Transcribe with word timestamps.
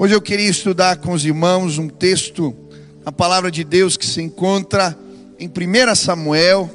Hoje 0.00 0.14
eu 0.14 0.22
queria 0.22 0.48
estudar 0.48 0.98
com 0.98 1.10
os 1.10 1.24
irmãos 1.24 1.76
um 1.76 1.88
texto, 1.88 2.54
a 3.04 3.10
palavra 3.10 3.50
de 3.50 3.64
Deus 3.64 3.96
que 3.96 4.06
se 4.06 4.22
encontra 4.22 4.96
em 5.40 5.48
1 5.48 5.94
Samuel, 5.96 6.70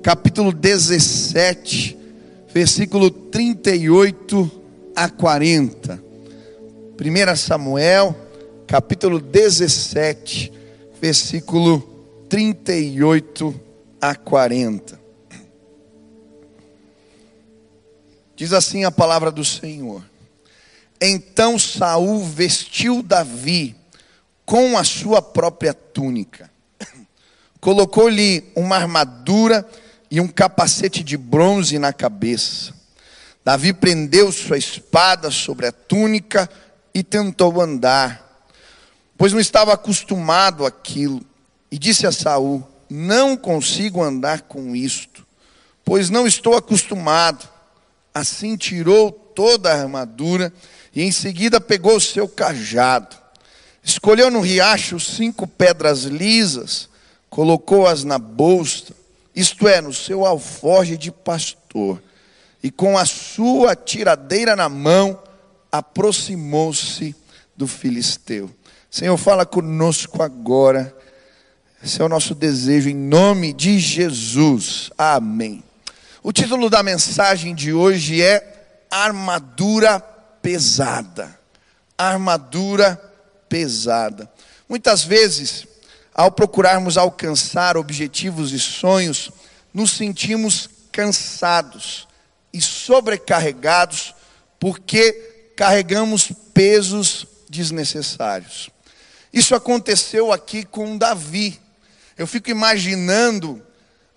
capítulo 0.00 0.52
17, 0.52 1.98
versículo 2.52 3.10
38 3.10 4.48
a 4.94 5.08
40. 5.10 6.00
1 6.96 7.36
Samuel, 7.36 8.16
capítulo 8.68 9.18
17, 9.18 10.52
versículo 11.02 11.80
38 12.28 13.52
a 14.00 14.14
40. 14.14 15.00
Diz 18.36 18.52
assim 18.52 18.84
a 18.84 18.92
palavra 18.92 19.32
do 19.32 19.44
Senhor. 19.44 20.13
Então 21.06 21.58
Saul 21.58 22.24
vestiu 22.24 23.02
Davi 23.02 23.76
com 24.46 24.78
a 24.78 24.82
sua 24.82 25.20
própria 25.20 25.74
túnica. 25.74 26.50
Colocou-lhe 27.60 28.50
uma 28.56 28.76
armadura 28.76 29.68
e 30.10 30.18
um 30.18 30.26
capacete 30.26 31.04
de 31.04 31.18
bronze 31.18 31.78
na 31.78 31.92
cabeça. 31.92 32.72
Davi 33.44 33.74
prendeu 33.74 34.32
sua 34.32 34.56
espada 34.56 35.30
sobre 35.30 35.66
a 35.66 35.72
túnica 35.72 36.48
e 36.94 37.02
tentou 37.02 37.60
andar, 37.60 38.48
pois 39.18 39.30
não 39.30 39.40
estava 39.40 39.74
acostumado 39.74 40.64
àquilo. 40.64 41.20
E 41.70 41.78
disse 41.78 42.06
a 42.06 42.12
Saul: 42.12 42.66
Não 42.88 43.36
consigo 43.36 44.02
andar 44.02 44.40
com 44.40 44.74
isto, 44.74 45.26
pois 45.84 46.08
não 46.08 46.26
estou 46.26 46.56
acostumado. 46.56 47.46
Assim 48.14 48.56
tirou 48.56 49.12
toda 49.12 49.70
a 49.70 49.82
armadura 49.82 50.50
e 50.94 51.02
em 51.02 51.10
seguida 51.10 51.60
pegou 51.60 51.96
o 51.96 52.00
seu 52.00 52.28
cajado. 52.28 53.16
Escolheu 53.82 54.30
no 54.30 54.40
riacho 54.40 55.00
cinco 55.00 55.46
pedras 55.46 56.04
lisas, 56.04 56.88
colocou-as 57.28 58.04
na 58.04 58.18
bolsa, 58.18 58.94
isto 59.34 59.66
é, 59.66 59.80
no 59.80 59.92
seu 59.92 60.24
alforje 60.24 60.96
de 60.96 61.10
pastor, 61.10 62.00
e 62.62 62.70
com 62.70 62.96
a 62.96 63.04
sua 63.04 63.74
tiradeira 63.74 64.54
na 64.54 64.68
mão, 64.68 65.20
aproximou-se 65.70 67.14
do 67.56 67.66
filisteu. 67.66 68.48
Senhor, 68.90 69.16
fala 69.16 69.44
conosco 69.44 70.22
agora. 70.22 70.96
Esse 71.82 72.00
é 72.00 72.04
o 72.04 72.08
nosso 72.08 72.34
desejo 72.34 72.88
em 72.88 72.94
nome 72.94 73.52
de 73.52 73.78
Jesus. 73.78 74.90
Amém. 74.96 75.62
O 76.22 76.32
título 76.32 76.70
da 76.70 76.82
mensagem 76.82 77.54
de 77.54 77.72
hoje 77.72 78.22
é 78.22 78.86
Armadura 78.90 80.13
pesada. 80.44 81.40
Armadura 81.96 83.00
pesada. 83.48 84.30
Muitas 84.68 85.02
vezes, 85.02 85.66
ao 86.14 86.30
procurarmos 86.30 86.98
alcançar 86.98 87.78
objetivos 87.78 88.52
e 88.52 88.60
sonhos, 88.60 89.30
nos 89.72 89.92
sentimos 89.92 90.68
cansados 90.92 92.06
e 92.52 92.60
sobrecarregados 92.60 94.14
porque 94.60 95.52
carregamos 95.56 96.30
pesos 96.52 97.26
desnecessários. 97.48 98.68
Isso 99.32 99.54
aconteceu 99.54 100.30
aqui 100.30 100.62
com 100.62 100.98
Davi. 100.98 101.58
Eu 102.18 102.26
fico 102.26 102.50
imaginando 102.50 103.62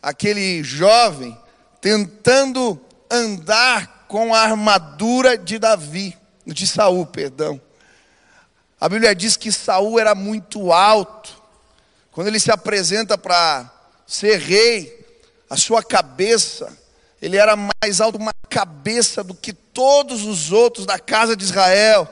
aquele 0.02 0.62
jovem 0.62 1.38
tentando 1.80 2.80
andar 3.10 3.97
com 4.08 4.34
a 4.34 4.40
armadura 4.40 5.38
de 5.38 5.60
Davi, 5.60 6.18
de 6.46 6.66
Saul, 6.66 7.06
perdão. 7.06 7.60
A 8.80 8.88
Bíblia 8.88 9.16
diz 9.16 9.36
que 9.36 9.52
Saul 9.52 10.00
era 10.00 10.14
muito 10.14 10.72
alto. 10.72 11.42
Quando 12.12 12.28
ele 12.28 12.40
se 12.40 12.52
apresenta 12.52 13.18
para 13.18 13.72
ser 14.06 14.40
rei, 14.40 15.06
a 15.50 15.58
sua 15.58 15.84
cabeça, 15.84 16.78
ele 17.22 17.38
era 17.38 17.56
mais 17.56 18.02
alto 18.02 18.18
uma 18.18 18.34
cabeça 18.50 19.24
do 19.24 19.34
que 19.34 19.54
todos 19.54 20.24
os 20.24 20.52
outros 20.52 20.86
da 20.86 21.00
casa 21.00 21.36
de 21.36 21.44
Israel. 21.44 22.08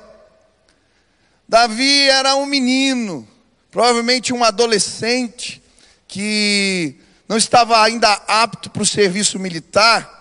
Davi 1.47 2.09
era 2.09 2.36
um 2.36 2.46
menino, 2.46 3.28
provavelmente 3.70 4.34
um 4.34 4.44
adolescente 4.44 5.62
que 6.08 7.00
não 7.28 7.38
estava 7.38 7.81
ainda 7.81 8.12
apto 8.28 8.70
para 8.70 8.81
o 8.81 8.86
serviço 8.86 9.40
militar, 9.40 10.15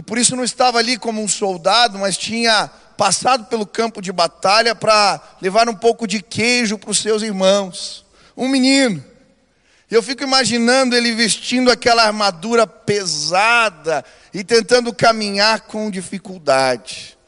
e 0.00 0.02
por 0.02 0.16
isso 0.16 0.34
não 0.34 0.42
estava 0.42 0.78
ali 0.78 0.96
como 0.96 1.22
um 1.22 1.28
soldado, 1.28 1.98
mas 1.98 2.16
tinha 2.16 2.70
passado 2.96 3.44
pelo 3.48 3.66
campo 3.66 4.00
de 4.00 4.10
batalha 4.10 4.74
para 4.74 5.20
levar 5.42 5.68
um 5.68 5.74
pouco 5.74 6.06
de 6.06 6.22
queijo 6.22 6.78
para 6.78 6.90
os 6.90 6.96
seus 6.96 7.20
irmãos. 7.20 8.02
Um 8.34 8.48
menino. 8.48 9.04
Eu 9.90 10.02
fico 10.02 10.22
imaginando 10.22 10.96
ele 10.96 11.14
vestindo 11.14 11.70
aquela 11.70 12.04
armadura 12.04 12.66
pesada 12.66 14.02
e 14.32 14.42
tentando 14.42 14.90
caminhar 14.94 15.66
com 15.66 15.90
dificuldade, 15.90 17.18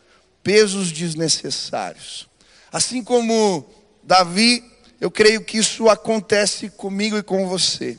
pesos 0.43 0.91
desnecessários. 0.91 2.27
Assim 2.72 3.05
como 3.05 3.66
Davi, 4.03 4.65
eu 4.99 5.11
creio 5.11 5.44
que 5.44 5.59
isso 5.59 5.91
acontece 5.91 6.71
comigo 6.71 7.19
e 7.19 7.22
com 7.22 7.47
você. 7.47 7.99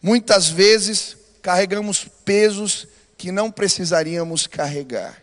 Muitas 0.00 0.48
vezes 0.48 1.14
carregamos 1.42 2.06
pesos 2.24 2.88
que 3.18 3.32
não 3.32 3.50
precisaríamos 3.50 4.46
carregar. 4.46 5.20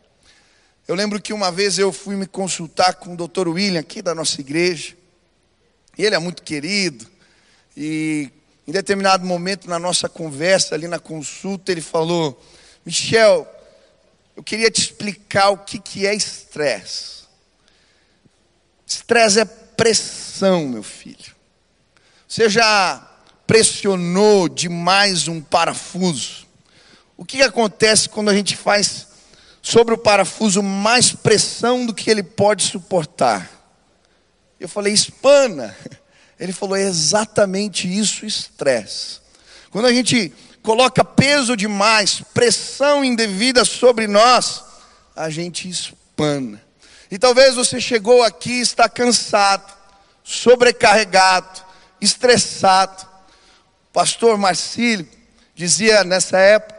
Eu 0.85 0.94
lembro 0.94 1.22
que 1.22 1.31
uma 1.31 1.50
vez 1.50 1.79
eu 1.79 1.94
fui 1.94 2.17
me 2.17 2.28
consultar 2.28 2.95
com 2.95 3.13
o 3.13 3.17
doutor 3.17 3.47
William, 3.47 3.79
aqui 3.79 4.01
da 4.01 4.13
nossa 4.13 4.41
igreja, 4.41 4.95
e 5.97 6.03
ele 6.03 6.13
é 6.13 6.19
muito 6.19 6.44
querido, 6.44 7.09
e 7.75 8.29
em 8.67 8.72
determinado 8.72 9.25
momento 9.25 9.69
na 9.69 9.79
nossa 9.79 10.09
conversa, 10.09 10.75
ali 10.75 10.88
na 10.88 11.00
consulta, 11.00 11.72
ele 11.72 11.81
falou: 11.81 12.39
Michel, 12.85 13.47
eu 14.35 14.44
queria 14.44 14.69
te 14.69 14.81
explicar 14.81 15.50
o 15.51 15.57
que, 15.59 15.79
que 15.79 16.06
é 16.06 16.13
estresse. 16.13 17.23
Estresse 18.85 19.39
é 19.39 19.45
pressão, 19.45 20.67
meu 20.67 20.83
filho. 20.83 21.33
Você 22.27 22.50
já 22.50 23.09
pressionou 23.47 24.50
demais 24.50 25.29
um 25.29 25.41
parafuso? 25.41 26.44
O 27.18 27.24
que 27.24 27.42
acontece 27.42 28.09
quando 28.09 28.30
a 28.30 28.34
gente 28.34 28.58
faz 28.58 29.08
sobre 29.62 29.94
o 29.94 29.98
parafuso 29.98 30.62
mais 30.62 31.14
pressão 31.14 31.86
do 31.86 31.94
que 31.94 32.09
ele 32.09 32.24
pode 32.24 32.64
suportar? 32.64 33.50
Eu 34.59 34.68
falei, 34.68 34.94
espana. 34.94 35.75
Ele 36.38 36.52
falou, 36.52 36.75
é 36.75 36.81
exatamente 36.81 37.88
isso, 37.88 38.25
estresse. 38.25 39.22
Quando 39.72 39.86
a 39.86 39.94
gente 39.94 40.34
coloca 40.62 41.02
peso 41.02 41.56
demais, 41.56 42.22
pressão 42.34 43.06
indevida 43.06 43.64
sobre 43.64 44.06
nós, 44.06 44.62
a 45.16 45.30
gente 45.30 45.70
espana. 45.70 46.62
E 47.09 47.18
talvez 47.18 47.56
você 47.56 47.80
chegou 47.80 48.22
aqui 48.22 48.52
e 48.52 48.62
está 48.62 48.90
cansado, 48.90 49.74
sobrecarregado, 50.25 51.64
estressado. 52.02 53.08
Pastor 53.94 54.38
Marcílio 54.38 55.08
dizia 55.56 56.04
nessa 56.04 56.38
época 56.38 56.75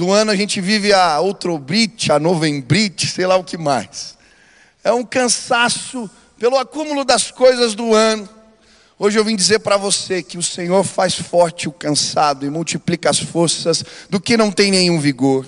do 0.00 0.10
ano 0.10 0.30
a 0.30 0.36
gente 0.36 0.62
vive 0.62 0.94
a 0.94 1.20
outrobrite, 1.20 2.10
a 2.10 2.18
novembrite, 2.18 3.06
sei 3.06 3.26
lá 3.26 3.36
o 3.36 3.44
que 3.44 3.58
mais. 3.58 4.16
É 4.82 4.90
um 4.90 5.04
cansaço 5.04 6.08
pelo 6.38 6.56
acúmulo 6.56 7.04
das 7.04 7.30
coisas 7.30 7.74
do 7.74 7.94
ano. 7.94 8.26
Hoje 8.98 9.18
eu 9.18 9.24
vim 9.26 9.36
dizer 9.36 9.58
para 9.58 9.76
você 9.76 10.22
que 10.22 10.38
o 10.38 10.42
Senhor 10.42 10.84
faz 10.84 11.16
forte 11.16 11.68
o 11.68 11.72
cansado 11.72 12.46
e 12.46 12.50
multiplica 12.50 13.10
as 13.10 13.18
forças 13.18 13.84
do 14.08 14.18
que 14.18 14.38
não 14.38 14.50
tem 14.50 14.70
nenhum 14.70 14.98
vigor. 14.98 15.46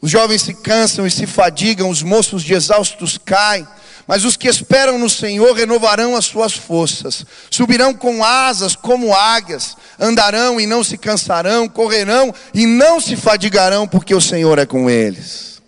Os 0.00 0.10
jovens 0.10 0.42
se 0.42 0.52
cansam 0.52 1.06
e 1.06 1.10
se 1.10 1.24
fadigam, 1.24 1.88
os 1.88 2.02
moços 2.02 2.42
de 2.42 2.54
exaustos 2.54 3.18
caem. 3.18 3.68
Mas 4.06 4.24
os 4.24 4.36
que 4.36 4.48
esperam 4.48 4.98
no 4.98 5.08
Senhor 5.08 5.54
renovarão 5.54 6.16
as 6.16 6.24
suas 6.24 6.52
forças, 6.52 7.24
subirão 7.50 7.94
com 7.94 8.24
asas 8.24 8.74
como 8.74 9.14
águias, 9.14 9.76
andarão 9.98 10.60
e 10.60 10.66
não 10.66 10.82
se 10.82 10.98
cansarão, 10.98 11.68
correrão 11.68 12.34
e 12.52 12.66
não 12.66 13.00
se 13.00 13.16
fadigarão, 13.16 13.86
porque 13.86 14.14
o 14.14 14.20
Senhor 14.20 14.58
é 14.58 14.66
com 14.66 14.88
eles. 14.88 15.62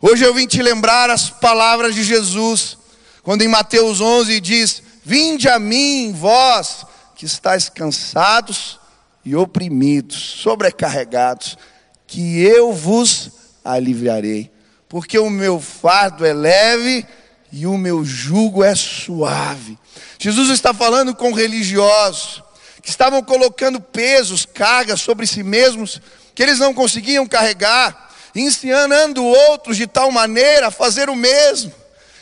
Hoje 0.00 0.24
eu 0.24 0.34
vim 0.34 0.46
te 0.46 0.60
lembrar 0.60 1.10
as 1.10 1.30
palavras 1.30 1.94
de 1.94 2.02
Jesus, 2.02 2.76
quando 3.22 3.42
em 3.42 3.48
Mateus 3.48 4.00
11 4.00 4.40
diz: 4.40 4.82
Vinde 5.04 5.48
a 5.48 5.58
mim, 5.58 6.12
vós 6.12 6.84
que 7.14 7.24
estáis 7.24 7.68
cansados 7.68 8.80
e 9.24 9.36
oprimidos, 9.36 10.16
sobrecarregados, 10.42 11.56
que 12.06 12.42
eu 12.42 12.72
vos 12.72 13.30
aliviarei, 13.64 14.50
porque 14.88 15.18
o 15.18 15.30
meu 15.30 15.60
fardo 15.60 16.26
é 16.26 16.32
leve 16.32 17.06
e 17.52 17.66
o 17.66 17.76
meu 17.76 18.02
jugo 18.02 18.64
é 18.64 18.74
suave. 18.74 19.78
Jesus 20.18 20.48
está 20.48 20.72
falando 20.72 21.14
com 21.14 21.32
religiosos 21.32 22.42
que 22.82 22.88
estavam 22.88 23.22
colocando 23.22 23.80
pesos, 23.80 24.46
cargas 24.46 25.02
sobre 25.02 25.26
si 25.26 25.42
mesmos 25.42 26.00
que 26.34 26.42
eles 26.42 26.58
não 26.58 26.72
conseguiam 26.72 27.26
carregar, 27.26 28.10
ensinando 28.34 29.22
outros 29.22 29.76
de 29.76 29.86
tal 29.86 30.10
maneira 30.10 30.68
a 30.68 30.70
fazer 30.70 31.10
o 31.10 31.14
mesmo. 31.14 31.72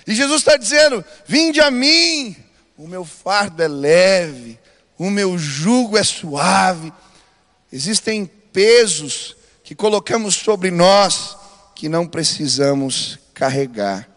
E 0.07 0.15
Jesus 0.15 0.41
está 0.41 0.57
dizendo: 0.57 1.05
Vinde 1.27 1.61
a 1.61 1.71
mim, 1.71 2.37
o 2.77 2.89
meu 2.89 3.05
fardo 3.05 3.63
é 3.63 3.69
leve, 3.69 4.59
o 4.99 5.09
meu 5.09 5.39
jugo 5.39 5.97
é 5.97 6.03
suave. 6.03 6.93
Existem 7.73 8.27
pesos 8.27 9.37
que 9.63 9.77
colocamos 9.77 10.35
sobre 10.35 10.73
nós 10.73 11.37
que 11.77 11.89
não 11.89 12.05
precisamos 12.07 13.19
carregar. 13.33 14.10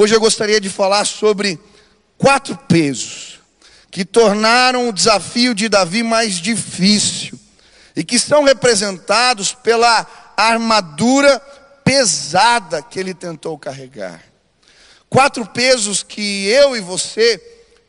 Hoje 0.00 0.14
eu 0.14 0.20
gostaria 0.20 0.60
de 0.60 0.70
falar 0.70 1.04
sobre 1.04 1.58
quatro 2.16 2.56
pesos 2.56 3.40
que 3.90 4.04
tornaram 4.04 4.88
o 4.88 4.92
desafio 4.92 5.52
de 5.52 5.68
Davi 5.68 6.04
mais 6.04 6.36
difícil 6.36 7.36
e 7.96 8.04
que 8.04 8.16
são 8.16 8.44
representados 8.44 9.52
pela 9.54 10.06
armadura 10.36 11.40
pesada 11.82 12.80
que 12.80 13.00
ele 13.00 13.12
tentou 13.12 13.58
carregar. 13.58 14.22
Quatro 15.10 15.44
pesos 15.44 16.04
que 16.04 16.46
eu 16.46 16.76
e 16.76 16.80
você 16.80 17.42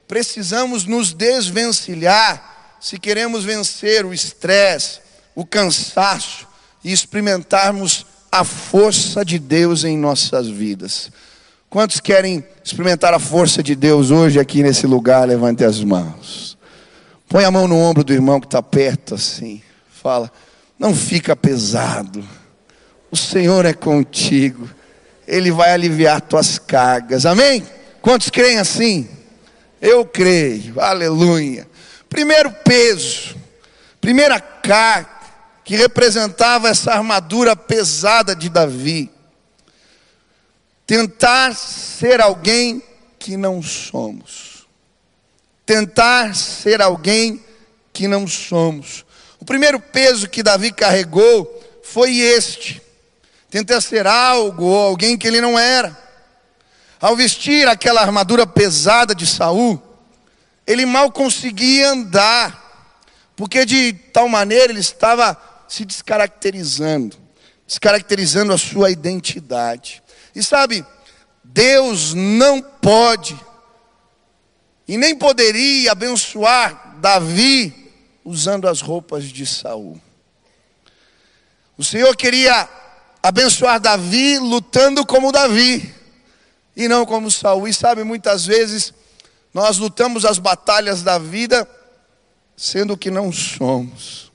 precisamos 0.08 0.86
nos 0.86 1.14
desvencilhar 1.14 2.78
se 2.82 2.98
queremos 2.98 3.44
vencer 3.44 4.04
o 4.04 4.12
estresse, 4.12 5.00
o 5.36 5.46
cansaço 5.46 6.48
e 6.84 6.92
experimentarmos 6.92 8.04
a 8.32 8.44
força 8.44 9.24
de 9.24 9.38
Deus 9.38 9.84
em 9.84 9.96
nossas 9.96 10.48
vidas. 10.48 11.12
Quantos 11.70 12.00
querem 12.00 12.44
experimentar 12.64 13.14
a 13.14 13.20
força 13.20 13.62
de 13.62 13.76
Deus 13.76 14.10
hoje 14.10 14.40
aqui 14.40 14.64
nesse 14.64 14.88
lugar? 14.88 15.28
Levante 15.28 15.64
as 15.64 15.84
mãos. 15.84 16.58
Põe 17.28 17.46
a 17.46 17.52
mão 17.52 17.68
no 17.68 17.78
ombro 17.78 18.04
do 18.04 18.12
irmão 18.12 18.40
que 18.40 18.48
está 18.48 18.62
perto 18.64 19.14
assim. 19.14 19.62
Fala, 19.88 20.32
não 20.80 20.96
fica 20.96 21.36
pesado. 21.36 22.28
O 23.12 23.16
Senhor 23.16 23.66
é 23.66 23.74
contigo. 23.74 24.68
Ele 25.28 25.52
vai 25.52 25.72
aliviar 25.72 26.22
tuas 26.22 26.58
cargas. 26.58 27.28
Amém? 27.28 27.64
Quantos 28.02 28.32
creem 28.32 28.58
assim? 28.58 29.08
Eu 29.80 30.04
creio. 30.04 30.80
Aleluia. 30.82 31.70
Primeiro 32.10 32.52
peso, 32.66 33.36
primeira 34.02 34.40
carga 34.40 35.08
que 35.64 35.76
representava 35.76 36.68
essa 36.68 36.94
armadura 36.94 37.56
pesada 37.56 38.36
de 38.36 38.50
Davi 38.50 39.12
Tentar 40.90 41.56
ser 41.56 42.20
alguém 42.20 42.82
que 43.20 43.38
não 43.38 43.62
somos. 43.62 44.68
Tentar 45.64 46.34
ser 46.34 46.82
alguém 46.82 47.46
que 47.94 48.08
não 48.08 48.28
somos. 48.28 49.06
O 49.40 49.46
primeiro 49.46 49.80
peso 49.80 50.28
que 50.28 50.42
Davi 50.42 50.72
carregou 50.72 51.46
foi 51.84 52.18
este: 52.18 52.82
tentar 53.52 53.82
ser 53.82 54.08
algo 54.08 54.66
ou 54.66 54.88
alguém 54.88 55.16
que 55.16 55.28
ele 55.28 55.40
não 55.40 55.60
era. 55.60 55.96
Ao 57.00 57.16
vestir 57.16 57.68
aquela 57.68 58.02
armadura 58.02 58.48
pesada 58.48 59.14
de 59.14 59.28
Saul, 59.28 59.80
ele 60.66 60.88
mal 60.88 61.12
conseguia 61.12 61.92
andar, 61.92 62.98
porque 63.36 63.64
de 63.64 63.94
tal 64.12 64.28
maneira 64.28 64.74
ele 64.74 64.80
estava 64.80 65.40
se 65.68 65.86
descaracterizando, 65.86 67.16
descaracterizando 67.68 68.52
a 68.52 68.58
sua 68.58 68.90
identidade. 68.90 70.02
E 70.36 70.44
sabe, 70.44 70.86
Deus 71.44 72.14
não 72.14 72.62
pode 72.62 73.40
e 74.88 74.98
nem 74.98 75.16
poderia 75.16 75.92
abençoar 75.92 76.98
Davi 77.00 77.92
usando 78.26 78.68
as 78.68 78.82
roupas 78.82 79.26
de 79.26 79.46
Saul. 79.46 80.02
O 81.78 81.84
Senhor 81.84 82.16
queria 82.16 82.68
abençoar 83.22 83.80
Davi 83.80 84.40
lutando 84.40 85.06
como 85.06 85.32
Davi 85.32 85.94
e 86.76 86.88
não 86.88 87.06
como 87.06 87.30
Saul. 87.30 87.68
E 87.68 87.74
sabe, 87.74 88.04
muitas 88.04 88.46
vezes 88.46 88.94
nós 89.54 89.78
lutamos 89.78 90.26
as 90.26 90.40
batalhas 90.40 91.04
da 91.04 91.18
vida 91.18 91.70
sendo 92.58 92.98
que 92.98 93.10
não 93.10 93.32
somos. 93.32 94.32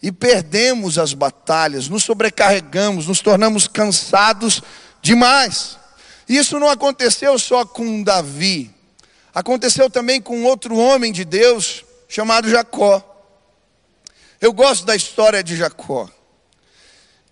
E 0.00 0.12
perdemos 0.12 0.96
as 0.96 1.12
batalhas, 1.12 1.88
nos 1.88 2.04
sobrecarregamos, 2.04 3.06
nos 3.06 3.20
tornamos 3.20 3.66
cansados 3.66 4.62
demais. 5.02 5.78
Isso 6.28 6.58
não 6.58 6.68
aconteceu 6.68 7.38
só 7.38 7.64
com 7.64 8.02
Davi, 8.02 8.70
aconteceu 9.34 9.88
também 9.88 10.20
com 10.20 10.44
outro 10.44 10.76
homem 10.76 11.12
de 11.12 11.24
Deus 11.24 11.84
chamado 12.08 12.48
Jacó. 12.50 13.04
Eu 14.40 14.52
gosto 14.52 14.84
da 14.84 14.94
história 14.94 15.42
de 15.42 15.56
Jacó, 15.56 16.08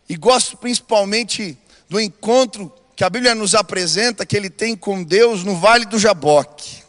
e 0.09 0.17
gosto 0.17 0.57
principalmente 0.57 1.59
do 1.89 2.01
encontro 2.01 2.73
que 2.95 3.05
a 3.05 3.11
Bíblia 3.11 3.35
nos 3.35 3.55
apresenta 3.55 4.25
que 4.25 4.37
ele 4.37 4.49
tem 4.49 4.75
com 4.75 5.03
Deus 5.03 5.45
no 5.45 5.57
Vale 5.57 5.85
do 5.85 5.99
Jaboque. 5.99 6.83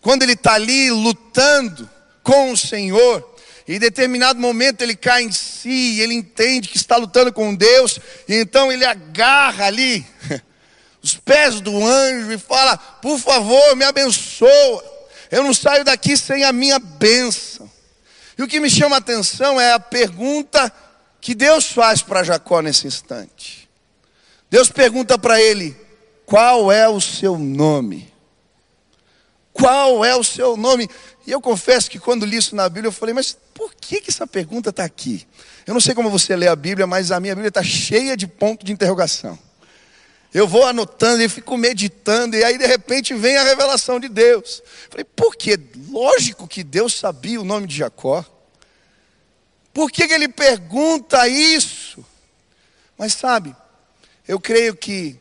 Quando 0.00 0.22
ele 0.22 0.32
está 0.32 0.54
ali 0.54 0.90
lutando 0.90 1.88
com 2.22 2.52
o 2.52 2.56
Senhor, 2.56 3.33
e 3.66 3.76
em 3.76 3.78
determinado 3.78 4.38
momento 4.38 4.82
ele 4.82 4.94
cai 4.94 5.22
em 5.22 5.32
si, 5.32 6.00
ele 6.00 6.14
entende 6.14 6.68
que 6.68 6.76
está 6.76 6.96
lutando 6.96 7.32
com 7.32 7.54
Deus, 7.54 7.98
e 8.28 8.34
então 8.34 8.70
ele 8.70 8.84
agarra 8.84 9.66
ali 9.66 10.06
os 11.02 11.14
pés 11.14 11.60
do 11.60 11.84
anjo 11.84 12.32
e 12.32 12.38
fala: 12.38 12.76
Por 12.76 13.18
favor, 13.18 13.74
me 13.74 13.84
abençoa. 13.84 14.92
Eu 15.30 15.42
não 15.42 15.54
saio 15.54 15.84
daqui 15.84 16.16
sem 16.16 16.44
a 16.44 16.52
minha 16.52 16.78
bênção. 16.78 17.70
E 18.36 18.42
o 18.42 18.48
que 18.48 18.60
me 18.60 18.68
chama 18.68 18.96
a 18.96 18.98
atenção 18.98 19.60
é 19.60 19.72
a 19.72 19.80
pergunta 19.80 20.72
que 21.20 21.34
Deus 21.34 21.66
faz 21.66 22.02
para 22.02 22.22
Jacó 22.22 22.60
nesse 22.60 22.86
instante. 22.86 23.68
Deus 24.50 24.68
pergunta 24.68 25.18
para 25.18 25.40
ele: 25.40 25.74
Qual 26.26 26.70
é 26.70 26.88
o 26.88 27.00
seu 27.00 27.38
nome? 27.38 28.12
Qual 29.54 30.04
é 30.04 30.16
o 30.16 30.24
seu 30.24 30.56
nome? 30.56 30.90
E 31.26 31.30
eu 31.30 31.40
confesso 31.40 31.90
que 31.90 31.98
quando 31.98 32.26
li 32.26 32.36
isso 32.36 32.54
na 32.54 32.68
Bíblia, 32.68 32.88
eu 32.88 32.92
falei, 32.92 33.14
mas 33.14 33.36
por 33.54 33.74
que, 33.74 34.00
que 34.00 34.10
essa 34.10 34.26
pergunta 34.26 34.70
está 34.70 34.84
aqui? 34.84 35.26
Eu 35.66 35.72
não 35.72 35.80
sei 35.80 35.94
como 35.94 36.10
você 36.10 36.36
lê 36.36 36.48
a 36.48 36.56
Bíblia, 36.56 36.86
mas 36.86 37.10
a 37.10 37.18
minha 37.18 37.34
Bíblia 37.34 37.48
está 37.48 37.62
cheia 37.62 38.16
de 38.16 38.26
ponto 38.26 38.64
de 38.64 38.72
interrogação. 38.72 39.38
Eu 40.32 40.48
vou 40.48 40.66
anotando 40.66 41.22
e 41.22 41.28
fico 41.28 41.56
meditando, 41.56 42.36
e 42.36 42.44
aí 42.44 42.58
de 42.58 42.66
repente 42.66 43.14
vem 43.14 43.36
a 43.36 43.44
revelação 43.44 44.00
de 44.00 44.08
Deus. 44.08 44.62
Eu 44.84 44.90
falei, 44.90 45.04
por 45.04 45.36
quê? 45.36 45.58
Lógico 45.88 46.48
que 46.48 46.64
Deus 46.64 46.94
sabia 46.94 47.40
o 47.40 47.44
nome 47.44 47.68
de 47.68 47.76
Jacó. 47.76 48.24
Por 49.72 49.90
que, 49.90 50.06
que 50.06 50.12
ele 50.12 50.28
pergunta 50.28 51.26
isso? 51.28 52.04
Mas 52.98 53.14
sabe, 53.14 53.54
eu 54.26 54.38
creio 54.38 54.76
que, 54.76 55.18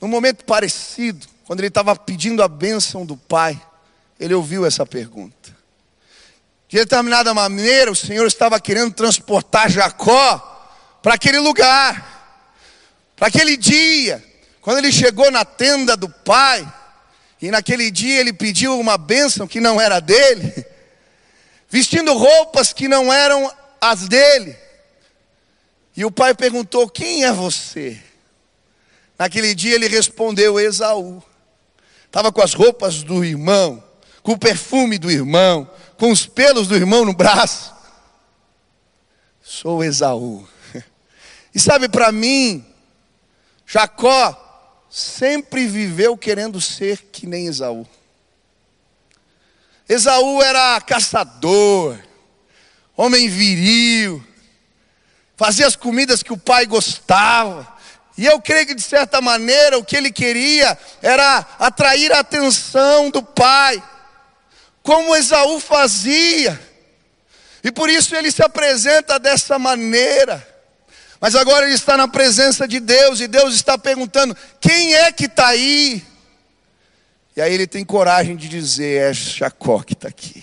num 0.00 0.08
momento 0.08 0.44
parecido, 0.44 1.26
quando 1.44 1.60
ele 1.60 1.68
estava 1.68 1.94
pedindo 1.94 2.42
a 2.42 2.48
bênção 2.48 3.04
do 3.04 3.16
pai, 3.16 3.60
ele 4.22 4.34
ouviu 4.34 4.64
essa 4.64 4.86
pergunta. 4.86 5.50
De 6.68 6.78
determinada 6.78 7.34
maneira, 7.34 7.90
o 7.90 7.96
Senhor 7.96 8.24
estava 8.24 8.60
querendo 8.60 8.94
transportar 8.94 9.68
Jacó 9.68 10.38
para 11.02 11.14
aquele 11.14 11.40
lugar, 11.40 12.46
para 13.16 13.26
aquele 13.26 13.56
dia, 13.56 14.24
quando 14.60 14.78
ele 14.78 14.92
chegou 14.92 15.28
na 15.32 15.44
tenda 15.44 15.96
do 15.96 16.08
pai, 16.08 16.72
e 17.40 17.50
naquele 17.50 17.90
dia 17.90 18.20
ele 18.20 18.32
pediu 18.32 18.78
uma 18.78 18.96
bênção 18.96 19.48
que 19.48 19.60
não 19.60 19.80
era 19.80 19.98
dele, 19.98 20.64
vestindo 21.68 22.16
roupas 22.16 22.72
que 22.72 22.86
não 22.86 23.12
eram 23.12 23.52
as 23.80 24.06
dele. 24.06 24.56
E 25.96 26.04
o 26.04 26.12
pai 26.12 26.32
perguntou: 26.32 26.88
Quem 26.88 27.24
é 27.24 27.32
você? 27.32 28.00
Naquele 29.18 29.52
dia 29.52 29.74
ele 29.74 29.88
respondeu: 29.88 30.60
Esaú. 30.60 31.20
Estava 32.06 32.30
com 32.30 32.40
as 32.40 32.54
roupas 32.54 33.02
do 33.02 33.24
irmão 33.24 33.82
com 34.22 34.32
o 34.32 34.38
perfume 34.38 34.98
do 34.98 35.10
irmão, 35.10 35.68
com 35.98 36.10
os 36.10 36.26
pelos 36.26 36.68
do 36.68 36.76
irmão 36.76 37.04
no 37.04 37.12
braço. 37.12 37.72
Sou 39.42 39.82
Esaú. 39.82 40.46
E 41.54 41.60
sabe, 41.60 41.88
para 41.88 42.10
mim, 42.10 42.64
Jacó 43.66 44.38
sempre 44.88 45.66
viveu 45.66 46.16
querendo 46.16 46.60
ser 46.60 47.08
que 47.12 47.26
nem 47.26 47.46
Esaú. 47.46 47.86
Esaú 49.88 50.42
era 50.42 50.80
caçador, 50.80 51.98
homem 52.96 53.28
viril, 53.28 54.24
fazia 55.36 55.66
as 55.66 55.76
comidas 55.76 56.22
que 56.22 56.32
o 56.32 56.38
pai 56.38 56.64
gostava. 56.66 57.70
E 58.16 58.24
eu 58.26 58.40
creio 58.40 58.66
que 58.66 58.74
de 58.74 58.82
certa 58.82 59.20
maneira 59.20 59.76
o 59.76 59.84
que 59.84 59.96
ele 59.96 60.12
queria 60.12 60.78
era 61.02 61.38
atrair 61.58 62.12
a 62.12 62.20
atenção 62.20 63.10
do 63.10 63.22
pai 63.22 63.82
como 64.82 65.14
Esaú 65.14 65.60
fazia. 65.60 66.60
E 67.62 67.70
por 67.70 67.88
isso 67.88 68.14
ele 68.16 68.30
se 68.30 68.42
apresenta 68.42 69.18
dessa 69.18 69.58
maneira. 69.58 70.46
Mas 71.20 71.36
agora 71.36 71.66
ele 71.66 71.74
está 71.74 71.96
na 71.96 72.08
presença 72.08 72.66
de 72.66 72.80
Deus 72.80 73.20
e 73.20 73.28
Deus 73.28 73.54
está 73.54 73.78
perguntando: 73.78 74.36
quem 74.60 74.94
é 74.94 75.12
que 75.12 75.26
está 75.26 75.48
aí? 75.48 76.04
E 77.36 77.40
aí 77.40 77.54
ele 77.54 77.66
tem 77.66 77.84
coragem 77.84 78.34
de 78.34 78.48
dizer: 78.48 79.10
é 79.10 79.12
Jacó 79.12 79.80
que 79.82 79.92
está 79.92 80.08
aqui. 80.08 80.42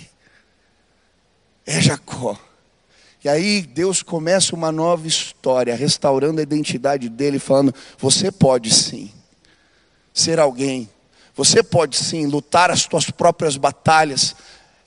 É 1.66 1.82
Jacó. 1.82 2.40
E 3.22 3.28
aí 3.28 3.62
Deus 3.62 4.02
começa 4.02 4.56
uma 4.56 4.72
nova 4.72 5.06
história, 5.06 5.76
restaurando 5.76 6.40
a 6.40 6.44
identidade 6.44 7.10
dele, 7.10 7.40
falando: 7.40 7.76
você 7.98 8.32
pode 8.32 8.74
sim 8.74 9.12
ser 10.14 10.40
alguém 10.40 10.90
Você 11.40 11.64
pode 11.64 11.96
sim 11.96 12.26
lutar 12.26 12.70
as 12.70 12.82
suas 12.82 13.10
próprias 13.10 13.56
batalhas. 13.56 14.36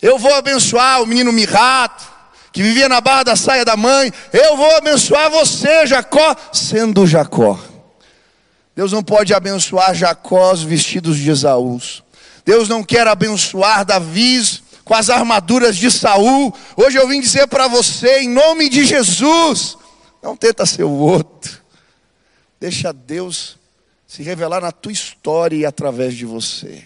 Eu 0.03 0.19
vou 0.19 0.35
abençoar 0.35 1.01
o 1.01 1.07
menino 1.07 1.33
mirrato, 1.33 2.07
que 2.53 2.63
vivia 2.63 2.91
na 2.91 3.01
barra 3.01 3.23
da 3.23 3.37
saia 3.37 3.65
da 3.65 3.75
mãe. 3.75 4.13
Eu 4.35 4.55
vou 4.55 4.77
abençoar 4.77 5.31
você, 5.31 5.87
Jacó, 5.87 6.37
sendo 6.53 7.07
Jacó. 7.07 7.59
Deus 8.77 8.93
não 8.93 9.03
pode 9.03 9.33
abençoar 9.33 9.95
Jacós 9.95 10.63
vestidos 10.63 11.17
de 11.17 11.31
Esaú. 11.31 11.81
Deus 12.45 12.69
não 12.69 12.85
quer 12.85 13.09
abençoar 13.09 13.87
Davi 13.87 14.43
com 14.85 14.93
as 14.93 15.09
armaduras 15.09 15.75
de 15.75 15.91
Saul. 15.91 16.55
Hoje 16.77 16.99
eu 16.99 17.09
vim 17.09 17.23
dizer 17.23 17.47
para 17.47 17.67
você, 17.67 18.21
em 18.21 18.29
nome 18.29 18.69
de 18.69 18.85
Jesus, 18.85 19.79
não 20.23 20.37
tenta 20.37 20.67
ser 20.67 20.85
o 20.85 20.91
outro. 20.91 21.63
Deixa 22.61 22.93
Deus 22.93 23.57
se 24.13 24.23
revelar 24.23 24.61
na 24.61 24.71
tua 24.71 24.93
história 24.93 25.57
e 25.57 25.65
através 25.65 26.15
de 26.15 26.27
você. 26.27 26.85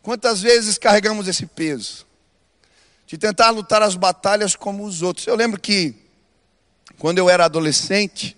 Quantas 0.00 0.40
vezes 0.40 0.78
carregamos 0.78 1.28
esse 1.28 1.44
peso? 1.44 2.06
De 3.06 3.18
tentar 3.18 3.50
lutar 3.50 3.82
as 3.82 3.96
batalhas 3.96 4.56
como 4.56 4.82
os 4.82 5.02
outros. 5.02 5.26
Eu 5.26 5.36
lembro 5.36 5.60
que, 5.60 5.94
quando 6.98 7.18
eu 7.18 7.28
era 7.28 7.44
adolescente, 7.44 8.34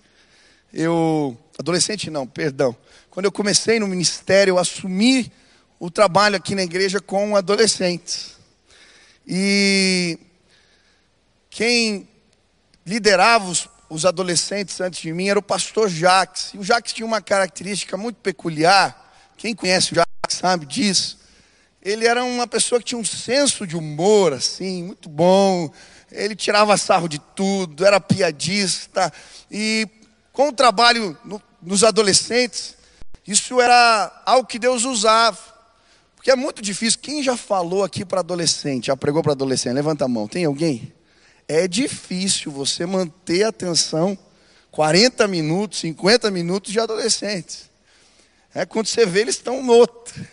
eu. 0.72 1.38
Adolescente 1.56 2.10
não, 2.10 2.26
perdão. 2.26 2.76
Quando 3.10 3.26
eu 3.26 3.32
comecei 3.32 3.78
no 3.78 3.86
ministério, 3.86 4.50
eu 4.50 4.58
assumi 4.58 5.32
o 5.78 5.88
trabalho 5.88 6.34
aqui 6.34 6.56
na 6.56 6.64
igreja 6.64 7.00
com 7.00 7.36
adolescentes. 7.36 8.32
E 9.24 10.18
quem 11.48 12.08
liderava 12.84 13.44
os, 13.44 13.68
os 13.88 14.04
adolescentes 14.04 14.80
antes 14.80 15.00
de 15.00 15.12
mim 15.12 15.28
era 15.28 15.38
o 15.38 15.42
pastor 15.42 15.88
Jacques. 15.88 16.52
E 16.54 16.58
o 16.58 16.64
Jacques 16.64 16.92
tinha 16.92 17.06
uma 17.06 17.20
característica 17.20 17.96
muito 17.96 18.16
peculiar. 18.16 19.14
Quem 19.36 19.54
conhece 19.54 19.92
o 19.92 19.94
Jacques 19.94 20.38
sabe 20.38 20.66
disso. 20.66 21.18
Ele 21.82 22.06
era 22.06 22.24
uma 22.24 22.46
pessoa 22.46 22.78
que 22.78 22.86
tinha 22.86 22.98
um 22.98 23.04
senso 23.04 23.66
de 23.66 23.76
humor, 23.76 24.32
assim, 24.32 24.82
muito 24.82 25.08
bom. 25.08 25.70
Ele 26.10 26.34
tirava 26.34 26.76
sarro 26.78 27.08
de 27.08 27.18
tudo, 27.18 27.84
era 27.84 28.00
piadista. 28.00 29.12
E 29.50 29.86
com 30.32 30.48
o 30.48 30.52
trabalho 30.52 31.16
no, 31.24 31.42
nos 31.60 31.84
adolescentes, 31.84 32.74
isso 33.26 33.60
era 33.60 34.22
algo 34.24 34.46
que 34.46 34.58
Deus 34.58 34.84
usava. 34.84 35.38
Porque 36.16 36.30
é 36.30 36.36
muito 36.36 36.62
difícil. 36.62 37.00
Quem 37.02 37.22
já 37.22 37.36
falou 37.36 37.84
aqui 37.84 38.02
para 38.02 38.20
adolescente, 38.20 38.86
já 38.86 38.96
pregou 38.96 39.22
para 39.22 39.32
adolescente? 39.32 39.74
Levanta 39.74 40.06
a 40.06 40.08
mão. 40.08 40.26
Tem 40.26 40.46
alguém? 40.46 40.90
É 41.46 41.68
difícil 41.68 42.50
você 42.50 42.86
manter 42.86 43.44
a 43.44 43.48
atenção 43.48 44.18
40 44.70 45.28
minutos, 45.28 45.80
50 45.80 46.30
minutos 46.30 46.72
de 46.72 46.80
adolescentes. 46.80 47.70
É 48.54 48.64
quando 48.64 48.86
você 48.86 49.04
vê, 49.04 49.20
eles 49.20 49.36
estão 49.36 49.66
outro. 49.68 50.26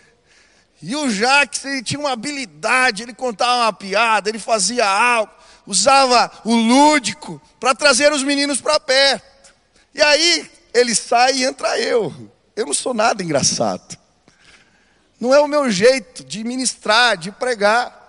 E 0.82 0.96
o 0.96 1.10
Jacques, 1.10 1.64
ele 1.64 1.84
tinha 1.84 2.00
uma 2.00 2.12
habilidade, 2.12 3.04
ele 3.04 3.14
contava 3.14 3.64
uma 3.64 3.74
piada, 3.74 4.30
ele 4.30 4.40
fazia 4.40 4.88
algo, 4.88 5.32
usava 5.68 6.32
o 6.44 6.56
lúdico 6.56 7.40
para 7.60 7.76
trazer 7.76 8.12
os 8.12 8.24
meninos 8.24 8.60
para 8.60 8.80
perto. 8.80 9.54
E 9.94 10.02
aí 10.02 10.50
ele 10.74 10.96
sai 10.96 11.38
e 11.38 11.44
entra 11.44 11.80
eu. 11.80 12.14
Eu 12.56 12.66
não 12.66 12.74
sou 12.74 12.94
nada 12.94 13.22
engraçado. 13.22 13.98
Não 15.20 15.34
é 15.34 15.40
o 15.40 15.48
meu 15.48 15.70
jeito 15.70 16.24
de 16.24 16.44
ministrar, 16.44 17.16
de 17.16 17.32
pregar. 17.32 18.01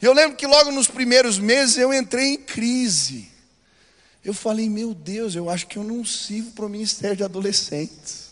E 0.00 0.04
eu 0.04 0.12
lembro 0.12 0.36
que 0.36 0.46
logo 0.46 0.70
nos 0.70 0.86
primeiros 0.86 1.38
meses 1.38 1.76
eu 1.76 1.92
entrei 1.92 2.34
em 2.34 2.36
crise. 2.36 3.28
Eu 4.24 4.32
falei, 4.34 4.68
meu 4.68 4.94
Deus, 4.94 5.34
eu 5.34 5.48
acho 5.48 5.66
que 5.66 5.76
eu 5.76 5.84
não 5.84 6.04
sirvo 6.04 6.52
para 6.52 6.66
o 6.66 6.68
ministério 6.68 7.16
de 7.16 7.24
adolescentes. 7.24 8.28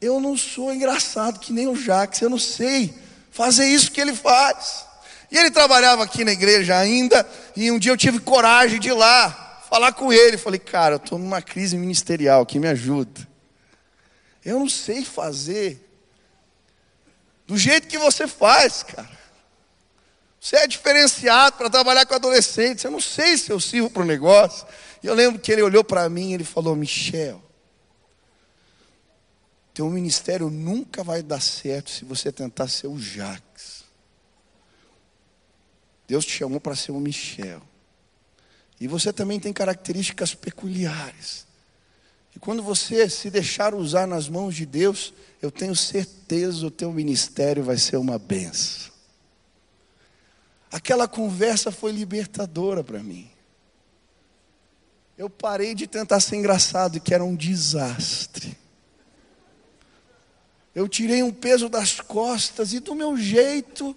Eu 0.00 0.20
não 0.20 0.36
sou 0.36 0.72
engraçado 0.72 1.40
que 1.40 1.52
nem 1.52 1.66
o 1.66 1.74
Jacques, 1.74 2.20
eu 2.20 2.28
não 2.28 2.38
sei 2.38 2.94
fazer 3.30 3.66
isso 3.66 3.90
que 3.90 4.00
ele 4.00 4.14
faz. 4.14 4.84
E 5.30 5.36
ele 5.36 5.50
trabalhava 5.50 6.04
aqui 6.04 6.24
na 6.24 6.32
igreja 6.32 6.78
ainda, 6.78 7.28
e 7.56 7.70
um 7.70 7.78
dia 7.78 7.90
eu 7.90 7.96
tive 7.96 8.20
coragem 8.20 8.78
de 8.78 8.88
ir 8.88 8.92
lá 8.92 9.62
falar 9.68 9.92
com 9.92 10.12
ele. 10.12 10.36
Falei, 10.36 10.60
cara, 10.60 10.94
eu 10.94 10.98
estou 10.98 11.18
numa 11.18 11.42
crise 11.42 11.76
ministerial, 11.76 12.46
que 12.46 12.60
me 12.60 12.68
ajuda. 12.68 13.26
Eu 14.44 14.60
não 14.60 14.68
sei 14.68 15.04
fazer 15.04 15.80
do 17.46 17.56
jeito 17.56 17.88
que 17.88 17.98
você 17.98 18.28
faz, 18.28 18.82
cara. 18.82 19.23
Você 20.44 20.56
é 20.56 20.66
diferenciado 20.66 21.56
para 21.56 21.70
trabalhar 21.70 22.04
com 22.04 22.14
adolescentes. 22.14 22.84
Eu 22.84 22.90
não 22.90 23.00
sei 23.00 23.38
se 23.38 23.50
eu 23.50 23.58
sirvo 23.58 23.88
para 23.88 24.02
o 24.02 24.04
negócio. 24.04 24.66
E 25.02 25.06
eu 25.06 25.14
lembro 25.14 25.40
que 25.40 25.50
ele 25.50 25.62
olhou 25.62 25.82
para 25.82 26.06
mim 26.10 26.32
e 26.32 26.34
ele 26.34 26.44
falou: 26.44 26.76
Michel, 26.76 27.42
teu 29.72 29.88
ministério 29.88 30.50
nunca 30.50 31.02
vai 31.02 31.22
dar 31.22 31.40
certo 31.40 31.88
se 31.88 32.04
você 32.04 32.30
tentar 32.30 32.68
ser 32.68 32.88
o 32.88 32.98
Jacques. 32.98 33.84
Deus 36.06 36.26
te 36.26 36.32
chamou 36.32 36.60
para 36.60 36.76
ser 36.76 36.92
o 36.92 37.00
Michel. 37.00 37.62
E 38.78 38.86
você 38.86 39.14
também 39.14 39.40
tem 39.40 39.50
características 39.50 40.34
peculiares. 40.34 41.46
E 42.36 42.38
quando 42.38 42.62
você 42.62 43.08
se 43.08 43.30
deixar 43.30 43.74
usar 43.74 44.06
nas 44.06 44.28
mãos 44.28 44.54
de 44.54 44.66
Deus, 44.66 45.14
eu 45.40 45.50
tenho 45.50 45.74
certeza 45.74 46.66
o 46.66 46.70
teu 46.70 46.92
ministério 46.92 47.64
vai 47.64 47.78
ser 47.78 47.96
uma 47.96 48.18
benção. 48.18 48.92
Aquela 50.74 51.06
conversa 51.06 51.70
foi 51.70 51.92
libertadora 51.92 52.82
para 52.82 52.98
mim. 52.98 53.30
Eu 55.16 55.30
parei 55.30 55.72
de 55.72 55.86
tentar 55.86 56.18
ser 56.18 56.34
engraçado, 56.34 57.00
que 57.00 57.14
era 57.14 57.22
um 57.22 57.36
desastre. 57.36 58.58
Eu 60.74 60.88
tirei 60.88 61.22
um 61.22 61.32
peso 61.32 61.68
das 61.68 62.00
costas 62.00 62.72
e 62.72 62.80
do 62.80 62.92
meu 62.92 63.16
jeito, 63.16 63.96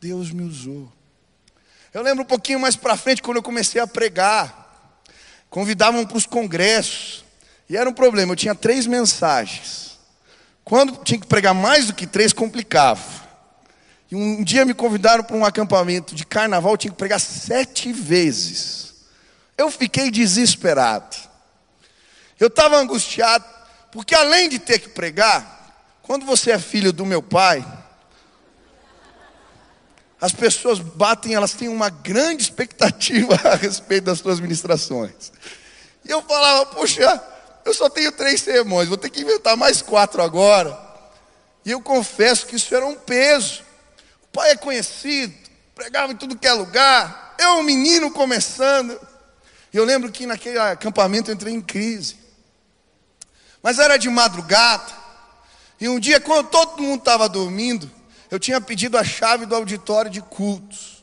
Deus 0.00 0.30
me 0.30 0.44
usou. 0.44 0.92
Eu 1.92 2.02
lembro 2.02 2.22
um 2.22 2.26
pouquinho 2.26 2.60
mais 2.60 2.76
para 2.76 2.96
frente, 2.96 3.20
quando 3.20 3.38
eu 3.38 3.42
comecei 3.42 3.80
a 3.80 3.86
pregar, 3.88 5.02
convidavam 5.50 6.06
para 6.06 6.16
os 6.18 6.24
congressos, 6.24 7.24
e 7.68 7.76
era 7.76 7.90
um 7.90 7.92
problema, 7.92 8.30
eu 8.30 8.36
tinha 8.36 8.54
três 8.54 8.86
mensagens. 8.86 9.98
Quando 10.62 11.02
tinha 11.02 11.18
que 11.18 11.26
pregar 11.26 11.52
mais 11.52 11.88
do 11.88 11.94
que 11.94 12.06
três, 12.06 12.32
complicava. 12.32 13.21
E 14.12 14.14
um 14.14 14.44
dia 14.44 14.66
me 14.66 14.74
convidaram 14.74 15.24
para 15.24 15.34
um 15.34 15.42
acampamento 15.42 16.14
de 16.14 16.26
carnaval, 16.26 16.76
tinha 16.76 16.90
que 16.90 16.98
pregar 16.98 17.18
sete 17.18 17.90
vezes. 17.94 18.92
Eu 19.56 19.70
fiquei 19.70 20.10
desesperado. 20.10 21.16
Eu 22.38 22.48
estava 22.48 22.76
angustiado, 22.76 23.42
porque 23.90 24.14
além 24.14 24.50
de 24.50 24.58
ter 24.58 24.80
que 24.80 24.90
pregar, 24.90 25.96
quando 26.02 26.26
você 26.26 26.50
é 26.50 26.58
filho 26.58 26.92
do 26.92 27.06
meu 27.06 27.22
pai, 27.22 27.66
as 30.20 30.32
pessoas 30.32 30.78
batem, 30.78 31.34
elas 31.34 31.54
têm 31.54 31.68
uma 31.68 31.88
grande 31.88 32.42
expectativa 32.42 33.34
a 33.48 33.54
respeito 33.54 34.04
das 34.04 34.18
suas 34.18 34.40
ministrações. 34.40 35.32
E 36.04 36.10
eu 36.10 36.20
falava, 36.20 36.66
puxa, 36.66 37.24
eu 37.64 37.72
só 37.72 37.88
tenho 37.88 38.12
três 38.12 38.42
sermões, 38.42 38.88
vou 38.88 38.98
ter 38.98 39.08
que 39.08 39.22
inventar 39.22 39.56
mais 39.56 39.80
quatro 39.80 40.20
agora. 40.20 40.78
E 41.64 41.70
eu 41.70 41.80
confesso 41.80 42.46
que 42.46 42.56
isso 42.56 42.74
era 42.74 42.84
um 42.84 42.94
peso 42.94 43.71
pai 44.32 44.52
é 44.52 44.56
conhecido, 44.56 45.34
pregava 45.74 46.12
em 46.12 46.16
tudo 46.16 46.36
que 46.36 46.46
é 46.46 46.52
lugar. 46.52 47.34
Eu, 47.38 47.58
um 47.58 47.62
menino 47.62 48.10
começando. 48.10 48.98
Eu 49.72 49.84
lembro 49.84 50.10
que 50.10 50.26
naquele 50.26 50.58
acampamento 50.58 51.30
eu 51.30 51.34
entrei 51.34 51.52
em 51.52 51.60
crise. 51.60 52.16
Mas 53.62 53.78
era 53.78 53.96
de 53.96 54.08
madrugada. 54.08 54.92
E 55.80 55.88
um 55.88 55.98
dia, 55.98 56.20
quando 56.20 56.48
todo 56.48 56.82
mundo 56.82 57.00
estava 57.00 57.28
dormindo, 57.28 57.90
eu 58.30 58.38
tinha 58.38 58.60
pedido 58.60 58.96
a 58.96 59.04
chave 59.04 59.46
do 59.46 59.54
auditório 59.54 60.10
de 60.10 60.20
cultos. 60.20 61.02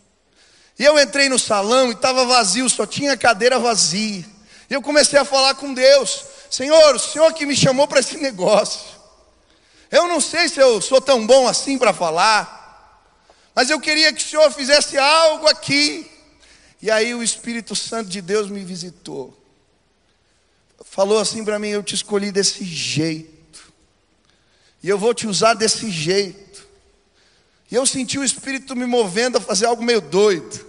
E 0.78 0.84
eu 0.86 0.98
entrei 1.00 1.28
no 1.30 1.38
salão 1.38 1.90
e 1.90 1.92
estava 1.92 2.26
vazio, 2.26 2.70
só 2.70 2.86
tinha 2.86 3.18
cadeira 3.18 3.60
vazia. 3.60 4.26
E 4.70 4.74
eu 4.74 4.82
comecei 4.82 5.20
a 5.20 5.26
falar 5.26 5.56
com 5.56 5.74
Deus: 5.74 6.24
Senhor, 6.50 6.96
o 6.96 7.00
Senhor 7.00 7.34
que 7.34 7.46
me 7.46 7.56
chamou 7.56 7.88
para 7.88 8.00
esse 8.00 8.18
negócio. 8.22 8.98
Eu 9.92 10.08
não 10.08 10.22
sei 10.22 10.48
se 10.48 10.60
eu 10.60 10.80
sou 10.82 11.02
tão 11.02 11.26
bom 11.26 11.48
assim 11.48 11.78
para 11.78 11.92
falar. 11.94 12.59
Mas 13.60 13.70
eu 13.70 13.78
queria 13.78 14.14
que 14.14 14.24
o 14.24 14.26
Senhor 14.26 14.50
fizesse 14.52 14.98
algo 14.98 15.46
aqui. 15.46 16.10
E 16.82 16.90
aí 16.90 17.14
o 17.14 17.22
Espírito 17.22 17.76
Santo 17.76 18.10
de 18.10 18.22
Deus 18.22 18.50
me 18.50 18.64
visitou. 18.64 19.38
Falou 20.86 21.20
assim 21.20 21.44
para 21.44 21.60
mim: 21.60 21.68
Eu 21.68 21.84
te 21.84 21.94
escolhi 21.94 22.32
desse 22.32 22.64
jeito. 22.64 23.74
E 24.82 24.88
eu 24.88 24.98
vou 24.98 25.14
te 25.14 25.28
usar 25.28 25.56
desse 25.56 25.92
jeito. 25.92 26.66
E 27.70 27.76
eu 27.76 27.86
senti 27.86 28.18
o 28.18 28.24
Espírito 28.24 28.78
me 28.78 28.86
movendo 28.86 29.40
a 29.40 29.42
fazer 29.42 29.66
algo 29.66 29.84
meio 29.84 30.00
doido. 30.00 30.66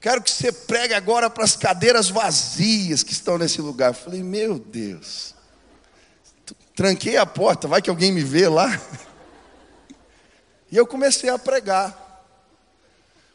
Quero 0.00 0.22
que 0.22 0.30
você 0.30 0.50
pregue 0.50 0.94
agora 0.94 1.28
para 1.28 1.44
as 1.44 1.56
cadeiras 1.56 2.08
vazias 2.08 3.02
que 3.02 3.12
estão 3.12 3.36
nesse 3.36 3.60
lugar. 3.60 3.92
falei, 3.92 4.22
meu 4.22 4.58
Deus. 4.58 5.34
Tranquei 6.74 7.18
a 7.18 7.26
porta, 7.26 7.68
vai 7.68 7.82
que 7.82 7.90
alguém 7.90 8.10
me 8.10 8.24
vê 8.24 8.48
lá. 8.48 8.80
E 10.70 10.76
eu 10.76 10.86
comecei 10.86 11.30
a 11.30 11.38
pregar. 11.38 12.06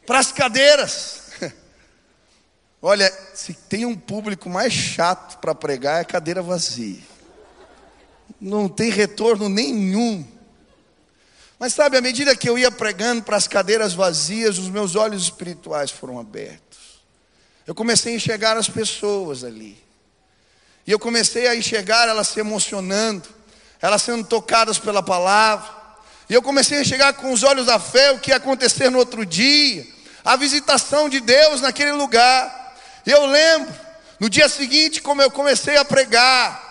Para 0.06 0.18
as 0.18 0.30
cadeiras. 0.30 1.30
Olha, 2.80 3.10
se 3.34 3.54
tem 3.54 3.86
um 3.86 3.96
público 3.96 4.48
mais 4.48 4.72
chato 4.72 5.38
para 5.38 5.54
pregar, 5.54 6.00
é 6.00 6.04
cadeira 6.04 6.42
vazia. 6.42 7.02
Não 8.40 8.68
tem 8.68 8.90
retorno 8.90 9.48
nenhum. 9.48 10.26
Mas 11.58 11.72
sabe, 11.72 11.96
à 11.96 12.00
medida 12.00 12.36
que 12.36 12.48
eu 12.48 12.58
ia 12.58 12.70
pregando 12.70 13.22
para 13.22 13.36
as 13.36 13.48
cadeiras 13.48 13.94
vazias, 13.94 14.58
os 14.58 14.68
meus 14.68 14.96
olhos 14.96 15.22
espirituais 15.22 15.90
foram 15.90 16.18
abertos. 16.18 17.00
Eu 17.66 17.74
comecei 17.74 18.12
a 18.12 18.16
enxergar 18.16 18.56
as 18.56 18.68
pessoas 18.68 19.42
ali. 19.44 19.82
E 20.86 20.92
eu 20.92 20.98
comecei 20.98 21.48
a 21.48 21.56
enxergar 21.56 22.08
elas 22.08 22.28
se 22.28 22.40
emocionando, 22.40 23.26
elas 23.80 24.02
sendo 24.02 24.24
tocadas 24.24 24.78
pela 24.78 25.02
palavra. 25.02 25.83
E 26.28 26.34
eu 26.34 26.42
comecei 26.42 26.78
a 26.78 26.80
enxergar 26.80 27.12
com 27.14 27.32
os 27.32 27.42
olhos 27.42 27.66
da 27.66 27.78
fé 27.78 28.12
o 28.12 28.18
que 28.18 28.30
ia 28.30 28.36
acontecer 28.36 28.90
no 28.90 28.98
outro 28.98 29.26
dia, 29.26 29.86
a 30.24 30.36
visitação 30.36 31.08
de 31.08 31.20
Deus 31.20 31.60
naquele 31.60 31.92
lugar. 31.92 32.74
E 33.06 33.10
eu 33.10 33.26
lembro, 33.26 33.74
no 34.18 34.30
dia 34.30 34.48
seguinte, 34.48 35.02
como 35.02 35.20
eu 35.20 35.30
comecei 35.30 35.76
a 35.76 35.84
pregar, 35.84 36.64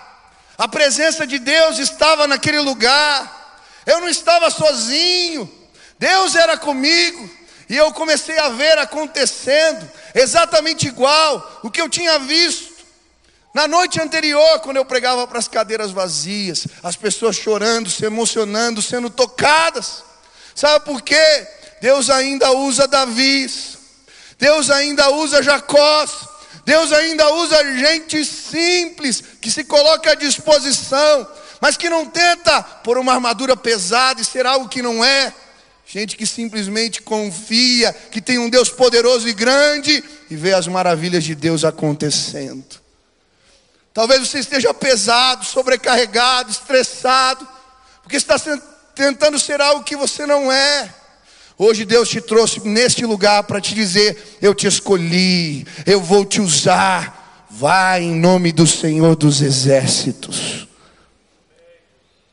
a 0.58 0.68
presença 0.68 1.28
de 1.28 1.38
Deus 1.38 1.78
estava 1.78 2.28
naquele 2.28 2.60
lugar. 2.60 3.62
Eu 3.86 4.00
não 4.02 4.10
estava 4.10 4.50
sozinho, 4.50 5.52
Deus 6.00 6.36
era 6.36 6.58
comigo, 6.58 7.30
e 7.70 7.78
eu 7.78 7.92
comecei 7.94 8.38
a 8.40 8.50
ver 8.50 8.78
acontecendo 8.78 9.90
exatamente 10.16 10.88
igual 10.88 11.62
o 11.64 11.70
que 11.70 11.82
eu 11.82 11.90
tinha 11.90 12.18
visto. 12.20 12.73
Na 13.54 13.68
noite 13.68 14.02
anterior, 14.02 14.60
quando 14.62 14.78
eu 14.78 14.86
pregava 14.86 15.28
para 15.28 15.40
as 15.40 15.48
cadeiras 15.48 15.92
vazias, 15.92 16.66
as 16.82 16.96
pessoas 16.96 17.36
chorando, 17.36 17.90
se 17.90 18.04
emocionando, 18.04 18.82
sendo 18.82 19.10
tocadas. 19.10 20.04
Sabe 20.56 20.84
por 20.86 21.02
quê? 21.02 21.48
Deus 21.82 22.10
ainda 22.10 22.52
usa 22.52 22.88
Davi, 22.88 23.52
Deus 24.40 24.70
ainda 24.70 25.10
usa 25.12 25.44
Jacó, 25.44 26.06
Deus 26.66 26.92
ainda 26.94 27.32
usa 27.34 27.78
gente 27.78 28.24
simples 28.26 29.22
que 29.42 29.52
se 29.52 29.64
coloca 29.66 30.12
à 30.12 30.16
disposição 30.16 31.28
mas 31.64 31.78
que 31.78 31.90
não 31.90 32.06
tenta 32.06 32.62
por 32.62 32.98
uma 32.98 33.14
armadura 33.14 33.56
pesada 33.56 34.20
e 34.20 34.26
ser 34.26 34.46
algo 34.46 34.68
que 34.68 34.82
não 34.82 35.02
é. 35.02 35.34
Gente 35.86 36.18
que 36.18 36.26
simplesmente 36.26 37.02
confia 37.02 37.94
que 38.12 38.20
tem 38.20 38.38
um 38.38 38.50
Deus 38.50 38.68
poderoso 38.68 39.30
e 39.30 39.34
grande 39.34 40.04
e 40.30 40.36
vê 40.36 40.54
as 40.54 40.68
maravilhas 40.68 41.24
de 41.24 41.34
Deus 41.34 41.64
acontecendo. 41.64 42.83
Talvez 43.94 44.28
você 44.28 44.40
esteja 44.40 44.74
pesado, 44.74 45.46
sobrecarregado, 45.46 46.50
estressado, 46.50 47.48
porque 48.02 48.18
está 48.18 48.36
tentando 48.96 49.38
ser 49.38 49.62
algo 49.62 49.84
que 49.84 49.96
você 49.96 50.26
não 50.26 50.52
é. 50.52 50.92
Hoje 51.58 51.86
Deus 51.86 52.10
te 52.10 52.20
trouxe 52.20 52.60
neste 52.68 53.06
lugar 53.06 53.44
para 53.44 53.62
te 53.62 53.76
dizer: 53.76 54.40
Eu 54.42 54.56
te 54.56 54.66
escolhi, 54.66 55.68
eu 55.86 56.02
vou 56.02 56.26
te 56.26 56.42
usar. 56.42 57.22
Vai 57.52 58.02
em 58.02 58.16
nome 58.16 58.52
do 58.52 58.66
Senhor 58.66 59.16
dos 59.16 59.40
Exércitos. 59.42 60.68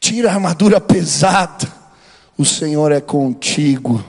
Tira 0.01 0.31
a 0.31 0.35
armadura 0.35 0.81
pesada. 0.81 1.71
O 2.39 2.45
Senhor 2.45 2.91
é 2.91 3.03
contigo. 3.03 4.03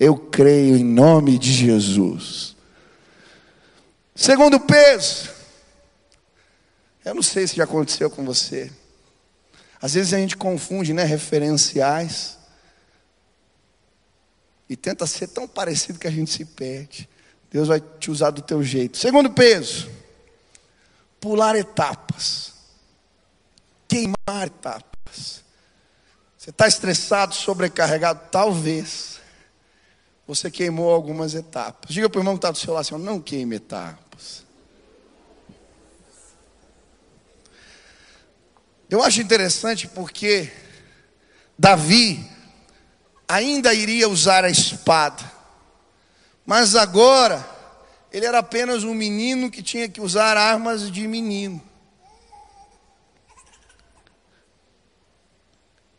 Eu 0.00 0.16
creio 0.16 0.76
em 0.78 0.82
nome 0.82 1.38
de 1.38 1.52
Jesus. 1.52 2.56
Segundo 4.16 4.58
peso. 4.58 5.33
Eu 7.04 7.14
não 7.14 7.22
sei 7.22 7.46
se 7.46 7.56
já 7.56 7.64
aconteceu 7.64 8.10
com 8.10 8.24
você. 8.24 8.72
Às 9.80 9.94
vezes 9.94 10.14
a 10.14 10.18
gente 10.18 10.36
confunde, 10.36 10.94
né, 10.94 11.04
referenciais. 11.04 12.38
E 14.68 14.76
tenta 14.76 15.06
ser 15.06 15.28
tão 15.28 15.46
parecido 15.46 15.98
que 15.98 16.06
a 16.06 16.10
gente 16.10 16.30
se 16.30 16.44
perde. 16.44 17.08
Deus 17.50 17.68
vai 17.68 17.80
te 17.80 18.10
usar 18.10 18.30
do 18.30 18.40
teu 18.40 18.62
jeito. 18.62 18.96
Segundo 18.96 19.30
peso. 19.30 19.90
Pular 21.20 21.54
etapas. 21.54 22.54
Queimar 23.86 24.46
etapas. 24.46 25.44
Você 26.38 26.50
está 26.50 26.66
estressado, 26.66 27.34
sobrecarregado? 27.34 28.28
Talvez. 28.30 29.20
Você 30.26 30.50
queimou 30.50 30.90
algumas 30.90 31.34
etapas. 31.34 31.94
Diga 31.94 32.08
para 32.08 32.18
o 32.18 32.22
irmão 32.22 32.34
que 32.34 32.38
está 32.38 32.50
do 32.50 32.58
seu 32.58 32.72
lado 32.72 32.80
assim: 32.80 32.98
não 32.98 33.20
queime 33.20 33.56
etapas. 33.56 34.03
Eu 38.94 39.02
acho 39.02 39.20
interessante 39.20 39.88
porque 39.88 40.52
Davi 41.58 42.30
ainda 43.26 43.74
iria 43.74 44.08
usar 44.08 44.44
a 44.44 44.48
espada, 44.48 45.32
mas 46.46 46.76
agora 46.76 47.44
ele 48.12 48.24
era 48.24 48.38
apenas 48.38 48.84
um 48.84 48.94
menino 48.94 49.50
que 49.50 49.64
tinha 49.64 49.88
que 49.88 50.00
usar 50.00 50.36
armas 50.36 50.92
de 50.92 51.08
menino. 51.08 51.60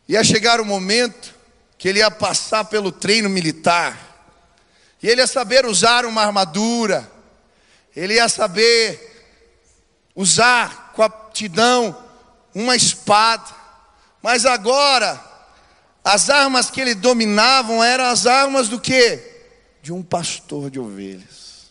Ia 0.07 0.23
chegar 0.23 0.61
o 0.61 0.65
momento 0.65 1.35
que 1.77 1.89
ele 1.89 1.99
ia 1.99 2.09
passar 2.09 2.63
pelo 2.63 2.93
treino 2.93 3.27
militar, 3.27 3.99
e 5.03 5.09
ele 5.09 5.19
ia 5.19 5.27
saber 5.27 5.65
usar 5.65 6.05
uma 6.05 6.21
armadura, 6.21 7.11
ele 7.93 8.13
ia 8.13 8.29
saber 8.29 9.35
usar 10.15 10.93
com 10.93 11.03
aptidão 11.03 12.04
uma 12.55 12.73
espada, 12.73 13.53
mas 14.21 14.45
agora, 14.45 15.21
as 16.01 16.29
armas 16.29 16.71
que 16.71 16.79
ele 16.79 16.95
dominavam 16.95 17.83
eram 17.83 18.05
as 18.05 18.25
armas 18.25 18.69
do 18.69 18.79
que? 18.79 19.19
De 19.81 19.91
um 19.91 20.01
pastor 20.01 20.71
de 20.71 20.79
ovelhas. 20.79 21.65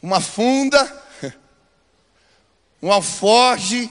Uma 0.00 0.20
funda, 0.20 1.02
um 2.80 2.92
alforge, 2.92 3.90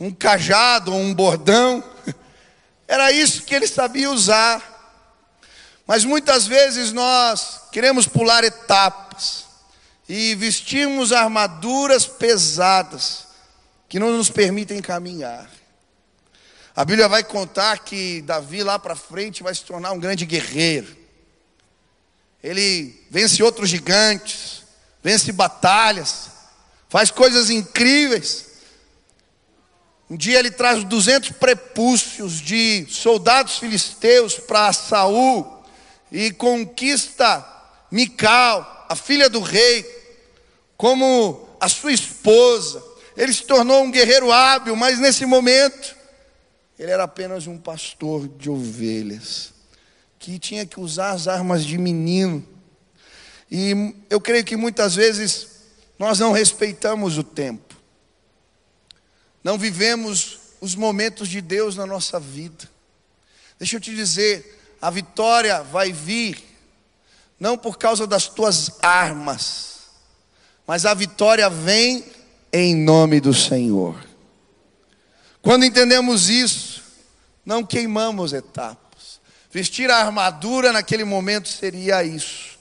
um 0.00 0.10
cajado 0.10 0.94
um 0.94 1.14
bordão. 1.14 1.84
Era 2.88 3.12
isso 3.12 3.42
que 3.42 3.54
ele 3.54 3.66
sabia 3.66 4.10
usar. 4.10 4.72
Mas 5.86 6.04
muitas 6.04 6.46
vezes 6.46 6.92
nós 6.92 7.68
queremos 7.70 8.06
pular 8.06 8.42
etapas 8.42 9.43
e 10.08 10.34
vestirmos 10.34 11.12
armaduras 11.12 12.06
pesadas 12.06 13.26
que 13.88 13.98
não 13.98 14.16
nos 14.16 14.30
permitem 14.30 14.82
caminhar. 14.82 15.48
A 16.76 16.84
Bíblia 16.84 17.08
vai 17.08 17.22
contar 17.22 17.78
que 17.78 18.20
Davi 18.22 18.62
lá 18.62 18.78
para 18.78 18.96
frente 18.96 19.42
vai 19.42 19.54
se 19.54 19.62
tornar 19.62 19.92
um 19.92 20.00
grande 20.00 20.26
guerreiro. 20.26 20.96
Ele 22.42 23.06
vence 23.10 23.42
outros 23.42 23.70
gigantes, 23.70 24.64
vence 25.02 25.30
batalhas, 25.30 26.30
faz 26.88 27.10
coisas 27.10 27.48
incríveis. 27.48 28.46
Um 30.10 30.16
dia 30.16 30.38
ele 30.38 30.50
traz 30.50 30.84
200 30.84 31.30
prepúcios 31.38 32.40
de 32.40 32.86
soldados 32.90 33.58
filisteus 33.58 34.34
para 34.34 34.72
Saul 34.72 35.64
e 36.10 36.30
conquista 36.32 37.46
Mical, 37.90 38.73
a 38.88 38.96
filha 38.96 39.28
do 39.28 39.40
rei, 39.40 39.84
como 40.76 41.48
a 41.60 41.68
sua 41.68 41.92
esposa. 41.92 42.82
Ele 43.16 43.32
se 43.32 43.44
tornou 43.44 43.82
um 43.82 43.90
guerreiro 43.90 44.32
hábil, 44.32 44.74
mas 44.74 44.98
nesse 44.98 45.24
momento 45.24 45.94
ele 46.78 46.90
era 46.90 47.04
apenas 47.04 47.46
um 47.46 47.56
pastor 47.56 48.26
de 48.26 48.50
ovelhas 48.50 49.52
que 50.18 50.38
tinha 50.38 50.66
que 50.66 50.80
usar 50.80 51.10
as 51.10 51.28
armas 51.28 51.64
de 51.64 51.78
menino. 51.78 52.44
E 53.50 53.94
eu 54.10 54.20
creio 54.20 54.44
que 54.44 54.56
muitas 54.56 54.94
vezes 54.94 55.48
nós 55.98 56.18
não 56.18 56.32
respeitamos 56.32 57.18
o 57.18 57.22
tempo 57.22 57.74
não 59.44 59.58
vivemos 59.58 60.38
os 60.58 60.74
momentos 60.74 61.28
de 61.28 61.42
Deus 61.42 61.76
na 61.76 61.84
nossa 61.84 62.18
vida. 62.18 62.66
Deixa 63.58 63.76
eu 63.76 63.80
te 63.80 63.94
dizer, 63.94 64.58
a 64.80 64.88
vitória 64.88 65.62
vai 65.62 65.92
vir 65.92 66.42
não 67.44 67.58
por 67.58 67.76
causa 67.76 68.06
das 68.06 68.26
tuas 68.26 68.70
armas, 68.80 69.80
mas 70.66 70.86
a 70.86 70.94
vitória 70.94 71.50
vem 71.50 72.02
em 72.50 72.74
nome 72.74 73.20
do 73.20 73.34
Senhor. 73.34 74.02
Quando 75.42 75.66
entendemos 75.66 76.30
isso, 76.30 76.82
não 77.44 77.62
queimamos 77.62 78.32
etapas. 78.32 79.20
Vestir 79.50 79.90
a 79.90 79.98
armadura 79.98 80.72
naquele 80.72 81.04
momento 81.04 81.46
seria 81.46 82.02
isso. 82.02 82.58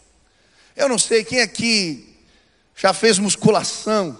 Eu 0.75 0.89
não 0.89 0.99
sei 0.99 1.23
quem 1.23 1.39
aqui 1.39 2.17
já 2.75 2.93
fez 2.93 3.17
musculação. 3.17 4.19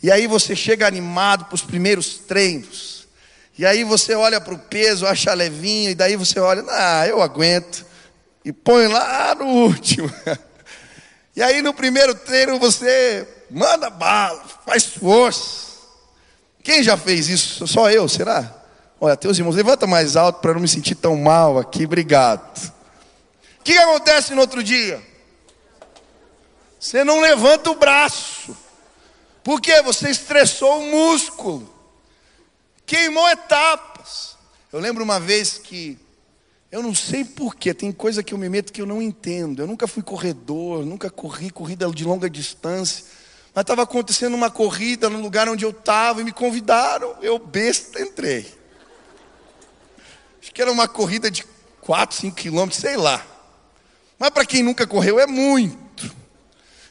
E 0.00 0.12
aí 0.12 0.28
você 0.28 0.54
chega 0.54 0.86
animado 0.86 1.46
para 1.46 1.56
os 1.56 1.62
primeiros 1.62 2.18
treinos. 2.18 3.08
E 3.58 3.66
aí 3.66 3.82
você 3.82 4.14
olha 4.14 4.40
para 4.40 4.54
o 4.54 4.58
peso, 4.60 5.08
acha 5.08 5.34
levinho, 5.34 5.90
e 5.90 5.94
daí 5.96 6.14
você 6.14 6.38
olha, 6.38 6.64
ah, 6.68 7.04
eu 7.08 7.20
aguento. 7.20 7.84
E 8.46 8.52
põe 8.52 8.86
lá 8.86 9.34
no 9.34 9.44
último. 9.44 10.08
E 11.34 11.42
aí 11.42 11.60
no 11.60 11.74
primeiro 11.74 12.14
treino 12.14 12.60
você 12.60 13.26
manda 13.50 13.90
bala, 13.90 14.42
faz 14.64 14.84
força. 14.84 15.66
Quem 16.62 16.80
já 16.80 16.96
fez 16.96 17.28
isso? 17.28 17.66
Só 17.66 17.90
eu, 17.90 18.08
será? 18.08 18.54
Olha, 19.00 19.16
teus 19.16 19.36
irmãos, 19.36 19.56
levanta 19.56 19.84
mais 19.84 20.14
alto 20.14 20.40
para 20.40 20.54
não 20.54 20.60
me 20.60 20.68
sentir 20.68 20.94
tão 20.94 21.16
mal 21.16 21.58
aqui, 21.58 21.86
obrigado. 21.86 22.72
O 23.58 23.64
que 23.64 23.76
acontece 23.76 24.32
no 24.32 24.40
outro 24.40 24.62
dia? 24.62 25.02
Você 26.78 27.02
não 27.02 27.20
levanta 27.20 27.68
o 27.68 27.74
braço. 27.74 28.56
Porque 29.42 29.82
você 29.82 30.08
estressou 30.08 30.78
o 30.78 30.90
músculo. 30.90 31.68
queimou 32.86 33.28
etapas. 33.28 34.36
Eu 34.72 34.78
lembro 34.78 35.02
uma 35.02 35.18
vez 35.18 35.58
que, 35.58 35.98
eu 36.70 36.82
não 36.82 36.94
sei 36.94 37.24
porquê, 37.24 37.72
tem 37.72 37.92
coisa 37.92 38.22
que 38.22 38.34
eu 38.34 38.38
me 38.38 38.48
meto 38.48 38.72
que 38.72 38.82
eu 38.82 38.86
não 38.86 39.00
entendo. 39.00 39.62
Eu 39.62 39.66
nunca 39.66 39.86
fui 39.86 40.02
corredor, 40.02 40.84
nunca 40.84 41.08
corri 41.08 41.50
corrida 41.50 41.88
de 41.90 42.04
longa 42.04 42.28
distância. 42.28 43.04
Mas 43.54 43.62
estava 43.62 43.82
acontecendo 43.82 44.34
uma 44.34 44.50
corrida 44.50 45.08
no 45.08 45.20
lugar 45.20 45.48
onde 45.48 45.64
eu 45.64 45.70
estava 45.70 46.20
e 46.20 46.24
me 46.24 46.32
convidaram. 46.32 47.16
Eu, 47.22 47.38
besta, 47.38 48.02
entrei. 48.02 48.52
Acho 50.42 50.52
que 50.52 50.60
era 50.60 50.70
uma 50.70 50.88
corrida 50.88 51.30
de 51.30 51.44
4, 51.80 52.16
5 52.16 52.36
quilômetros, 52.36 52.80
sei 52.80 52.96
lá. 52.96 53.24
Mas 54.18 54.30
para 54.30 54.44
quem 54.44 54.62
nunca 54.62 54.86
correu 54.86 55.20
é 55.20 55.26
muito. 55.26 56.04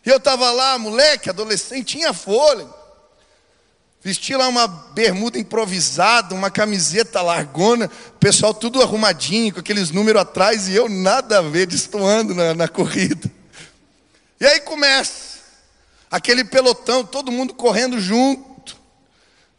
E 0.06 0.10
eu 0.10 0.18
estava 0.18 0.52
lá, 0.52 0.78
moleque, 0.80 1.30
adolescente, 1.30 1.98
tinha 1.98 2.14
fôlego. 2.14 2.74
Vesti 4.06 4.36
lá 4.36 4.48
uma 4.48 4.68
bermuda 4.68 5.40
improvisada, 5.40 6.36
uma 6.36 6.52
camiseta 6.52 7.24
largona, 7.24 7.90
o 8.10 8.20
pessoal 8.20 8.54
tudo 8.54 8.80
arrumadinho, 8.80 9.52
com 9.52 9.62
aqueles 9.62 9.90
números 9.90 10.22
atrás, 10.22 10.68
e 10.68 10.76
eu 10.76 10.88
nada 10.88 11.40
a 11.40 11.42
ver, 11.42 11.66
destoando 11.66 12.36
na, 12.36 12.54
na 12.54 12.68
corrida. 12.68 13.32
E 14.40 14.46
aí 14.46 14.60
começa, 14.60 15.40
aquele 16.12 16.44
pelotão, 16.44 17.04
todo 17.04 17.32
mundo 17.32 17.56
correndo 17.56 18.00
junto. 18.00 18.78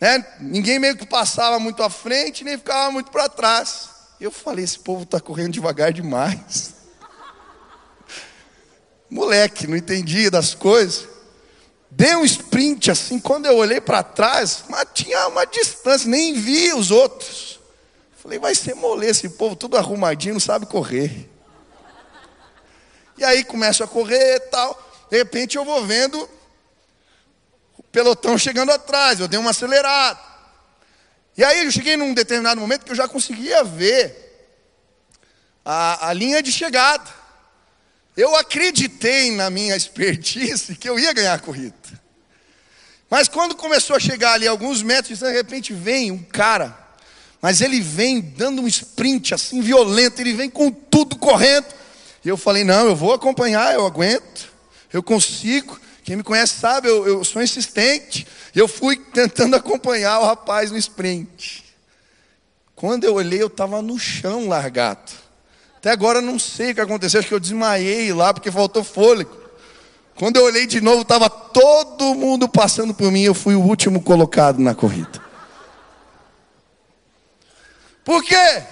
Né? 0.00 0.24
Ninguém 0.38 0.78
meio 0.78 0.96
que 0.96 1.04
passava 1.04 1.58
muito 1.58 1.82
à 1.82 1.90
frente, 1.90 2.44
nem 2.44 2.56
ficava 2.56 2.92
muito 2.92 3.10
para 3.10 3.28
trás. 3.28 3.88
Eu 4.20 4.30
falei, 4.30 4.64
esse 4.64 4.78
povo 4.78 5.02
está 5.02 5.18
correndo 5.18 5.54
devagar 5.54 5.92
demais. 5.92 6.72
Moleque, 9.10 9.66
não 9.66 9.76
entendia 9.76 10.30
das 10.30 10.54
coisas. 10.54 11.15
Dei 11.96 12.14
um 12.14 12.26
sprint 12.26 12.90
assim, 12.90 13.18
quando 13.18 13.46
eu 13.46 13.56
olhei 13.56 13.80
para 13.80 14.02
trás, 14.02 14.64
mas 14.68 14.86
tinha 14.92 15.28
uma 15.28 15.46
distância, 15.46 16.06
nem 16.06 16.34
vi 16.34 16.74
os 16.74 16.90
outros. 16.90 17.58
Falei, 18.18 18.38
vai 18.38 18.54
ser 18.54 18.74
mole 18.74 19.06
esse 19.06 19.30
povo, 19.30 19.56
tudo 19.56 19.78
arrumadinho, 19.78 20.34
não 20.34 20.40
sabe 20.40 20.66
correr. 20.66 21.26
E 23.16 23.24
aí 23.24 23.42
começo 23.42 23.82
a 23.82 23.88
correr 23.88 24.36
e 24.36 24.40
tal. 24.40 25.06
De 25.10 25.16
repente 25.16 25.56
eu 25.56 25.64
vou 25.64 25.86
vendo 25.86 26.28
o 27.78 27.82
pelotão 27.84 28.36
chegando 28.36 28.72
atrás, 28.72 29.18
eu 29.18 29.26
dei 29.26 29.40
uma 29.40 29.52
acelerada. 29.52 30.20
E 31.34 31.42
aí 31.42 31.64
eu 31.64 31.72
cheguei 31.72 31.96
num 31.96 32.12
determinado 32.12 32.60
momento 32.60 32.84
que 32.84 32.92
eu 32.92 32.96
já 32.96 33.08
conseguia 33.08 33.64
ver 33.64 34.50
a, 35.64 36.10
a 36.10 36.12
linha 36.12 36.42
de 36.42 36.52
chegada. 36.52 37.10
Eu 38.14 38.36
acreditei 38.36 39.30
na 39.30 39.48
minha 39.48 39.74
expertise 39.76 40.76
que 40.76 40.86
eu 40.86 40.98
ia 40.98 41.14
ganhar 41.14 41.32
a 41.32 41.38
corrida. 41.38 41.85
Mas 43.08 43.28
quando 43.28 43.54
começou 43.54 43.94
a 43.94 44.00
chegar 44.00 44.32
ali 44.32 44.48
alguns 44.48 44.82
metros, 44.82 45.20
de 45.20 45.30
repente 45.30 45.72
vem 45.72 46.10
um 46.10 46.18
cara, 46.18 46.76
mas 47.40 47.60
ele 47.60 47.80
vem 47.80 48.20
dando 48.20 48.62
um 48.62 48.66
sprint 48.66 49.32
assim 49.32 49.60
violento, 49.60 50.20
ele 50.20 50.32
vem 50.32 50.50
com 50.50 50.70
tudo 50.70 51.16
correndo. 51.16 51.66
E 52.24 52.28
eu 52.28 52.36
falei: 52.36 52.64
não, 52.64 52.86
eu 52.86 52.96
vou 52.96 53.12
acompanhar, 53.12 53.72
eu 53.74 53.86
aguento, 53.86 54.52
eu 54.92 55.02
consigo. 55.02 55.80
Quem 56.02 56.16
me 56.16 56.22
conhece 56.22 56.54
sabe, 56.58 56.88
eu, 56.88 57.06
eu 57.06 57.24
sou 57.24 57.42
insistente. 57.42 58.26
Eu 58.54 58.66
fui 58.66 58.96
tentando 58.96 59.54
acompanhar 59.56 60.20
o 60.20 60.24
rapaz 60.24 60.70
no 60.70 60.78
sprint. 60.78 61.64
Quando 62.74 63.04
eu 63.04 63.14
olhei, 63.14 63.42
eu 63.42 63.46
estava 63.46 63.80
no 63.80 63.98
chão 63.98 64.48
largado. 64.48 65.12
Até 65.78 65.90
agora 65.90 66.18
eu 66.18 66.22
não 66.22 66.38
sei 66.38 66.72
o 66.72 66.74
que 66.74 66.80
aconteceu, 66.80 67.20
acho 67.20 67.28
que 67.28 67.34
eu 67.34 67.40
desmaiei 67.40 68.12
lá 68.12 68.34
porque 68.34 68.50
faltou 68.50 68.82
fôlego. 68.82 69.45
Quando 70.16 70.36
eu 70.36 70.44
olhei 70.44 70.66
de 70.66 70.80
novo, 70.80 71.02
estava 71.02 71.28
todo 71.28 72.14
mundo 72.14 72.48
passando 72.48 72.94
por 72.94 73.12
mim, 73.12 73.22
eu 73.22 73.34
fui 73.34 73.54
o 73.54 73.60
último 73.60 74.02
colocado 74.02 74.58
na 74.58 74.74
corrida. 74.74 75.22
Por 78.04 78.22
quê? 78.24 78.62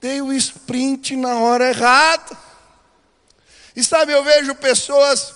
Dei 0.00 0.20
o 0.20 0.32
sprint 0.32 1.16
na 1.16 1.38
hora 1.40 1.68
errada. 1.68 2.36
E 3.74 3.84
sabe, 3.84 4.12
eu 4.12 4.24
vejo 4.24 4.54
pessoas 4.54 5.32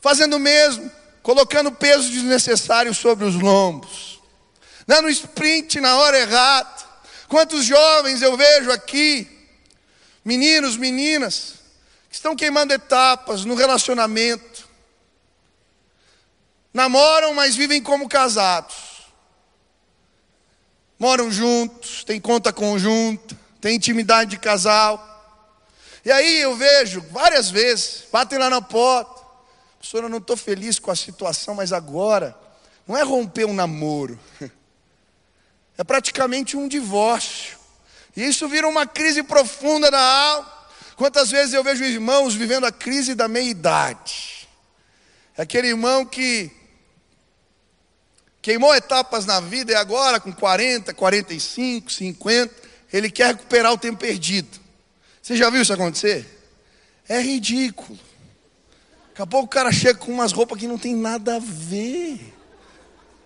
fazendo 0.00 0.36
o 0.36 0.40
mesmo, 0.40 0.90
colocando 1.22 1.70
peso 1.70 2.10
desnecessário 2.10 2.92
sobre 2.94 3.24
os 3.24 3.34
lombos, 3.34 4.20
dando 4.86 5.08
sprint 5.08 5.80
na 5.80 5.96
hora 5.96 6.18
errada. 6.18 6.90
Quantos 7.28 7.64
jovens 7.64 8.22
eu 8.22 8.36
vejo 8.36 8.72
aqui 8.72 9.40
Meninos, 10.24 10.76
meninas, 10.76 11.54
que 12.10 12.16
estão 12.16 12.34
queimando 12.34 12.74
etapas 12.74 13.44
no 13.44 13.54
relacionamento, 13.54 14.68
namoram, 16.74 17.32
mas 17.32 17.54
vivem 17.54 17.80
como 17.80 18.08
casados, 18.08 19.06
moram 20.98 21.30
juntos, 21.30 22.02
têm 22.02 22.20
conta 22.20 22.52
conjunta, 22.52 23.38
têm 23.60 23.76
intimidade 23.76 24.30
de 24.30 24.38
casal. 24.38 25.06
E 26.04 26.10
aí 26.10 26.40
eu 26.40 26.56
vejo 26.56 27.00
várias 27.12 27.48
vezes, 27.48 28.04
batem 28.10 28.38
lá 28.38 28.50
na 28.50 28.60
porta, 28.60 29.22
professora, 29.78 30.06
eu 30.06 30.10
não 30.10 30.18
estou 30.18 30.36
feliz 30.36 30.80
com 30.80 30.90
a 30.90 30.96
situação, 30.96 31.54
mas 31.54 31.72
agora, 31.72 32.36
não 32.88 32.96
é 32.96 33.04
romper 33.04 33.44
um 33.44 33.54
namoro, 33.54 34.18
é 35.78 35.84
praticamente 35.84 36.56
um 36.56 36.66
divórcio. 36.66 37.56
E 38.16 38.24
isso 38.24 38.48
vira 38.48 38.66
uma 38.66 38.84
crise 38.84 39.22
profunda 39.22 39.92
na 39.92 40.00
alma. 40.00 40.59
Quantas 41.00 41.30
vezes 41.30 41.54
eu 41.54 41.64
vejo 41.64 41.82
irmãos 41.82 42.34
vivendo 42.34 42.66
a 42.66 42.70
crise 42.70 43.14
da 43.14 43.26
meia-idade? 43.26 44.46
Aquele 45.34 45.68
irmão 45.68 46.04
que 46.04 46.50
queimou 48.42 48.74
etapas 48.74 49.24
na 49.24 49.40
vida 49.40 49.72
e 49.72 49.74
agora, 49.74 50.20
com 50.20 50.30
40, 50.30 50.92
45, 50.92 51.90
50, 51.90 52.54
ele 52.92 53.10
quer 53.10 53.28
recuperar 53.28 53.72
o 53.72 53.78
tempo 53.78 53.98
perdido. 53.98 54.60
Você 55.22 55.38
já 55.38 55.48
viu 55.48 55.62
isso 55.62 55.72
acontecer? 55.72 56.28
É 57.08 57.18
ridículo. 57.18 57.98
Daqui 59.08 59.22
a 59.22 59.26
pouco 59.26 59.46
o 59.46 59.48
cara 59.48 59.72
chega 59.72 59.98
com 59.98 60.12
umas 60.12 60.32
roupas 60.32 60.58
que 60.58 60.68
não 60.68 60.76
tem 60.76 60.94
nada 60.94 61.36
a 61.36 61.40
ver. 61.40 62.20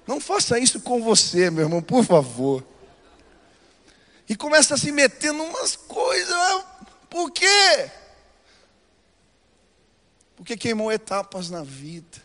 Não 0.06 0.20
faça 0.20 0.60
isso 0.60 0.78
com 0.78 1.02
você, 1.02 1.50
meu 1.50 1.64
irmão, 1.64 1.82
por 1.82 2.04
favor 2.04 2.64
e 4.28 4.34
começa 4.34 4.74
a 4.74 4.78
se 4.78 4.90
meter 4.90 5.32
numas 5.32 5.76
coisas. 5.76 6.64
Por 7.14 7.30
quê? 7.30 7.92
Porque 10.34 10.56
queimou 10.56 10.90
etapas 10.90 11.48
na 11.48 11.62
vida. 11.62 12.20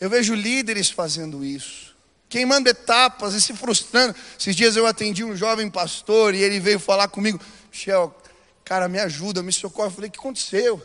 Eu 0.00 0.08
vejo 0.08 0.32
líderes 0.34 0.88
fazendo 0.90 1.44
isso, 1.44 1.94
queimando 2.26 2.70
etapas 2.70 3.34
e 3.34 3.42
se 3.42 3.52
frustrando. 3.52 4.16
Esses 4.38 4.56
dias 4.56 4.74
eu 4.74 4.86
atendi 4.86 5.22
um 5.22 5.36
jovem 5.36 5.68
pastor 5.68 6.34
e 6.34 6.42
ele 6.42 6.58
veio 6.58 6.80
falar 6.80 7.08
comigo: 7.08 7.38
Michel, 7.70 8.16
cara, 8.64 8.88
me 8.88 8.98
ajuda, 8.98 9.42
me 9.42 9.52
socorre. 9.52 9.88
Eu 9.88 9.94
falei: 9.94 10.08
o 10.08 10.12
que 10.12 10.18
aconteceu? 10.18 10.82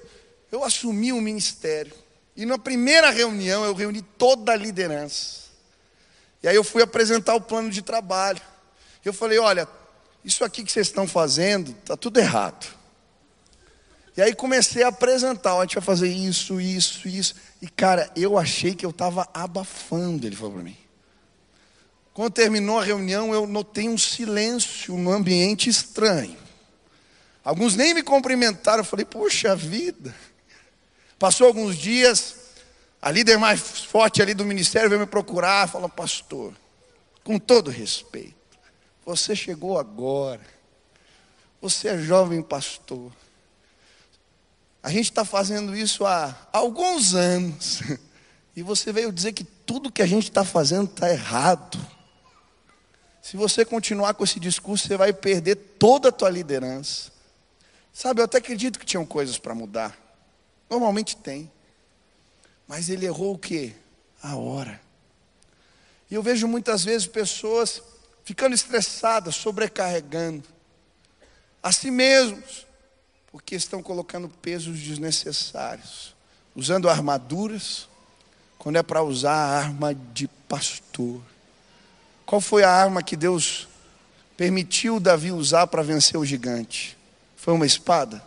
Eu 0.52 0.62
assumi 0.66 1.14
o 1.14 1.16
um 1.16 1.22
ministério. 1.22 1.94
E 2.36 2.46
na 2.46 2.58
primeira 2.58 3.12
reunião 3.12 3.64
eu 3.64 3.74
reuni 3.74 4.02
toda 4.02 4.52
a 4.52 4.58
liderança. 4.58 5.46
E 6.44 6.50
aí 6.50 6.56
eu 6.58 6.66
fui 6.66 6.84
apresentar 6.84 7.34
o 7.36 7.40
plano 7.40 7.70
de 7.70 7.82
trabalho. 7.82 8.42
Eu 9.06 9.14
falei: 9.14 9.40
olha, 9.40 9.66
isso 10.22 10.44
aqui 10.44 10.66
que 10.66 10.72
vocês 10.74 10.88
estão 10.88 11.08
fazendo, 11.08 11.72
está 11.72 11.96
tudo 11.96 12.20
errado. 12.20 12.84
E 14.18 14.22
aí 14.22 14.34
comecei 14.34 14.84
a 14.84 14.88
apresentar, 14.88 15.58
a 15.58 15.62
gente 15.62 15.76
vai 15.76 15.84
fazer 15.84 16.08
isso, 16.08 16.60
isso, 16.62 17.08
isso. 17.08 17.36
E 17.62 17.68
cara, 17.68 18.10
eu 18.16 18.38
achei 18.38 18.74
que 18.74 18.86
eu 18.86 18.92
estava 18.92 19.28
abafando, 19.34 20.26
ele 20.26 20.36
falou 20.36 20.54
para 20.54 20.64
mim. 20.64 20.78
Quando 22.14 22.32
terminou 22.32 22.80
a 22.80 22.84
reunião, 22.84 23.34
eu 23.34 23.46
notei 23.46 23.90
um 23.90 23.98
silêncio 23.98 24.96
no 24.98 25.12
ambiente 25.12 25.70
estranho. 25.70 26.38
Alguns 27.44 27.76
nem 27.76 27.94
me 27.94 28.02
cumprimentaram, 28.02 28.80
eu 28.80 28.86
falei, 28.86 29.06
poxa 29.06 29.54
vida. 29.54 30.16
Passou 31.20 31.46
alguns 31.48 31.76
dias, 31.76 32.36
a 33.02 33.12
líder 33.12 33.38
mais 33.38 33.60
forte 33.60 34.22
ali 34.22 34.34
do 34.34 34.46
ministério 34.46 34.90
veio 34.90 35.02
me 35.02 35.06
procurar, 35.06 35.68
falou, 35.68 35.90
pastor, 35.90 36.54
com 37.22 37.38
todo 37.38 37.70
respeito. 37.70 38.34
Você 39.06 39.36
chegou 39.36 39.78
agora. 39.78 40.42
Você 41.62 41.90
é 41.90 41.98
jovem 41.98 42.42
pastor. 42.42 43.12
A 44.86 44.92
gente 44.92 45.10
está 45.10 45.26
fazendo 45.26 45.76
isso 45.76 46.06
há 46.06 46.48
alguns 46.54 47.16
anos. 47.16 47.82
E 48.58 48.64
você 48.64 48.90
veio 48.94 49.12
dizer 49.12 49.34
que 49.34 49.44
tudo 49.44 49.92
que 49.92 50.02
a 50.02 50.06
gente 50.06 50.30
está 50.30 50.46
fazendo 50.46 50.90
está 50.90 51.12
errado. 51.12 51.78
Se 53.22 53.36
você 53.36 53.66
continuar 53.66 54.14
com 54.14 54.24
esse 54.24 54.40
discurso, 54.40 54.88
você 54.88 54.96
vai 54.96 55.12
perder 55.12 55.56
toda 55.78 56.08
a 56.08 56.12
tua 56.12 56.30
liderança. 56.30 57.12
Sabe, 57.92 58.22
eu 58.22 58.24
até 58.24 58.38
acredito 58.38 58.80
que 58.80 58.86
tinham 58.86 59.06
coisas 59.06 59.38
para 59.38 59.54
mudar. 59.54 59.94
Normalmente 60.70 61.18
tem. 61.18 61.52
Mas 62.66 62.88
ele 62.88 63.06
errou 63.06 63.34
o 63.34 63.38
quê? 63.38 63.74
A 64.24 64.38
hora. 64.38 64.80
E 66.10 66.16
eu 66.16 66.24
vejo 66.24 66.48
muitas 66.48 66.86
vezes 66.86 67.08
pessoas 67.08 67.84
ficando 68.24 68.56
estressadas, 68.56 69.36
sobrecarregando 69.36 70.48
a 71.62 71.74
si 71.74 71.92
mesmos, 71.92 72.65
porque 73.36 73.54
estão 73.54 73.84
colocando 73.84 74.30
pesos 74.30 74.80
desnecessários, 74.80 76.16
usando 76.56 76.90
armaduras, 76.90 77.86
quando 78.58 78.78
é 78.78 78.82
para 78.82 79.04
usar 79.04 79.34
a 79.34 79.58
arma 79.58 79.94
de 79.94 80.26
pastor. 80.48 81.22
Qual 82.26 82.40
foi 82.40 82.64
a 82.64 82.72
arma 82.72 83.04
que 83.04 83.18
Deus 83.18 83.68
permitiu 84.38 85.02
Davi 85.02 85.34
usar 85.34 85.68
para 85.68 85.84
vencer 85.84 86.18
o 86.18 86.24
gigante? 86.24 86.98
Foi 87.36 87.54
uma 87.54 87.66
espada? 87.66 88.24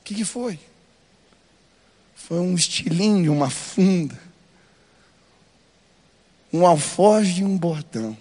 O 0.00 0.04
que, 0.04 0.14
que 0.14 0.24
foi? 0.24 0.56
Foi 2.14 2.38
um 2.38 2.54
estilinho, 2.54 3.32
uma 3.32 3.50
funda, 3.50 4.20
um 6.52 6.64
alforje 6.64 7.40
e 7.40 7.44
um 7.44 7.58
bordão. 7.58 8.16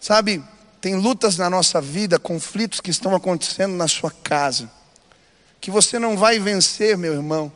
Sabe, 0.00 0.42
tem 0.80 0.94
lutas 0.94 1.36
na 1.36 1.50
nossa 1.50 1.80
vida, 1.80 2.18
conflitos 2.18 2.80
que 2.80 2.90
estão 2.90 3.14
acontecendo 3.14 3.74
na 3.74 3.88
sua 3.88 4.10
casa, 4.10 4.70
que 5.60 5.70
você 5.70 5.98
não 5.98 6.16
vai 6.16 6.38
vencer, 6.38 6.96
meu 6.96 7.14
irmão, 7.14 7.52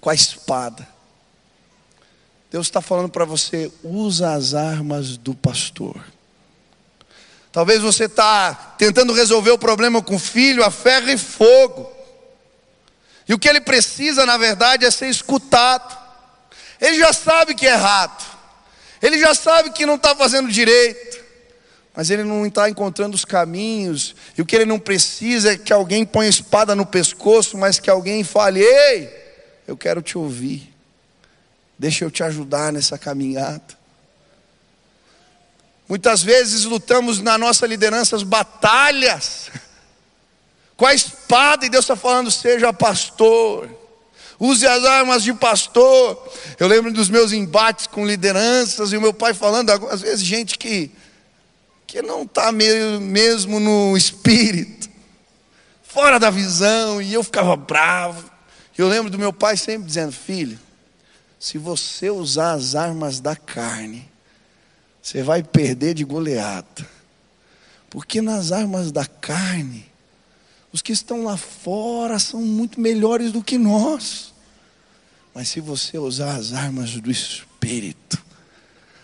com 0.00 0.10
a 0.10 0.14
espada. 0.14 0.86
Deus 2.50 2.66
está 2.66 2.80
falando 2.80 3.08
para 3.08 3.24
você, 3.24 3.70
usa 3.82 4.34
as 4.34 4.54
armas 4.54 5.16
do 5.16 5.34
pastor. 5.34 6.04
Talvez 7.52 7.80
você 7.80 8.04
está 8.04 8.54
tentando 8.76 9.12
resolver 9.12 9.50
o 9.50 9.58
problema 9.58 10.02
com 10.02 10.18
filho 10.18 10.64
a 10.64 10.70
ferro 10.70 11.08
e 11.10 11.16
fogo. 11.16 11.90
E 13.28 13.34
o 13.34 13.38
que 13.38 13.48
ele 13.48 13.60
precisa, 13.60 14.26
na 14.26 14.36
verdade, 14.36 14.84
é 14.84 14.90
ser 14.90 15.08
escutado. 15.08 15.98
Ele 16.80 16.98
já 16.98 17.12
sabe 17.12 17.54
que 17.54 17.66
é 17.66 17.72
errado. 17.72 18.24
Ele 19.00 19.18
já 19.18 19.34
sabe 19.34 19.70
que 19.70 19.86
não 19.86 19.94
está 19.94 20.14
fazendo 20.14 20.50
direito 20.50 21.09
mas 21.94 22.08
ele 22.08 22.22
não 22.22 22.46
está 22.46 22.70
encontrando 22.70 23.14
os 23.16 23.24
caminhos, 23.24 24.14
e 24.36 24.42
o 24.42 24.46
que 24.46 24.54
ele 24.54 24.64
não 24.64 24.78
precisa 24.78 25.52
é 25.52 25.56
que 25.58 25.72
alguém 25.72 26.04
ponha 26.04 26.28
espada 26.28 26.74
no 26.74 26.86
pescoço, 26.86 27.58
mas 27.58 27.78
que 27.78 27.90
alguém 27.90 28.22
fale: 28.22 28.60
Ei, 28.60 29.10
eu 29.66 29.76
quero 29.76 30.00
te 30.00 30.16
ouvir, 30.16 30.72
deixa 31.78 32.04
eu 32.04 32.10
te 32.10 32.22
ajudar 32.22 32.72
nessa 32.72 32.96
caminhada. 32.96 33.80
Muitas 35.88 36.22
vezes 36.22 36.64
lutamos 36.64 37.20
na 37.20 37.36
nossa 37.36 37.66
liderança 37.66 38.14
as 38.14 38.22
batalhas 38.22 39.50
com 40.76 40.86
a 40.86 40.94
espada, 40.94 41.66
e 41.66 41.68
Deus 41.68 41.84
está 41.84 41.96
falando: 41.96 42.30
seja 42.30 42.72
pastor, 42.72 43.68
use 44.38 44.64
as 44.64 44.84
armas 44.84 45.24
de 45.24 45.34
pastor. 45.34 46.32
Eu 46.60 46.68
lembro 46.68 46.92
dos 46.92 47.10
meus 47.10 47.32
embates 47.32 47.88
com 47.88 48.06
lideranças, 48.06 48.92
e 48.92 48.96
o 48.96 49.00
meu 49.00 49.12
pai 49.12 49.34
falando, 49.34 49.70
às 49.70 50.00
vezes, 50.00 50.24
gente 50.24 50.56
que 50.56 50.92
que 51.90 52.00
não 52.00 52.22
está 52.22 52.52
mesmo 52.52 53.58
no 53.58 53.96
espírito, 53.96 54.88
fora 55.82 56.20
da 56.20 56.30
visão, 56.30 57.02
e 57.02 57.12
eu 57.12 57.24
ficava 57.24 57.56
bravo. 57.56 58.30
Eu 58.78 58.86
lembro 58.86 59.10
do 59.10 59.18
meu 59.18 59.32
pai 59.32 59.56
sempre 59.56 59.88
dizendo: 59.88 60.12
Filho, 60.12 60.56
se 61.38 61.58
você 61.58 62.08
usar 62.08 62.52
as 62.52 62.76
armas 62.76 63.18
da 63.18 63.34
carne, 63.34 64.08
você 65.02 65.20
vai 65.24 65.42
perder 65.42 65.94
de 65.94 66.04
goleada, 66.04 66.88
porque 67.90 68.22
nas 68.22 68.52
armas 68.52 68.92
da 68.92 69.04
carne, 69.04 69.84
os 70.72 70.80
que 70.80 70.92
estão 70.92 71.24
lá 71.24 71.36
fora 71.36 72.20
são 72.20 72.40
muito 72.40 72.80
melhores 72.80 73.32
do 73.32 73.42
que 73.42 73.58
nós. 73.58 74.32
Mas 75.34 75.48
se 75.48 75.60
você 75.60 75.98
usar 75.98 76.36
as 76.36 76.52
armas 76.52 76.92
do 76.92 77.10
Espírito, 77.10 78.29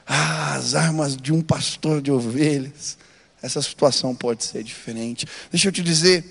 ah, 0.06 0.54
as 0.54 0.74
armas 0.74 1.16
de 1.16 1.32
um 1.32 1.42
pastor 1.42 2.00
de 2.00 2.12
ovelhas. 2.12 2.96
Essa 3.42 3.60
situação 3.60 4.14
pode 4.14 4.44
ser 4.44 4.62
diferente. 4.62 5.26
Deixa 5.50 5.68
eu 5.68 5.72
te 5.72 5.82
dizer, 5.82 6.24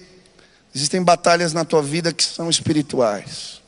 existem 0.73 1.03
batalhas 1.03 1.53
na 1.53 1.65
tua 1.65 1.81
vida 1.81 2.13
que 2.13 2.23
são 2.23 2.49
espirituais. 2.49 3.61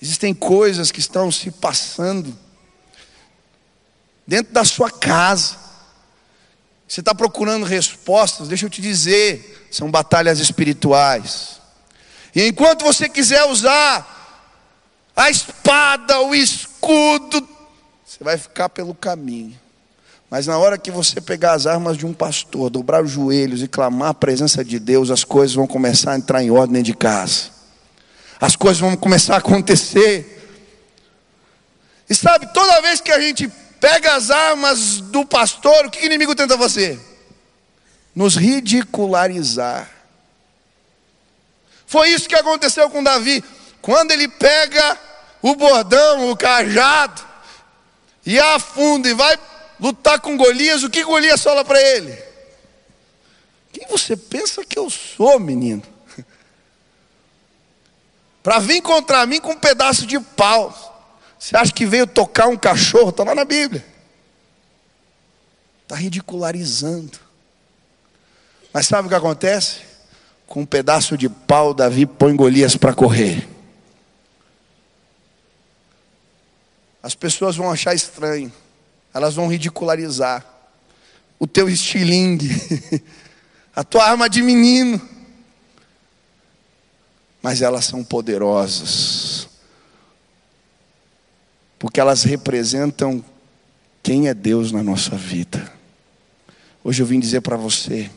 Existem 0.00 0.34
coisas 0.34 0.90
que 0.90 1.00
estão 1.00 1.30
se 1.30 1.50
passando 1.50 2.36
dentro 4.26 4.52
da 4.52 4.64
sua 4.64 4.90
casa. 4.90 5.56
Você 6.88 7.00
está 7.00 7.14
procurando 7.14 7.64
respostas, 7.64 8.48
deixa 8.48 8.66
eu 8.66 8.70
te 8.70 8.82
dizer, 8.82 9.68
são 9.70 9.90
batalhas 9.90 10.40
espirituais. 10.40 11.60
E 12.34 12.46
enquanto 12.46 12.84
você 12.84 13.08
quiser 13.08 13.44
usar 13.44 14.08
a 15.14 15.30
espada, 15.30 16.20
o 16.20 16.34
escudo, 16.34 17.46
você 18.12 18.22
vai 18.22 18.36
ficar 18.36 18.68
pelo 18.68 18.94
caminho. 18.94 19.58
Mas 20.28 20.46
na 20.46 20.58
hora 20.58 20.76
que 20.76 20.90
você 20.90 21.18
pegar 21.18 21.52
as 21.52 21.66
armas 21.66 21.96
de 21.96 22.04
um 22.04 22.12
pastor, 22.12 22.68
dobrar 22.68 23.02
os 23.02 23.10
joelhos 23.10 23.62
e 23.62 23.68
clamar 23.68 24.10
a 24.10 24.14
presença 24.14 24.62
de 24.62 24.78
Deus, 24.78 25.10
as 25.10 25.24
coisas 25.24 25.56
vão 25.56 25.66
começar 25.66 26.12
a 26.12 26.16
entrar 26.16 26.42
em 26.42 26.50
ordem 26.50 26.82
de 26.82 26.92
casa. 26.92 27.48
As 28.38 28.54
coisas 28.54 28.80
vão 28.80 28.94
começar 28.96 29.36
a 29.36 29.38
acontecer. 29.38 30.46
E 32.08 32.14
sabe, 32.14 32.52
toda 32.52 32.82
vez 32.82 33.00
que 33.00 33.10
a 33.10 33.18
gente 33.18 33.50
pega 33.80 34.14
as 34.14 34.30
armas 34.30 35.00
do 35.00 35.24
pastor, 35.24 35.86
o 35.86 35.90
que 35.90 36.00
o 36.00 36.04
inimigo 36.04 36.34
tenta 36.34 36.58
fazer? 36.58 37.00
Nos 38.14 38.36
ridicularizar. 38.36 39.90
Foi 41.86 42.10
isso 42.10 42.28
que 42.28 42.34
aconteceu 42.34 42.90
com 42.90 43.02
Davi. 43.02 43.42
Quando 43.80 44.10
ele 44.10 44.28
pega 44.28 44.98
o 45.40 45.54
bordão, 45.54 46.30
o 46.30 46.36
cajado, 46.36 47.31
e 48.24 48.38
afunda 48.38 49.08
e 49.08 49.14
vai 49.14 49.38
lutar 49.78 50.20
com 50.20 50.36
Golias, 50.36 50.82
o 50.82 50.90
que 50.90 51.04
Golias 51.04 51.42
fala 51.42 51.64
para 51.64 51.80
ele? 51.80 52.16
Quem 53.72 53.86
você 53.88 54.16
pensa 54.16 54.64
que 54.64 54.78
eu 54.78 54.88
sou, 54.90 55.40
menino? 55.40 55.82
Para 58.42 58.58
vir 58.58 58.82
contra 58.82 59.24
mim 59.26 59.40
com 59.40 59.52
um 59.52 59.58
pedaço 59.58 60.06
de 60.06 60.20
pau. 60.20 60.90
Você 61.38 61.56
acha 61.56 61.72
que 61.72 61.86
veio 61.86 62.06
tocar 62.06 62.46
um 62.48 62.56
cachorro? 62.56 63.08
Está 63.08 63.24
lá 63.24 63.34
na 63.34 63.44
Bíblia. 63.44 63.84
Está 65.82 65.96
ridicularizando. 65.96 67.18
Mas 68.72 68.86
sabe 68.86 69.06
o 69.06 69.08
que 69.08 69.14
acontece? 69.16 69.80
Com 70.46 70.60
um 70.60 70.66
pedaço 70.66 71.16
de 71.16 71.28
pau, 71.28 71.74
Davi 71.74 72.06
põe 72.06 72.36
Golias 72.36 72.76
para 72.76 72.94
correr. 72.94 73.48
As 77.02 77.14
pessoas 77.14 77.56
vão 77.56 77.70
achar 77.70 77.94
estranho, 77.94 78.52
elas 79.12 79.34
vão 79.34 79.48
ridicularizar 79.48 80.46
o 81.38 81.46
teu 81.46 81.68
estilingue, 81.68 82.48
a 83.74 83.82
tua 83.82 84.04
arma 84.04 84.30
de 84.30 84.40
menino. 84.40 85.00
Mas 87.42 87.60
elas 87.60 87.84
são 87.84 88.04
poderosas, 88.04 89.48
porque 91.80 91.98
elas 91.98 92.22
representam 92.22 93.24
quem 94.00 94.28
é 94.28 94.34
Deus 94.34 94.70
na 94.70 94.84
nossa 94.84 95.16
vida. 95.16 95.72
Hoje 96.84 97.02
eu 97.02 97.06
vim 97.06 97.18
dizer 97.18 97.40
para 97.40 97.56
você: 97.56 98.08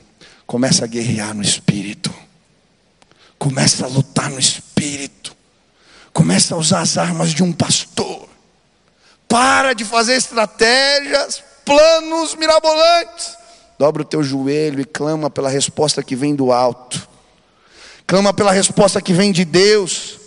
começa 0.45 0.85
a 0.85 0.87
guerrear 0.87 1.33
no 1.33 1.41
espírito, 1.41 2.13
começa 3.39 3.85
a 3.85 3.89
lutar 3.89 4.29
no 4.29 4.39
espírito, 4.39 5.35
começa 6.13 6.53
a 6.53 6.57
usar 6.59 6.81
as 6.81 6.99
armas 6.99 7.31
de 7.31 7.41
um 7.41 7.51
pastor. 7.51 8.34
Para 9.27 9.73
de 9.73 9.83
fazer 9.83 10.15
estratégias, 10.15 11.43
planos 11.65 12.35
mirabolantes. 12.35 13.35
Dobra 13.77 14.03
o 14.03 14.05
teu 14.05 14.23
joelho 14.23 14.79
e 14.79 14.85
clama 14.85 15.29
pela 15.29 15.49
resposta 15.49 16.03
que 16.03 16.15
vem 16.15 16.35
do 16.35 16.51
alto. 16.51 17.07
Clama 18.07 18.33
pela 18.33 18.51
resposta 18.51 19.01
que 19.01 19.13
vem 19.13 19.31
de 19.31 19.43
Deus. 19.43 20.19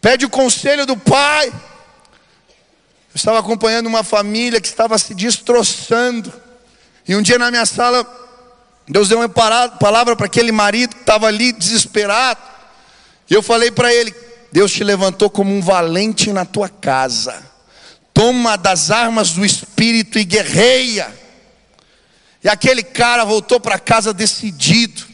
Pede 0.00 0.24
o 0.24 0.30
conselho 0.30 0.86
do 0.86 0.96
Pai. 0.96 1.48
Eu 1.48 3.16
estava 3.16 3.38
acompanhando 3.38 3.86
uma 3.86 4.04
família 4.04 4.60
que 4.60 4.68
estava 4.68 4.96
se 4.96 5.12
destroçando. 5.14 6.32
E 7.06 7.14
um 7.16 7.22
dia 7.22 7.38
na 7.38 7.50
minha 7.50 7.66
sala, 7.66 8.06
Deus 8.88 9.08
deu 9.08 9.18
uma 9.18 9.28
palavra 9.28 10.14
para 10.14 10.26
aquele 10.26 10.52
marido 10.52 10.94
que 10.94 11.02
estava 11.02 11.26
ali 11.26 11.52
desesperado. 11.52 12.40
E 13.28 13.34
eu 13.34 13.42
falei 13.42 13.70
para 13.70 13.92
ele: 13.92 14.14
Deus 14.52 14.72
te 14.72 14.84
levantou 14.84 15.28
como 15.28 15.52
um 15.52 15.60
valente 15.60 16.32
na 16.32 16.44
tua 16.44 16.68
casa 16.68 17.55
toma 18.16 18.56
das 18.56 18.90
armas 18.90 19.32
do 19.32 19.44
espírito 19.44 20.18
e 20.18 20.24
guerreia. 20.24 21.14
E 22.42 22.48
aquele 22.48 22.82
cara 22.82 23.26
voltou 23.26 23.60
para 23.60 23.78
casa 23.78 24.10
decidido. 24.14 25.04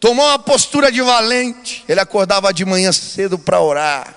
Tomou 0.00 0.24
uma 0.24 0.38
postura 0.38 0.90
de 0.90 1.02
valente. 1.02 1.84
Ele 1.86 2.00
acordava 2.00 2.50
de 2.50 2.64
manhã 2.64 2.90
cedo 2.92 3.38
para 3.38 3.60
orar. 3.60 4.14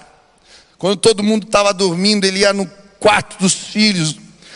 Quando 0.77 0.95
todo 0.95 1.21
mundo 1.21 1.45
estava 1.45 1.73
dormindo, 1.73 2.23
ele 2.23 2.39
ia 2.39 2.53
no 2.53 2.65
quarto 2.97 3.37
dos 3.37 3.53
filhos. 3.53 4.15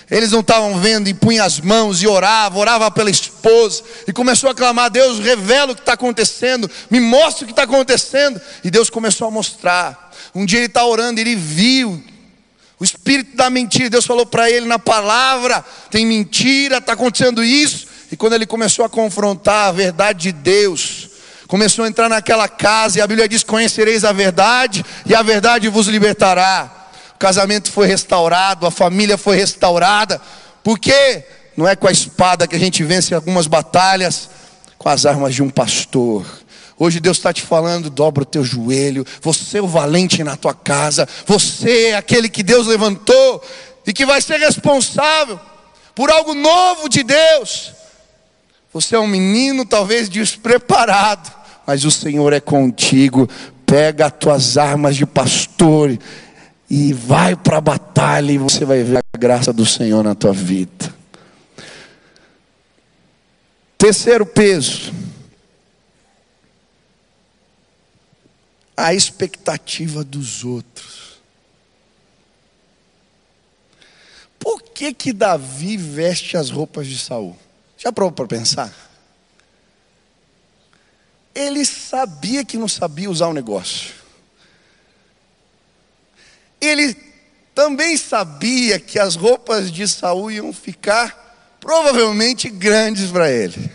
Eles 0.10 0.32
não 0.32 0.40
estavam 0.40 0.80
vendo 0.80 1.10
e 1.10 1.14
punha 1.14 1.44
as 1.44 1.60
mãos 1.60 2.02
e 2.02 2.08
orava, 2.08 2.58
orava 2.58 2.90
pela 2.90 3.10
esposa 3.10 3.84
e 4.08 4.14
começou 4.14 4.50
a 4.50 4.56
clamar: 4.56 4.90
Deus, 4.90 5.20
revela 5.20 5.74
o 5.74 5.76
que 5.76 5.82
está 5.82 5.94
acontecendo, 5.94 6.72
me 6.90 7.02
mostra 7.02 7.44
o 7.44 7.48
que 7.48 7.52
está 7.52 7.64
acontecendo. 7.64 8.40
E 8.64 8.72
Deus 8.72 8.90
começou 8.90 9.28
a 9.28 9.32
mostrar. 9.32 10.05
Um 10.36 10.46
dia 10.46 10.60
ele 10.60 10.66
está 10.66 10.86
orando, 10.86 11.22
ele 11.22 11.34
viu 11.34 12.04
o 12.78 12.84
espírito 12.84 13.38
da 13.38 13.50
mentira. 13.50 13.90
Deus 13.90 14.06
falou 14.06 14.26
para 14.26 14.52
ele 14.52 14.66
na 14.66 14.78
palavra: 14.78 15.64
tem 15.90 16.06
mentira, 16.06 16.78
está 16.80 16.92
acontecendo 16.92 17.42
isso. 17.42 17.88
E 18.12 18.18
quando 18.18 18.34
ele 18.34 18.46
começou 18.46 18.84
a 18.84 18.90
confrontar 18.90 19.70
a 19.70 19.72
verdade 19.72 20.24
de 20.24 20.32
Deus, 20.34 21.10
começou 21.48 21.86
a 21.86 21.88
entrar 21.88 22.10
naquela 22.10 22.50
casa, 22.50 23.00
e 23.00 23.02
a 23.02 23.08
Bíblia 23.08 23.30
diz: 23.30 23.44
Conhecereis 23.44 24.04
a 24.04 24.12
verdade, 24.12 24.86
e 25.06 25.16
a 25.16 25.22
verdade 25.22 25.70
vos 25.70 25.88
libertará. 25.88 26.90
o 27.16 27.18
casamento 27.18 27.72
foi 27.72 27.88
restaurado, 27.88 28.68
a 28.68 28.72
família 28.72 29.18
foi 29.18 29.38
restaurada. 29.38 30.22
Por 30.62 30.78
quê? 30.78 31.24
Não 31.56 31.66
é 31.66 31.78
com 31.78 31.88
a 31.88 31.92
espada 31.92 32.46
que 32.46 32.58
a 32.58 32.60
gente 32.60 32.84
vence 32.84 33.16
algumas 33.16 33.48
batalhas, 33.48 34.30
com 34.78 34.90
as 34.90 35.06
armas 35.06 35.34
de 35.34 35.42
um 35.42 35.50
pastor. 35.50 36.26
Hoje 36.78 37.00
Deus 37.00 37.18
está 37.18 37.32
te 37.32 37.42
falando, 37.42 37.90
dobra 37.90 38.24
o 38.24 38.26
teu 38.26 38.44
joelho, 38.44 39.06
você 39.22 39.60
é 39.60 39.62
o 39.62 39.68
valente 39.68 40.24
na 40.24 40.36
tua 40.36 40.54
casa, 40.54 41.08
você 41.26 41.88
é 41.88 41.96
aquele 41.96 42.28
que 42.28 42.44
Deus 42.44 42.68
levantou 42.68 43.42
e 43.88 43.94
que 43.94 44.06
vai 44.06 44.22
ser 44.22 44.38
responsável 44.40 45.40
por 45.94 46.12
algo 46.12 46.34
novo 46.34 46.90
de 46.90 47.02
Deus. 47.02 47.72
Você 48.74 48.94
é 48.94 49.00
um 49.00 49.08
menino 49.08 49.66
talvez 49.66 50.10
despreparado, 50.10 51.32
mas 51.66 51.86
o 51.86 51.92
Senhor 51.92 52.34
é 52.34 52.42
contigo. 52.42 53.30
Pega 53.66 54.08
as 54.08 54.12
tuas 54.12 54.58
armas 54.58 54.98
de 54.98 55.06
pastor 55.06 55.98
e 56.70 56.92
vai 56.92 57.38
para 57.38 57.58
a 57.58 57.62
batalha 57.62 58.34
e 58.34 58.38
você 58.38 58.66
vai 58.66 58.84
ver 58.84 58.98
a 58.98 59.18
graça 59.18 59.54
do 59.54 59.66
Senhor 59.66 60.04
na 60.04 60.14
tua 60.14 60.34
vida. 60.34 60.94
Terceiro 63.78 64.26
peso. 64.26 65.05
A 68.76 68.94
expectativa 68.94 70.04
dos 70.04 70.44
outros. 70.44 71.20
Por 74.40 74.62
que 74.62 74.94
que 74.94 75.14
Davi 75.14 75.78
veste 75.78 76.38
as 76.38 76.50
roupas 76.50 76.88
de 76.88 77.00
Saul? 77.00 77.38
Já 77.78 77.92
provou 77.92 78.12
para 78.12 78.28
pensar? 78.28 78.74
Ele 81.34 81.66
sabia 81.66 82.46
que 82.46 82.58
não 82.58 82.68
sabia 82.68 83.10
usar 83.10 83.28
o 83.28 83.34
negócio. 83.34 83.94
Ele 86.62 86.94
também 87.54 87.98
sabia 87.98 88.80
que 88.80 89.00
as 89.00 89.16
roupas 89.16 89.72
de 89.72 89.88
Saul 89.88 90.32
iam 90.32 90.52
ficar 90.54 91.58
provavelmente 91.60 92.50
grandes 92.50 93.10
para 93.10 93.32
ele. 93.32 93.72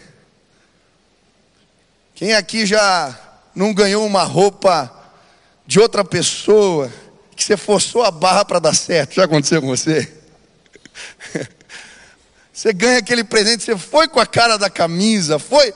Quem 2.14 2.34
aqui 2.34 2.66
já 2.66 3.18
não 3.54 3.74
ganhou 3.74 4.06
uma 4.06 4.22
roupa 4.22 4.92
de 5.66 5.80
outra 5.80 6.04
pessoa 6.04 6.90
que 7.34 7.44
você 7.44 7.56
forçou 7.56 8.02
a 8.02 8.10
barra 8.10 8.44
para 8.44 8.58
dar 8.58 8.74
certo? 8.74 9.14
Já 9.14 9.24
aconteceu 9.24 9.60
com 9.60 9.68
você? 9.68 10.12
Você 12.52 12.74
ganha 12.74 12.98
aquele 12.98 13.24
presente, 13.24 13.64
você 13.64 13.74
foi 13.74 14.06
com 14.06 14.20
a 14.20 14.26
cara 14.26 14.58
da 14.58 14.68
camisa, 14.68 15.38
foi, 15.38 15.72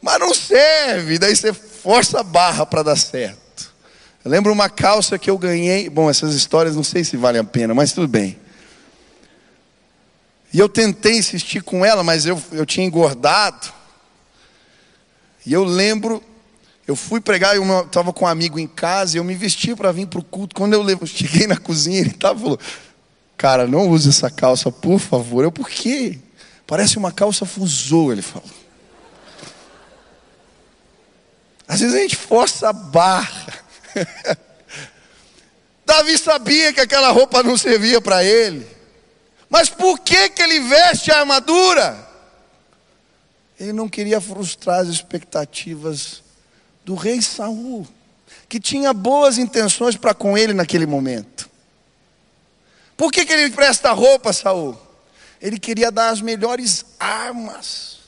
mas 0.00 0.20
não 0.20 0.32
serve, 0.32 1.18
daí 1.18 1.34
você 1.34 1.52
força 1.52 2.20
a 2.20 2.22
barra 2.22 2.64
para 2.64 2.84
dar 2.84 2.94
certo. 2.94 3.72
Eu 4.24 4.30
lembro 4.30 4.52
uma 4.52 4.70
calça 4.70 5.18
que 5.18 5.28
eu 5.28 5.36
ganhei, 5.36 5.90
bom, 5.90 6.08
essas 6.08 6.32
histórias 6.34 6.76
não 6.76 6.84
sei 6.84 7.02
se 7.02 7.16
valem 7.16 7.40
a 7.40 7.44
pena, 7.44 7.74
mas 7.74 7.92
tudo 7.92 8.06
bem. 8.06 8.38
E 10.52 10.60
eu 10.60 10.68
tentei 10.68 11.18
insistir 11.18 11.60
com 11.60 11.84
ela, 11.84 12.04
mas 12.04 12.24
eu, 12.24 12.40
eu 12.52 12.64
tinha 12.64 12.86
engordado. 12.86 13.72
E 15.44 15.52
eu 15.52 15.64
lembro, 15.64 16.22
eu 16.92 16.96
fui 16.96 17.20
pregar, 17.20 17.56
eu 17.56 17.80
estava 17.80 18.12
com 18.12 18.26
um 18.26 18.28
amigo 18.28 18.58
em 18.58 18.66
casa, 18.66 19.16
eu 19.16 19.24
me 19.24 19.34
vesti 19.34 19.74
para 19.74 19.90
vir 19.90 20.06
para 20.06 20.20
o 20.20 20.22
culto. 20.22 20.54
Quando 20.54 20.74
eu 20.74 21.06
cheguei 21.06 21.46
na 21.46 21.56
cozinha, 21.56 22.00
ele 22.00 22.10
estava 22.10 22.38
falou: 22.38 22.58
Cara, 23.36 23.66
não 23.66 23.88
use 23.88 24.10
essa 24.10 24.30
calça, 24.30 24.70
por 24.70 24.98
favor. 24.98 25.42
Eu, 25.42 25.50
por 25.50 25.68
quê? 25.68 26.18
Parece 26.66 26.98
uma 26.98 27.10
calça 27.10 27.46
fusou, 27.46 28.12
ele 28.12 28.20
falou. 28.20 28.48
Às 31.66 31.80
vezes 31.80 31.94
a 31.94 31.98
gente 31.98 32.16
força 32.16 32.68
a 32.68 32.72
barra. 32.72 33.46
Davi 35.86 36.18
sabia 36.18 36.72
que 36.74 36.80
aquela 36.80 37.10
roupa 37.10 37.42
não 37.42 37.56
servia 37.56 38.02
para 38.02 38.22
ele. 38.22 38.66
Mas 39.48 39.70
por 39.70 39.98
que, 39.98 40.28
que 40.28 40.42
ele 40.42 40.60
veste 40.60 41.10
a 41.10 41.20
armadura? 41.20 42.08
Ele 43.58 43.72
não 43.72 43.88
queria 43.88 44.20
frustrar 44.20 44.80
as 44.80 44.88
expectativas 44.88 46.22
do 46.84 46.94
rei 46.94 47.22
Saul, 47.22 47.86
que 48.48 48.60
tinha 48.60 48.92
boas 48.92 49.38
intenções 49.38 49.96
para 49.96 50.14
com 50.14 50.36
ele 50.36 50.52
naquele 50.52 50.86
momento. 50.86 51.48
Por 52.96 53.10
que, 53.10 53.24
que 53.24 53.32
ele 53.32 53.50
presta 53.50 53.90
roupa, 53.92 54.32
Saul? 54.32 54.78
Ele 55.40 55.58
queria 55.58 55.90
dar 55.90 56.10
as 56.10 56.20
melhores 56.20 56.84
armas. 57.00 57.98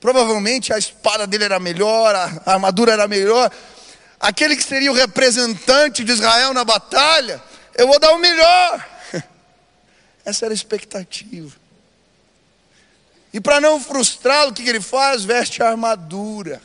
Provavelmente 0.00 0.72
a 0.72 0.78
espada 0.78 1.26
dele 1.26 1.44
era 1.44 1.58
melhor, 1.58 2.14
a 2.14 2.52
armadura 2.52 2.92
era 2.92 3.08
melhor. 3.08 3.50
Aquele 4.20 4.56
que 4.56 4.62
seria 4.62 4.90
o 4.90 4.94
representante 4.94 6.04
de 6.04 6.12
Israel 6.12 6.54
na 6.54 6.64
batalha, 6.64 7.42
eu 7.74 7.86
vou 7.86 7.98
dar 7.98 8.12
o 8.12 8.18
melhor. 8.18 8.88
Essa 10.24 10.46
era 10.46 10.54
a 10.54 10.56
expectativa. 10.56 11.56
E 13.32 13.40
para 13.40 13.60
não 13.60 13.80
frustrá-lo, 13.80 14.50
o 14.52 14.54
que 14.54 14.68
ele 14.68 14.80
faz? 14.80 15.24
Veste 15.24 15.62
a 15.62 15.68
armadura. 15.68 16.62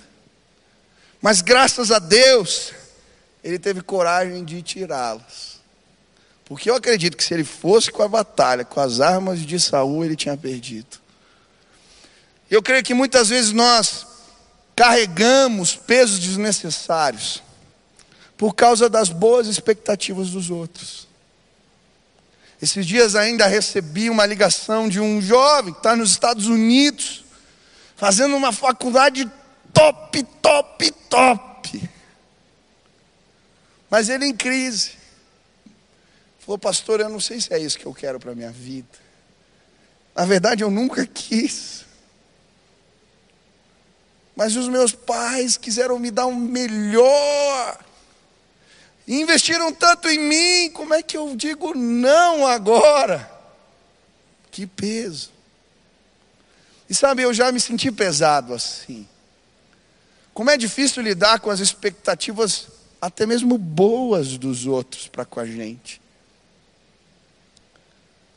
Mas 1.24 1.42
graças 1.42 1.90
a 1.90 2.00
Deus, 2.00 2.74
ele 3.42 3.58
teve 3.58 3.80
coragem 3.80 4.44
de 4.44 4.62
tirá-las. 4.62 5.62
Porque 6.44 6.70
eu 6.70 6.76
acredito 6.76 7.16
que 7.16 7.24
se 7.24 7.34
ele 7.34 7.46
fosse 7.46 7.90
com 7.90 8.04
a 8.04 8.10
batalha, 8.10 8.66
com 8.66 8.82
as 8.82 9.00
armas 9.00 9.40
de 9.40 9.58
Saul, 9.58 10.04
ele 10.04 10.18
tinha 10.18 10.36
perdido. 10.36 10.98
Eu 12.52 12.62
creio 12.62 12.84
que 12.84 12.94
muitas 12.94 13.30
vezes 13.30 13.54
nós 13.54 14.06
carregamos 14.76 15.78
pesos 15.78 16.20
desnecessários 16.20 17.42
por 18.36 18.54
causa 18.54 18.90
das 18.90 19.08
boas 19.08 19.48
expectativas 19.48 20.32
dos 20.32 20.50
outros. 20.50 21.08
Esses 22.62 22.86
dias 22.86 23.16
ainda 23.16 23.48
recebi 23.48 24.10
uma 24.10 24.26
ligação 24.26 24.90
de 24.90 25.00
um 25.00 25.22
jovem 25.22 25.72
que 25.72 25.80
está 25.80 25.96
nos 25.96 26.12
Estados 26.12 26.48
Unidos, 26.48 27.24
fazendo 27.96 28.36
uma 28.36 28.52
faculdade 28.52 29.32
top, 29.74 30.24
top, 30.42 30.92
top. 31.10 31.90
Mas 33.90 34.10
ele 34.10 34.26
em 34.26 34.36
crise. 34.36 34.92
Falou, 36.40 36.58
pastor, 36.58 37.00
eu 37.00 37.10
não 37.10 37.20
sei 37.20 37.40
se 37.40 37.54
é 37.54 37.60
isso 37.60 37.78
que 37.78 37.86
eu 37.86 37.94
quero 37.94 38.20
para 38.20 38.32
a 38.32 38.36
minha 38.36 38.52
vida. 38.52 38.88
Na 40.16 40.26
verdade, 40.26 40.64
eu 40.64 40.70
nunca 40.70 41.06
quis. 41.06 41.86
Mas 44.36 44.56
os 44.56 44.68
meus 44.68 44.92
pais 44.94 45.58
quiseram 45.58 46.00
me 46.00 46.12
dar 46.12 46.26
um 46.26 46.36
melhor. 46.36 47.80
investiram 49.08 49.72
tanto 49.72 50.10
em 50.10 50.20
mim, 50.20 50.72
como 50.72 50.94
é 50.94 51.02
que 51.02 51.16
eu 51.16 51.36
digo 51.36 51.74
não 51.76 52.46
agora? 52.48 53.30
Que 54.52 54.66
peso. 54.66 55.32
E 56.90 56.96
sabe, 56.96 57.22
eu 57.22 57.34
já 57.34 57.52
me 57.52 57.60
senti 57.60 57.92
pesado 57.92 58.54
assim. 58.54 59.08
Como 60.34 60.50
é 60.50 60.58
difícil 60.58 61.04
lidar 61.04 61.40
com 61.40 61.52
as 61.52 61.60
expectativas, 61.60 62.68
até 63.00 63.26
mesmo 63.26 63.58
boas, 63.58 64.38
dos 64.38 64.66
outros 64.66 65.08
para 65.08 65.26
com 65.26 65.40
a 65.40 65.46
gente. 65.46 66.02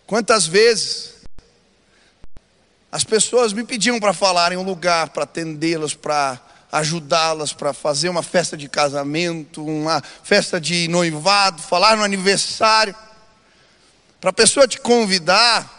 Quantas 0.07 0.47
vezes 0.47 1.15
as 2.93 3.03
pessoas 3.03 3.53
me 3.53 3.65
pediam 3.65 3.99
para 3.99 4.13
falar 4.13 4.53
em 4.53 4.57
um 4.57 4.63
lugar, 4.63 5.11
para 5.11 5.25
atendê-las, 5.25 5.95
para 5.95 6.41
ajudá-las, 6.71 7.53
para 7.53 7.73
fazer 7.73 8.09
uma 8.09 8.23
festa 8.23 8.57
de 8.57 8.69
casamento, 8.69 9.65
uma 9.65 10.03
festa 10.23 10.61
de 10.61 10.89
noivado, 10.89 11.63
falar 11.63 11.97
no 11.97 12.05
aniversário, 12.05 12.95
para 14.21 14.31
a 14.31 14.33
pessoa 14.33 14.69
te 14.69 14.79
convidar 14.81 15.75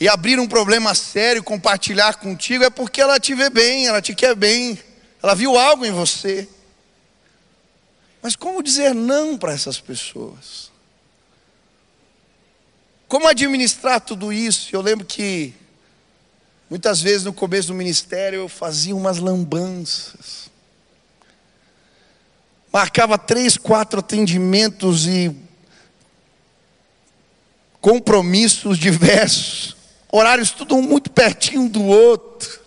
e 0.00 0.08
abrir 0.08 0.38
um 0.38 0.46
problema 0.46 0.94
sério, 0.94 1.42
compartilhar 1.42 2.14
contigo, 2.16 2.64
é 2.64 2.70
porque 2.70 3.00
ela 3.00 3.18
te 3.18 3.34
vê 3.34 3.50
bem, 3.50 3.86
ela 3.86 4.02
te 4.02 4.14
quer 4.14 4.34
bem, 4.34 4.78
ela 5.22 5.34
viu 5.34 5.56
algo 5.58 5.84
em 5.84 5.90
você. 5.90 6.48
Mas 8.22 8.34
como 8.34 8.62
dizer 8.62 8.94
não 8.94 9.38
para 9.38 9.52
essas 9.52 9.80
pessoas? 9.80 10.70
Como 13.08 13.28
administrar 13.28 14.00
tudo 14.00 14.32
isso? 14.32 14.74
Eu 14.74 14.80
lembro 14.80 15.06
que 15.06 15.54
muitas 16.68 17.00
vezes 17.00 17.24
no 17.24 17.32
começo 17.32 17.68
do 17.68 17.74
ministério 17.74 18.40
eu 18.40 18.48
fazia 18.48 18.96
umas 18.96 19.18
lambanças. 19.18 20.50
Marcava 22.72 23.16
três, 23.16 23.56
quatro 23.56 24.00
atendimentos 24.00 25.06
e 25.06 25.34
compromissos 27.80 28.76
diversos, 28.78 29.76
horários 30.10 30.50
tudo 30.50 30.82
muito 30.82 31.08
pertinho 31.08 31.68
do 31.68 31.84
outro. 31.84 32.65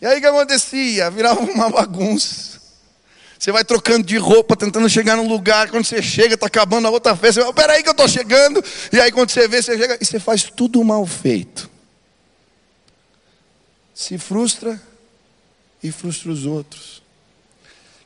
E 0.00 0.06
aí 0.06 0.18
o 0.18 0.20
que 0.20 0.26
acontecia? 0.26 1.10
Virava 1.10 1.40
uma 1.50 1.68
bagunça. 1.70 2.58
Você 3.38 3.52
vai 3.52 3.64
trocando 3.64 4.04
de 4.04 4.16
roupa, 4.16 4.56
tentando 4.56 4.88
chegar 4.88 5.16
num 5.16 5.28
lugar. 5.28 5.70
Quando 5.70 5.84
você 5.84 6.02
chega, 6.02 6.34
está 6.34 6.46
acabando 6.46 6.88
a 6.88 6.90
outra 6.90 7.14
festa. 7.14 7.34
Você 7.34 7.40
fala, 7.40 7.54
peraí 7.54 7.82
que 7.82 7.88
eu 7.88 7.92
estou 7.92 8.08
chegando. 8.08 8.62
E 8.92 9.00
aí 9.00 9.12
quando 9.12 9.30
você 9.30 9.46
vê, 9.46 9.62
você 9.62 9.78
chega 9.78 9.98
e 10.00 10.04
você 10.04 10.18
faz 10.18 10.44
tudo 10.44 10.82
mal 10.82 11.06
feito. 11.06 11.70
Se 13.94 14.18
frustra 14.18 14.80
e 15.82 15.92
frustra 15.92 16.30
os 16.30 16.46
outros. 16.46 17.02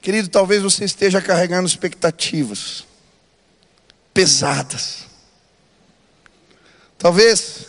Querido, 0.02 0.28
talvez 0.28 0.62
você 0.62 0.84
esteja 0.84 1.20
carregando 1.22 1.66
expectativas. 1.66 2.84
pesadas. 4.12 5.06
Talvez 6.98 7.66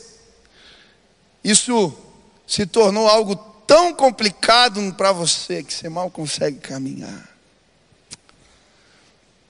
isso 1.43 1.97
se 2.45 2.65
tornou 2.65 3.07
algo 3.07 3.52
tão 3.67 3.93
complicado 3.93 4.93
para 4.93 5.11
você 5.11 5.63
que 5.63 5.73
você 5.73 5.89
mal 5.89 6.09
consegue 6.09 6.57
caminhar. 6.57 7.29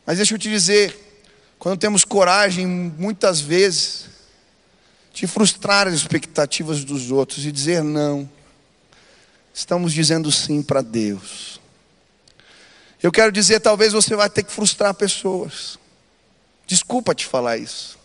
Mas 0.05 0.18
deixa 0.18 0.34
eu 0.34 0.39
te 0.39 0.49
dizer, 0.49 0.97
quando 1.57 1.80
temos 1.80 2.03
coragem, 2.03 2.66
muitas 2.66 3.39
vezes, 3.39 4.05
de 5.14 5.28
frustrar 5.28 5.88
as 5.88 5.93
expectativas 5.93 6.84
dos 6.84 7.11
outros 7.11 7.45
e 7.45 7.51
dizer 7.51 7.84
não, 7.84 8.30
estamos 9.53 9.93
dizendo 9.93 10.32
sim 10.32 10.61
para 10.61 10.82
Deus. 10.82 11.61
Eu 13.01 13.11
quero 13.11 13.32
dizer, 13.32 13.59
talvez 13.59 13.93
você 13.93 14.16
vai 14.16 14.30
ter 14.30 14.43
que 14.43 14.51
frustrar 14.51 14.93
pessoas. 14.93 15.78
Desculpa 16.66 17.14
te 17.14 17.26
falar 17.26 17.57
isso. 17.57 17.99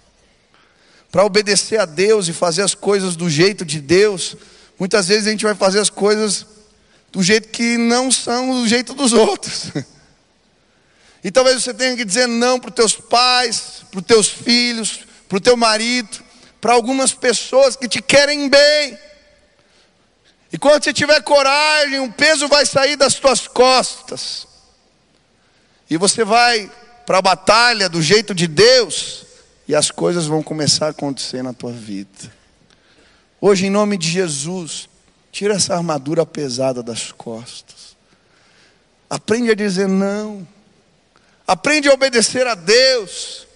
Para 1.11 1.25
obedecer 1.25 1.81
a 1.81 1.85
Deus 1.87 2.29
e 2.29 2.33
fazer 2.33 2.63
as 2.63 2.75
coisas 2.75 3.17
do 3.17 3.31
jeito 3.31 3.65
de 3.65 3.81
Deus, 3.81 4.37
muitas 4.79 5.09
vezes 5.09 5.27
a 5.27 5.31
gente 5.31 5.45
vai 5.45 5.55
fazer 5.55 5.81
as 5.81 5.91
coisas 5.91 6.47
do 7.11 7.23
jeito 7.23 7.49
que 7.49 7.77
não 7.77 8.11
são 8.11 8.63
do 8.63 8.69
jeito 8.69 8.95
dos 8.95 9.13
outros. 9.15 9.73
E 11.23 11.31
talvez 11.31 11.63
você 11.63 11.75
tenha 11.75 11.97
que 11.97 12.05
dizer 12.05 12.27
não 12.27 12.61
para 12.61 12.69
os 12.71 12.75
teus 12.75 12.95
pais, 12.95 13.83
para 13.91 14.01
os 14.01 14.07
teus 14.07 14.29
filhos, 14.29 15.01
para 15.29 15.39
o 15.39 15.41
teu 15.41 15.57
marido, 15.57 16.23
para 16.61 16.73
algumas 16.73 17.13
pessoas 17.13 17.77
que 17.77 17.89
te 17.89 18.01
querem 18.01 18.49
bem. 18.49 18.99
E 20.53 20.59
quando 20.59 20.83
você 20.83 20.93
tiver 20.93 21.21
coragem, 21.23 22.01
um 22.01 22.11
peso 22.11 22.49
vai 22.49 22.65
sair 22.65 22.97
das 22.97 23.15
tuas 23.15 23.47
costas. 23.47 24.47
E 25.91 25.97
você 25.97 26.25
vai 26.25 26.71
para 27.05 27.19
a 27.19 27.23
batalha 27.23 27.89
do 27.89 28.03
jeito 28.03 28.35
de 28.35 28.47
Deus, 28.47 29.25
e 29.67 29.75
as 29.75 29.91
coisas 29.91 30.27
vão 30.27 30.43
começar 30.43 30.87
a 30.87 30.91
acontecer 30.91 31.43
na 31.43 31.53
tua 31.53 31.73
vida. 31.73 32.38
Hoje, 33.41 33.67
em 33.67 33.71
nome 33.71 33.97
de 33.97 34.09
Jesus, 34.09 34.89
tira 35.31 35.55
essa 35.55 35.75
armadura 35.75 36.27
pesada 36.27 36.83
das 36.83 37.13
costas. 37.13 37.97
Aprende 39.09 39.51
a 39.51 39.55
dizer 39.55 39.89
não. 39.89 40.47
Aprende 41.47 41.89
a 41.89 41.95
obedecer 41.95 42.47
a 42.47 42.55
Deus. 42.55 43.47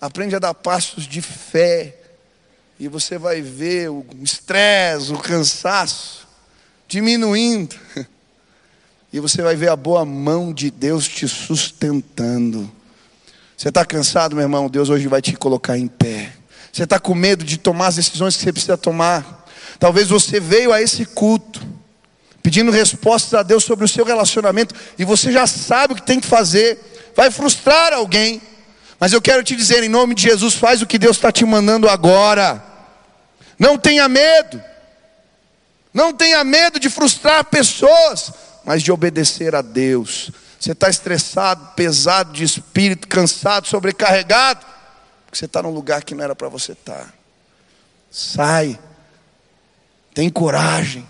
Aprende 0.00 0.36
a 0.36 0.38
dar 0.38 0.54
passos 0.54 1.06
de 1.06 1.20
fé. 1.20 1.96
E 2.78 2.88
você 2.88 3.18
vai 3.18 3.40
ver 3.40 3.90
o 3.90 4.04
estresse, 4.22 5.12
o 5.12 5.18
cansaço 5.18 6.26
diminuindo. 6.86 7.76
E 9.12 9.20
você 9.20 9.42
vai 9.42 9.54
ver 9.54 9.68
a 9.68 9.76
boa 9.76 10.04
mão 10.04 10.52
de 10.52 10.72
Deus 10.72 11.06
te 11.06 11.28
sustentando. 11.28 12.68
Você 13.56 13.68
está 13.68 13.84
cansado, 13.84 14.34
meu 14.34 14.42
irmão? 14.42 14.68
Deus 14.68 14.88
hoje 14.88 15.06
vai 15.06 15.22
te 15.22 15.36
colocar 15.36 15.78
em 15.78 15.86
pé. 15.86 16.32
Você 16.74 16.82
está 16.82 16.98
com 16.98 17.14
medo 17.14 17.44
de 17.44 17.56
tomar 17.56 17.86
as 17.86 17.94
decisões 17.94 18.36
que 18.36 18.42
você 18.42 18.52
precisa 18.52 18.76
tomar. 18.76 19.46
Talvez 19.78 20.08
você 20.08 20.40
veio 20.40 20.72
a 20.72 20.82
esse 20.82 21.06
culto 21.06 21.64
pedindo 22.42 22.72
respostas 22.72 23.32
a 23.32 23.44
Deus 23.44 23.62
sobre 23.62 23.84
o 23.84 23.88
seu 23.88 24.04
relacionamento 24.04 24.74
e 24.98 25.04
você 25.04 25.30
já 25.30 25.46
sabe 25.46 25.92
o 25.92 25.96
que 25.96 26.02
tem 26.02 26.18
que 26.18 26.26
fazer. 26.26 27.12
Vai 27.14 27.30
frustrar 27.30 27.92
alguém. 27.92 28.42
Mas 28.98 29.12
eu 29.12 29.22
quero 29.22 29.44
te 29.44 29.54
dizer, 29.54 29.84
em 29.84 29.88
nome 29.88 30.16
de 30.16 30.24
Jesus, 30.24 30.54
faz 30.54 30.82
o 30.82 30.86
que 30.86 30.98
Deus 30.98 31.16
está 31.16 31.30
te 31.30 31.44
mandando 31.44 31.88
agora. 31.88 32.60
Não 33.56 33.78
tenha 33.78 34.08
medo. 34.08 34.60
Não 35.92 36.12
tenha 36.12 36.42
medo 36.42 36.80
de 36.80 36.90
frustrar 36.90 37.44
pessoas, 37.44 38.32
mas 38.64 38.82
de 38.82 38.90
obedecer 38.90 39.54
a 39.54 39.62
Deus. 39.62 40.32
Você 40.58 40.72
está 40.72 40.90
estressado, 40.90 41.72
pesado 41.76 42.32
de 42.32 42.42
espírito, 42.42 43.06
cansado, 43.06 43.68
sobrecarregado, 43.68 44.73
porque 45.34 45.38
você 45.40 45.46
está 45.46 45.60
num 45.60 45.70
lugar 45.70 46.04
que 46.04 46.14
não 46.14 46.22
era 46.22 46.36
para 46.36 46.48
você 46.48 46.72
estar. 46.72 47.06
Tá. 47.06 47.12
Sai, 48.08 48.78
tem 50.14 50.30
coragem. 50.30 51.04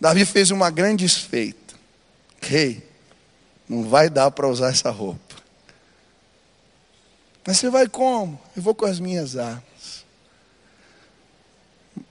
Davi 0.00 0.24
fez 0.24 0.50
uma 0.50 0.68
grande 0.68 1.04
desfeita. 1.04 1.76
Rei, 2.42 2.84
não 3.68 3.84
vai 3.84 4.10
dar 4.10 4.32
para 4.32 4.48
usar 4.48 4.70
essa 4.70 4.90
roupa. 4.90 5.36
Mas 7.46 7.58
você 7.58 7.70
vai 7.70 7.88
como? 7.88 8.40
Eu 8.56 8.62
vou 8.62 8.74
com 8.74 8.84
as 8.84 8.98
minhas 8.98 9.36
armas. 9.36 10.04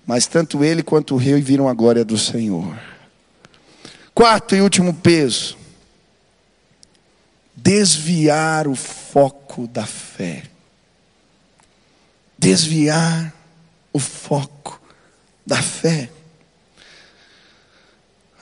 Mas 0.08 0.26
tanto 0.26 0.64
ele 0.64 0.82
quanto 0.82 1.16
o 1.16 1.18
rei 1.18 1.42
viram 1.42 1.68
a 1.68 1.74
glória 1.74 2.06
do 2.06 2.18
Senhor. 2.18 2.80
Quarto 4.16 4.56
e 4.56 4.62
último 4.62 4.94
peso 4.94 5.58
desviar 7.54 8.70
o 8.70 8.76
foco 8.76 9.68
da 9.68 9.86
fé. 9.86 10.53
Desviar 12.44 13.34
o 13.94 14.00
foco 14.00 14.78
da 15.48 15.62
fé. 15.62 16.10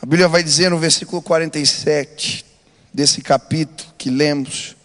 A 0.02 0.06
Bíblia 0.08 0.28
vai 0.28 0.42
dizer 0.42 0.72
no 0.72 0.80
versículo 0.80 1.22
47 1.22 2.44
desse 2.92 3.22
capítulo 3.22 3.94
que 4.00 4.10
lemos: 4.10 4.76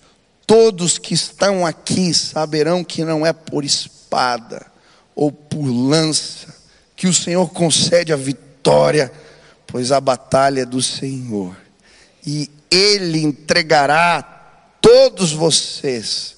Todos 0.46 0.98
que 0.98 1.14
estão 1.14 1.64
aqui 1.64 2.12
saberão 2.12 2.84
que 2.84 3.06
não 3.06 3.24
é 3.24 3.32
por 3.32 3.64
espada 3.64 4.66
ou 5.14 5.32
por 5.32 5.64
lança 5.64 6.54
que 6.94 7.06
o 7.06 7.14
Senhor 7.14 7.48
concede 7.48 8.12
a 8.12 8.16
vitória, 8.16 9.10
pois 9.66 9.92
a 9.92 10.00
batalha 10.00 10.60
é 10.60 10.66
do 10.66 10.82
Senhor. 10.82 11.56
E 12.26 12.50
ele 12.70 13.22
entregará 13.22 14.20
todos 14.78 15.32
vocês 15.32 16.36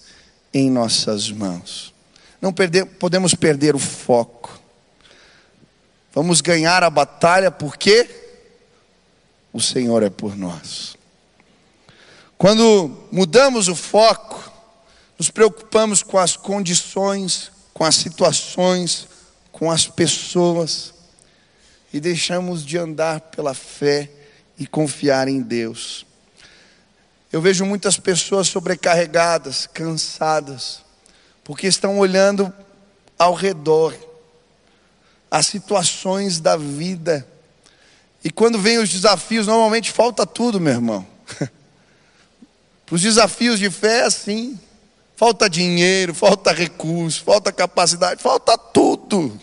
em 0.54 0.70
nossas 0.70 1.28
mãos. 1.28 1.97
Não 2.40 2.52
perder, 2.52 2.84
podemos 2.86 3.34
perder 3.34 3.74
o 3.74 3.78
foco. 3.78 4.60
Vamos 6.12 6.40
ganhar 6.40 6.82
a 6.82 6.90
batalha 6.90 7.50
porque 7.50 8.08
o 9.52 9.60
Senhor 9.60 10.02
é 10.02 10.10
por 10.10 10.36
nós. 10.36 10.96
Quando 12.36 13.08
mudamos 13.10 13.68
o 13.68 13.74
foco, 13.74 14.52
nos 15.18 15.30
preocupamos 15.30 16.02
com 16.02 16.18
as 16.18 16.36
condições, 16.36 17.50
com 17.74 17.84
as 17.84 17.96
situações, 17.96 19.08
com 19.50 19.70
as 19.70 19.88
pessoas 19.88 20.94
e 21.92 21.98
deixamos 21.98 22.64
de 22.64 22.78
andar 22.78 23.20
pela 23.20 23.54
fé 23.54 24.10
e 24.58 24.66
confiar 24.66 25.26
em 25.28 25.40
Deus. 25.40 26.06
Eu 27.32 27.40
vejo 27.40 27.64
muitas 27.64 27.98
pessoas 27.98 28.48
sobrecarregadas, 28.48 29.66
cansadas, 29.66 30.82
porque 31.48 31.66
estão 31.66 31.98
olhando 31.98 32.52
ao 33.18 33.32
redor, 33.32 33.94
as 35.30 35.46
situações 35.46 36.40
da 36.40 36.58
vida. 36.58 37.26
E 38.22 38.30
quando 38.30 38.58
vem 38.58 38.76
os 38.76 38.90
desafios, 38.90 39.46
normalmente 39.46 39.90
falta 39.90 40.26
tudo, 40.26 40.60
meu 40.60 40.74
irmão. 40.74 41.06
Para 42.84 42.92
os 42.94 43.00
desafios 43.00 43.58
de 43.58 43.70
fé 43.70 44.02
assim: 44.02 44.60
falta 45.16 45.48
dinheiro, 45.48 46.14
falta 46.14 46.52
recurso, 46.52 47.24
falta 47.24 47.50
capacidade, 47.50 48.22
falta 48.22 48.58
tudo. 48.58 49.40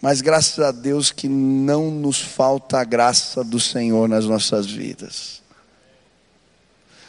Mas 0.00 0.20
graças 0.20 0.60
a 0.60 0.70
Deus 0.70 1.10
que 1.10 1.28
não 1.28 1.90
nos 1.90 2.20
falta 2.20 2.78
a 2.78 2.84
graça 2.84 3.42
do 3.42 3.58
Senhor 3.58 4.08
nas 4.08 4.26
nossas 4.26 4.70
vidas. 4.70 5.42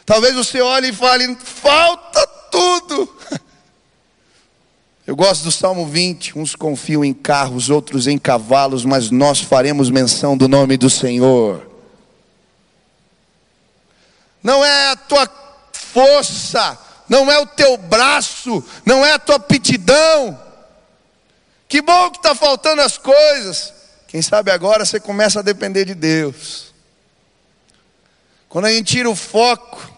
Talvez 0.04 0.34
você 0.34 0.60
olhe 0.60 0.88
e 0.88 0.92
fale: 0.92 1.36
falta 1.36 2.26
tudo. 2.50 3.16
Eu 5.10 5.16
gosto 5.16 5.42
do 5.42 5.50
Salmo 5.50 5.88
20: 5.88 6.38
uns 6.38 6.54
confiam 6.54 7.04
em 7.04 7.12
carros, 7.12 7.68
outros 7.68 8.06
em 8.06 8.16
cavalos, 8.16 8.84
mas 8.84 9.10
nós 9.10 9.40
faremos 9.40 9.90
menção 9.90 10.36
do 10.36 10.46
nome 10.46 10.76
do 10.76 10.88
Senhor. 10.88 11.68
Não 14.40 14.64
é 14.64 14.92
a 14.92 14.94
tua 14.94 15.28
força, 15.72 16.78
não 17.08 17.28
é 17.28 17.40
o 17.40 17.46
teu 17.46 17.76
braço, 17.76 18.64
não 18.86 19.04
é 19.04 19.14
a 19.14 19.18
tua 19.18 19.34
aptidão. 19.34 20.40
Que 21.68 21.82
bom 21.82 22.12
que 22.12 22.18
está 22.18 22.32
faltando 22.32 22.80
as 22.80 22.96
coisas. 22.96 23.72
Quem 24.06 24.22
sabe 24.22 24.52
agora 24.52 24.84
você 24.84 25.00
começa 25.00 25.40
a 25.40 25.42
depender 25.42 25.86
de 25.86 25.94
Deus. 25.96 26.72
Quando 28.48 28.66
a 28.66 28.72
gente 28.72 28.92
tira 28.92 29.10
o 29.10 29.16
foco, 29.16 29.90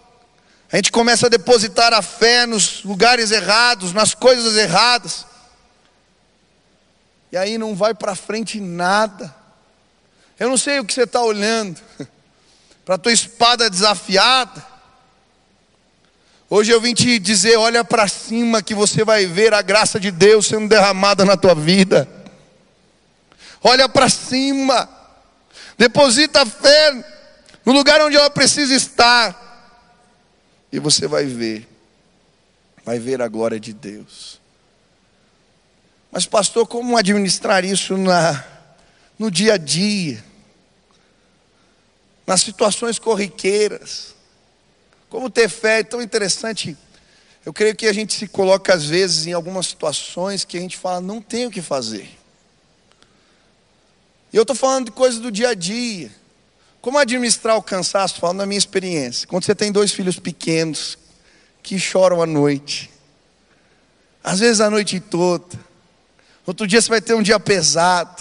a 0.73 0.77
gente 0.77 0.91
começa 0.91 1.27
a 1.27 1.31
depositar 1.31 1.93
a 1.93 2.01
fé 2.01 2.47
nos 2.47 2.83
lugares 2.83 3.31
errados, 3.31 3.93
nas 3.93 4.14
coisas 4.14 4.57
erradas. 4.57 5.27
E 7.31 7.37
aí 7.37 7.59
não 7.59 7.75
vai 7.75 7.93
para 7.93 8.14
frente 8.14 8.59
nada. 8.59 9.35
Eu 10.41 10.49
não 10.49 10.57
sei 10.57 10.81
o 10.81 10.85
que 10.85 10.95
você 10.95 11.03
está 11.03 11.20
olhando. 11.23 11.79
para 12.85 12.97
a 12.97 12.99
tua 12.99 13.12
espada 13.12 13.70
desafiada. 13.70 14.64
Hoje 16.49 16.70
eu 16.70 16.81
vim 16.81 16.95
te 16.95 17.18
dizer: 17.18 17.57
olha 17.57 17.85
para 17.85 18.09
cima 18.09 18.62
que 18.62 18.75
você 18.75 19.05
vai 19.05 19.27
ver 19.27 19.55
a 19.55 19.62
graça 19.62 19.99
de 19.99 20.11
Deus 20.11 20.47
sendo 20.47 20.68
derramada 20.68 21.25
na 21.25 21.37
tua 21.37 21.55
vida. 21.55 22.09
Olha 23.62 23.89
para 23.89 24.09
cima, 24.09 24.89
deposita 25.79 26.43
a 26.43 26.47
fé 26.47 27.05
no 27.64 27.73
lugar 27.73 28.01
onde 28.01 28.16
ela 28.16 28.31
precisa 28.31 28.75
estar. 28.75 29.51
E 30.73 30.79
você 30.79 31.07
vai 31.07 31.27
ver 31.27 31.68
vai 32.85 32.99
ver 32.99 33.23
a 33.23 33.29
glória 33.29 33.59
de 33.59 33.73
Deus. 33.73 34.41
Mas, 36.11 36.27
pastor, 36.27 36.66
como 36.66 36.97
administrar 36.97 37.64
isso 37.64 37.97
na, 37.97 38.45
no 39.18 39.31
dia 39.31 39.55
a 39.55 39.57
dia? 39.57 40.23
Nas 42.27 42.43
situações 42.43 42.99
corriqueiras? 42.99 44.14
Como 45.09 45.31
ter 45.31 45.49
fé 45.49 45.81
é 45.81 45.85
tão 45.85 46.03
interessante. 46.03 46.77
Eu 47.45 47.53
creio 47.53 47.75
que 47.75 47.87
a 47.87 47.93
gente 47.93 48.12
se 48.12 48.29
coloca, 48.29 48.75
às 48.75 48.85
vezes, 48.85 49.27
em 49.27 49.33
algumas 49.33 49.66
situações 49.66 50.45
que 50.45 50.57
a 50.57 50.61
gente 50.61 50.77
fala, 50.77 51.01
não 51.01 51.20
tem 51.20 51.47
o 51.47 51.51
que 51.51 51.62
fazer. 51.62 52.09
E 54.33 54.37
eu 54.37 54.43
estou 54.43 54.57
falando 54.57 54.87
de 54.87 54.93
coisas 54.93 55.20
do 55.20 55.31
dia 55.31 55.51
a 55.51 55.55
dia. 55.55 56.11
Como 56.83 56.99
administrar 56.99 57.57
o 57.57 57.62
cansaço? 57.62 58.18
Falando 58.18 58.39
da 58.39 58.47
minha 58.47 58.59
experiência. 58.59 59.28
Quando 59.28 59.45
você 59.45 59.55
tem 59.55 59.70
dois 59.70 59.93
filhos 59.93 60.18
pequenos 60.18 60.99
que 61.62 61.78
choram 61.78 62.20
à 62.20 62.26
noite, 62.26 62.91
às 64.22 64.41
vezes 64.41 64.61
a 64.61 64.68
noite 64.68 64.99
toda, 64.99 65.59
outro 66.45 66.66
dia 66.66 66.83
você 66.83 66.89
vai 66.89 67.01
ter 67.01 67.14
um 67.14 67.22
dia 67.22 67.39
pesado, 67.39 68.20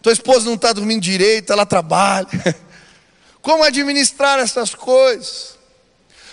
tua 0.00 0.12
esposa 0.12 0.46
não 0.46 0.54
está 0.54 0.72
dormindo 0.72 1.02
direito, 1.02 1.52
ela 1.52 1.66
trabalha. 1.66 2.28
Como 3.42 3.62
administrar 3.62 4.38
essas 4.38 4.74
coisas? 4.74 5.58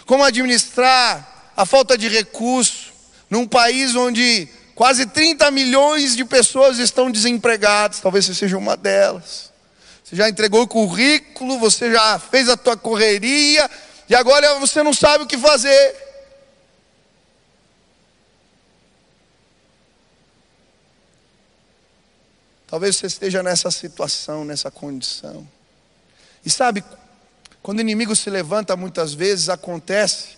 Como 0.05 0.23
administrar 0.23 1.51
a 1.57 1.65
falta 1.65 1.97
de 1.97 2.07
recurso 2.07 2.93
num 3.29 3.45
país 3.45 3.95
onde 3.95 4.47
quase 4.75 5.05
30 5.07 5.51
milhões 5.51 6.15
de 6.15 6.23
pessoas 6.23 6.79
estão 6.79 7.11
desempregadas? 7.11 7.99
Talvez 7.99 8.25
você 8.25 8.33
seja 8.33 8.57
uma 8.57 8.77
delas. 8.77 9.54
Você 10.05 10.15
já 10.15 10.29
entregou 10.29 10.61
o 10.61 10.67
currículo, 10.67 11.57
você 11.57 11.91
já 11.91 12.19
fez 12.19 12.47
a 12.47 12.55
tua 12.55 12.77
correria, 12.77 13.67
e 14.07 14.13
agora 14.13 14.59
você 14.59 14.83
não 14.83 14.93
sabe 14.93 15.23
o 15.23 15.27
que 15.27 15.35
fazer. 15.35 15.95
Talvez 22.67 22.97
você 22.97 23.07
esteja 23.07 23.41
nessa 23.41 23.71
situação, 23.71 24.45
nessa 24.45 24.69
condição. 24.69 25.47
E 26.45 26.51
sabe, 26.51 26.83
quando 27.63 27.79
o 27.79 27.81
inimigo 27.81 28.15
se 28.15 28.29
levanta, 28.29 28.75
muitas 28.75 29.15
vezes 29.15 29.49
acontece 29.49 30.35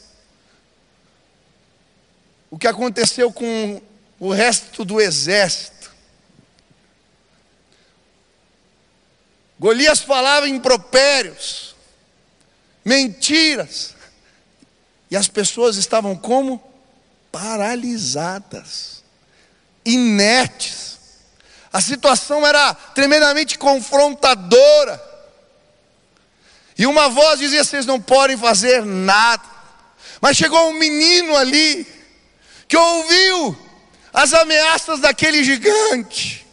o 2.49 2.57
que 2.57 2.67
aconteceu 2.67 3.33
com 3.33 3.81
o 4.17 4.31
resto 4.31 4.85
do 4.85 5.01
exército. 5.01 5.76
Golias 9.59 9.99
falava 10.01 10.47
impropérios, 10.47 11.75
mentiras, 12.85 13.95
e 15.09 15.15
as 15.15 15.27
pessoas 15.27 15.77
estavam 15.77 16.15
como? 16.15 16.61
Paralisadas, 17.31 19.03
inertes. 19.83 20.99
A 21.73 21.81
situação 21.81 22.45
era 22.45 22.73
tremendamente 22.73 23.57
confrontadora. 23.57 25.03
E 26.77 26.85
uma 26.85 27.09
voz 27.09 27.39
dizia: 27.39 27.63
vocês 27.63 27.85
não 27.85 27.99
podem 27.99 28.37
fazer 28.37 28.85
nada. 28.85 29.43
Mas 30.21 30.37
chegou 30.37 30.69
um 30.69 30.73
menino 30.73 31.35
ali, 31.35 31.85
que 32.67 32.77
ouviu 32.77 33.57
as 34.13 34.33
ameaças 34.33 34.99
daquele 34.99 35.43
gigante 35.43 36.46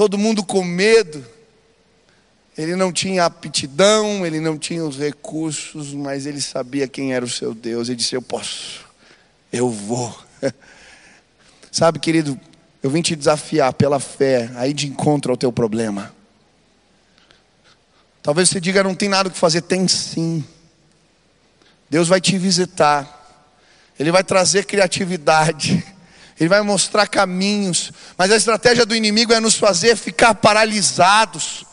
todo 0.00 0.16
mundo 0.16 0.42
com 0.42 0.64
medo. 0.64 1.22
Ele 2.56 2.74
não 2.74 2.90
tinha 2.90 3.26
aptidão, 3.26 4.24
ele 4.24 4.40
não 4.40 4.56
tinha 4.56 4.82
os 4.82 4.96
recursos, 4.96 5.92
mas 5.92 6.24
ele 6.24 6.40
sabia 6.40 6.88
quem 6.88 7.12
era 7.12 7.22
o 7.22 7.28
seu 7.28 7.52
Deus. 7.52 7.90
Ele 7.90 7.96
disse: 7.96 8.16
Eu 8.16 8.22
posso, 8.22 8.86
eu 9.52 9.68
vou. 9.68 10.18
Sabe, 11.70 11.98
querido, 11.98 12.40
eu 12.82 12.88
vim 12.88 13.02
te 13.02 13.14
desafiar 13.14 13.74
pela 13.74 14.00
fé, 14.00 14.50
aí 14.54 14.72
de 14.72 14.86
encontro 14.86 15.32
ao 15.32 15.36
teu 15.36 15.52
problema. 15.52 16.14
Talvez 18.22 18.48
você 18.48 18.58
diga: 18.58 18.82
Não 18.82 18.94
tem 18.94 19.10
nada 19.10 19.28
que 19.28 19.36
fazer. 19.36 19.60
Tem 19.60 19.86
sim. 19.86 20.42
Deus 21.90 22.08
vai 22.08 22.22
te 22.22 22.38
visitar, 22.38 23.44
Ele 23.98 24.10
vai 24.10 24.24
trazer 24.24 24.64
criatividade. 24.64 25.84
Ele 26.40 26.48
vai 26.48 26.62
mostrar 26.62 27.06
caminhos, 27.06 27.92
mas 28.16 28.32
a 28.32 28.36
estratégia 28.36 28.86
do 28.86 28.96
inimigo 28.96 29.30
é 29.34 29.38
nos 29.38 29.56
fazer 29.56 29.94
ficar 29.94 30.34
paralisados. 30.34 31.66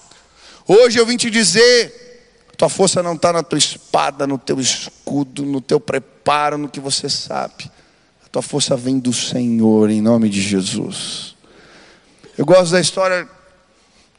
Hoje 0.68 1.00
eu 1.00 1.06
vim 1.06 1.16
te 1.16 1.30
dizer: 1.30 2.52
tua 2.58 2.68
força 2.68 3.02
não 3.02 3.14
está 3.14 3.32
na 3.32 3.42
tua 3.42 3.58
espada, 3.58 4.28
no 4.28 4.38
teu 4.38 4.60
escudo, 4.60 5.46
no 5.46 5.62
teu 5.62 5.80
preparo, 5.80 6.58
no 6.58 6.68
que 6.68 6.82
você 6.82 7.08
sabe. 7.08 7.72
A 8.26 8.28
tua 8.28 8.42
força 8.42 8.76
vem 8.76 9.00
do 9.00 9.14
Senhor, 9.14 9.90
em 9.90 10.02
nome 10.02 10.28
de 10.28 10.42
Jesus. 10.42 11.34
Eu 12.38 12.46
gosto 12.46 12.72
da 12.72 12.82
história 12.82 13.26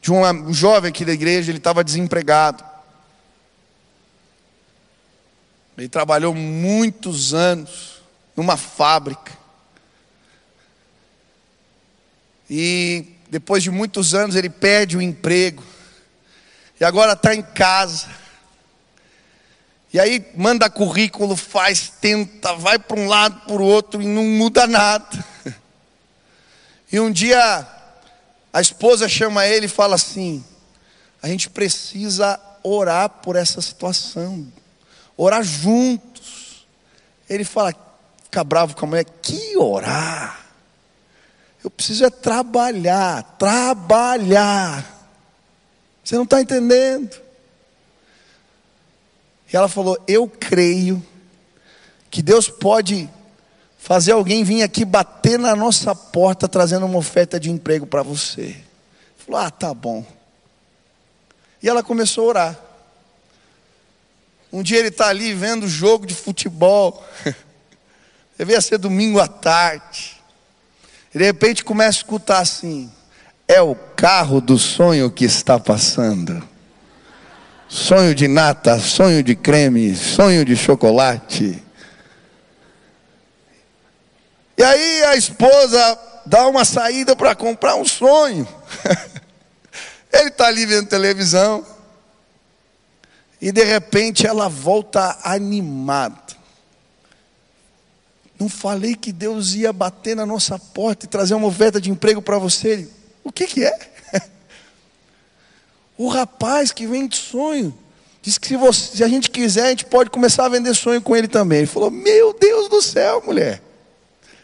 de 0.01 0.11
um 0.11 0.51
jovem 0.51 0.89
aqui 0.89 1.05
da 1.05 1.13
igreja, 1.13 1.51
ele 1.51 1.59
estava 1.59 1.83
desempregado. 1.83 2.63
Ele 5.77 5.87
trabalhou 5.87 6.33
muitos 6.33 7.35
anos 7.35 8.01
numa 8.35 8.57
fábrica. 8.57 9.37
E 12.49 13.05
depois 13.29 13.61
de 13.61 13.69
muitos 13.69 14.15
anos 14.15 14.35
ele 14.35 14.49
perde 14.49 14.97
o 14.97 15.01
emprego. 15.01 15.63
E 16.79 16.83
agora 16.83 17.13
está 17.13 17.35
em 17.35 17.41
casa. 17.41 18.07
E 19.91 19.99
aí 19.99 20.25
manda 20.35 20.69
currículo, 20.69 21.35
faz, 21.35 21.91
tenta, 21.99 22.55
vai 22.55 22.79
para 22.79 22.99
um 22.99 23.07
lado, 23.07 23.41
para 23.41 23.61
o 23.61 23.65
outro 23.65 24.01
e 24.01 24.07
não 24.07 24.23
muda 24.23 24.65
nada. 24.67 25.25
E 26.91 26.99
um 26.99 27.11
dia 27.11 27.67
a 28.51 28.61
esposa 28.61 29.07
chama 29.07 29.45
ele 29.45 29.67
e 29.67 29.69
fala 29.69 29.95
assim: 29.95 30.43
a 31.21 31.27
gente 31.27 31.49
precisa 31.49 32.39
orar 32.63 33.09
por 33.09 33.35
essa 33.35 33.61
situação, 33.61 34.51
orar 35.15 35.43
juntos. 35.43 36.65
Ele 37.29 37.43
fala, 37.43 37.75
fica 38.23 38.43
bravo 38.43 38.75
com 38.75 38.85
a 38.85 38.89
mulher, 38.89 39.05
que 39.21 39.55
orar? 39.55 40.38
Eu 41.63 41.69
preciso 41.69 42.05
é 42.05 42.09
trabalhar, 42.09 43.23
trabalhar. 43.37 44.99
Você 46.03 46.15
não 46.15 46.23
está 46.23 46.41
entendendo? 46.41 47.19
E 49.51 49.57
ela 49.57 49.67
falou: 49.67 49.97
Eu 50.07 50.27
creio 50.27 51.05
que 52.09 52.21
Deus 52.21 52.49
pode 52.49 53.09
fazer 53.77 54.13
alguém 54.13 54.43
vir 54.43 54.63
aqui 54.63 54.85
bater 54.85 55.37
na 55.37 55.55
nossa 55.55 55.93
porta 55.93 56.47
trazendo 56.47 56.85
uma 56.85 56.97
oferta 56.97 57.39
de 57.39 57.51
emprego 57.51 57.85
para 57.85 58.03
você. 58.03 58.55
Falou: 59.17 59.41
Ah, 59.41 59.51
tá 59.51 59.73
bom. 59.73 60.05
E 61.61 61.67
ela 61.67 61.83
começou 61.83 62.25
a 62.25 62.27
orar. 62.27 62.59
Um 64.51 64.63
dia 64.63 64.79
ele 64.79 64.87
está 64.87 65.09
ali 65.09 65.33
vendo 65.33 65.67
jogo 65.67 66.07
de 66.07 66.15
futebol. 66.15 67.05
Devia 68.37 68.61
ser 68.61 68.77
domingo 68.77 69.19
à 69.19 69.27
tarde. 69.27 70.18
E 71.13 71.17
de 71.17 71.23
repente 71.23 71.63
começa 71.63 71.97
a 71.97 72.01
escutar 72.01 72.39
assim: 72.39 72.91
é 73.47 73.61
o 73.61 73.75
carro 73.95 74.39
do 74.39 74.57
sonho 74.57 75.09
que 75.09 75.25
está 75.25 75.59
passando. 75.59 76.47
Sonho 77.67 78.15
de 78.15 78.27
nata, 78.27 78.79
sonho 78.79 79.21
de 79.21 79.35
creme, 79.35 79.95
sonho 79.95 80.43
de 80.43 80.55
chocolate. 80.55 81.63
E 84.57 84.63
aí 84.63 85.03
a 85.05 85.15
esposa 85.15 85.99
dá 86.25 86.47
uma 86.47 86.65
saída 86.65 87.15
para 87.15 87.33
comprar 87.35 87.75
um 87.75 87.85
sonho. 87.85 88.47
Ele 90.11 90.29
está 90.29 90.47
ali 90.47 90.65
vendo 90.65 90.87
televisão. 90.87 91.65
E 93.41 93.51
de 93.51 93.63
repente 93.63 94.27
ela 94.27 94.49
volta 94.49 95.17
animada. 95.23 96.38
Não 98.39 98.47
falei 98.47 98.95
que 98.95 99.11
Deus 99.11 99.53
ia 99.53 99.73
bater 99.73 100.15
na 100.15 100.25
nossa 100.25 100.57
porta 100.57 101.05
e 101.05 101.09
trazer 101.09 101.33
uma 101.33 101.47
oferta 101.47 101.81
de 101.81 101.91
emprego 101.91 102.21
para 102.21 102.37
você? 102.37 102.87
O 103.23 103.31
que, 103.31 103.45
que 103.45 103.65
é? 103.65 103.89
O 105.97 106.07
rapaz 106.07 106.71
que 106.71 106.87
vem 106.87 107.09
de 107.09 107.17
sonho. 107.17 107.77
Disse 108.21 108.39
que 108.39 108.47
se, 108.47 108.55
você, 108.55 108.97
se 108.97 109.03
a 109.03 109.07
gente 109.09 109.29
quiser, 109.29 109.65
a 109.65 109.69
gente 109.71 109.85
pode 109.85 110.09
começar 110.09 110.45
a 110.45 110.49
vender 110.49 110.73
sonho 110.73 111.01
com 111.01 111.13
ele 111.13 111.27
também. 111.27 111.59
Ele 111.59 111.67
falou: 111.67 111.91
Meu 111.91 112.33
Deus 112.33 112.69
do 112.69 112.81
céu, 112.81 113.21
mulher. 113.25 113.61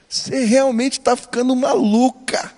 Você 0.09 0.43
realmente 0.43 0.99
está 0.99 1.15
ficando 1.15 1.55
maluca. 1.55 2.53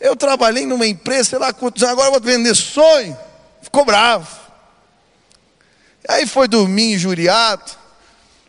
Eu 0.00 0.16
trabalhei 0.16 0.66
numa 0.66 0.86
empresa, 0.86 1.30
sei 1.30 1.38
lá 1.38 1.52
quantos 1.52 1.82
anos, 1.82 1.92
agora 1.92 2.10
vou 2.10 2.20
vender 2.20 2.54
sonho. 2.54 3.16
Ficou 3.62 3.84
bravo. 3.84 4.36
Aí 6.08 6.26
foi 6.26 6.48
dormir 6.48 6.94
injuriado. 6.94 7.83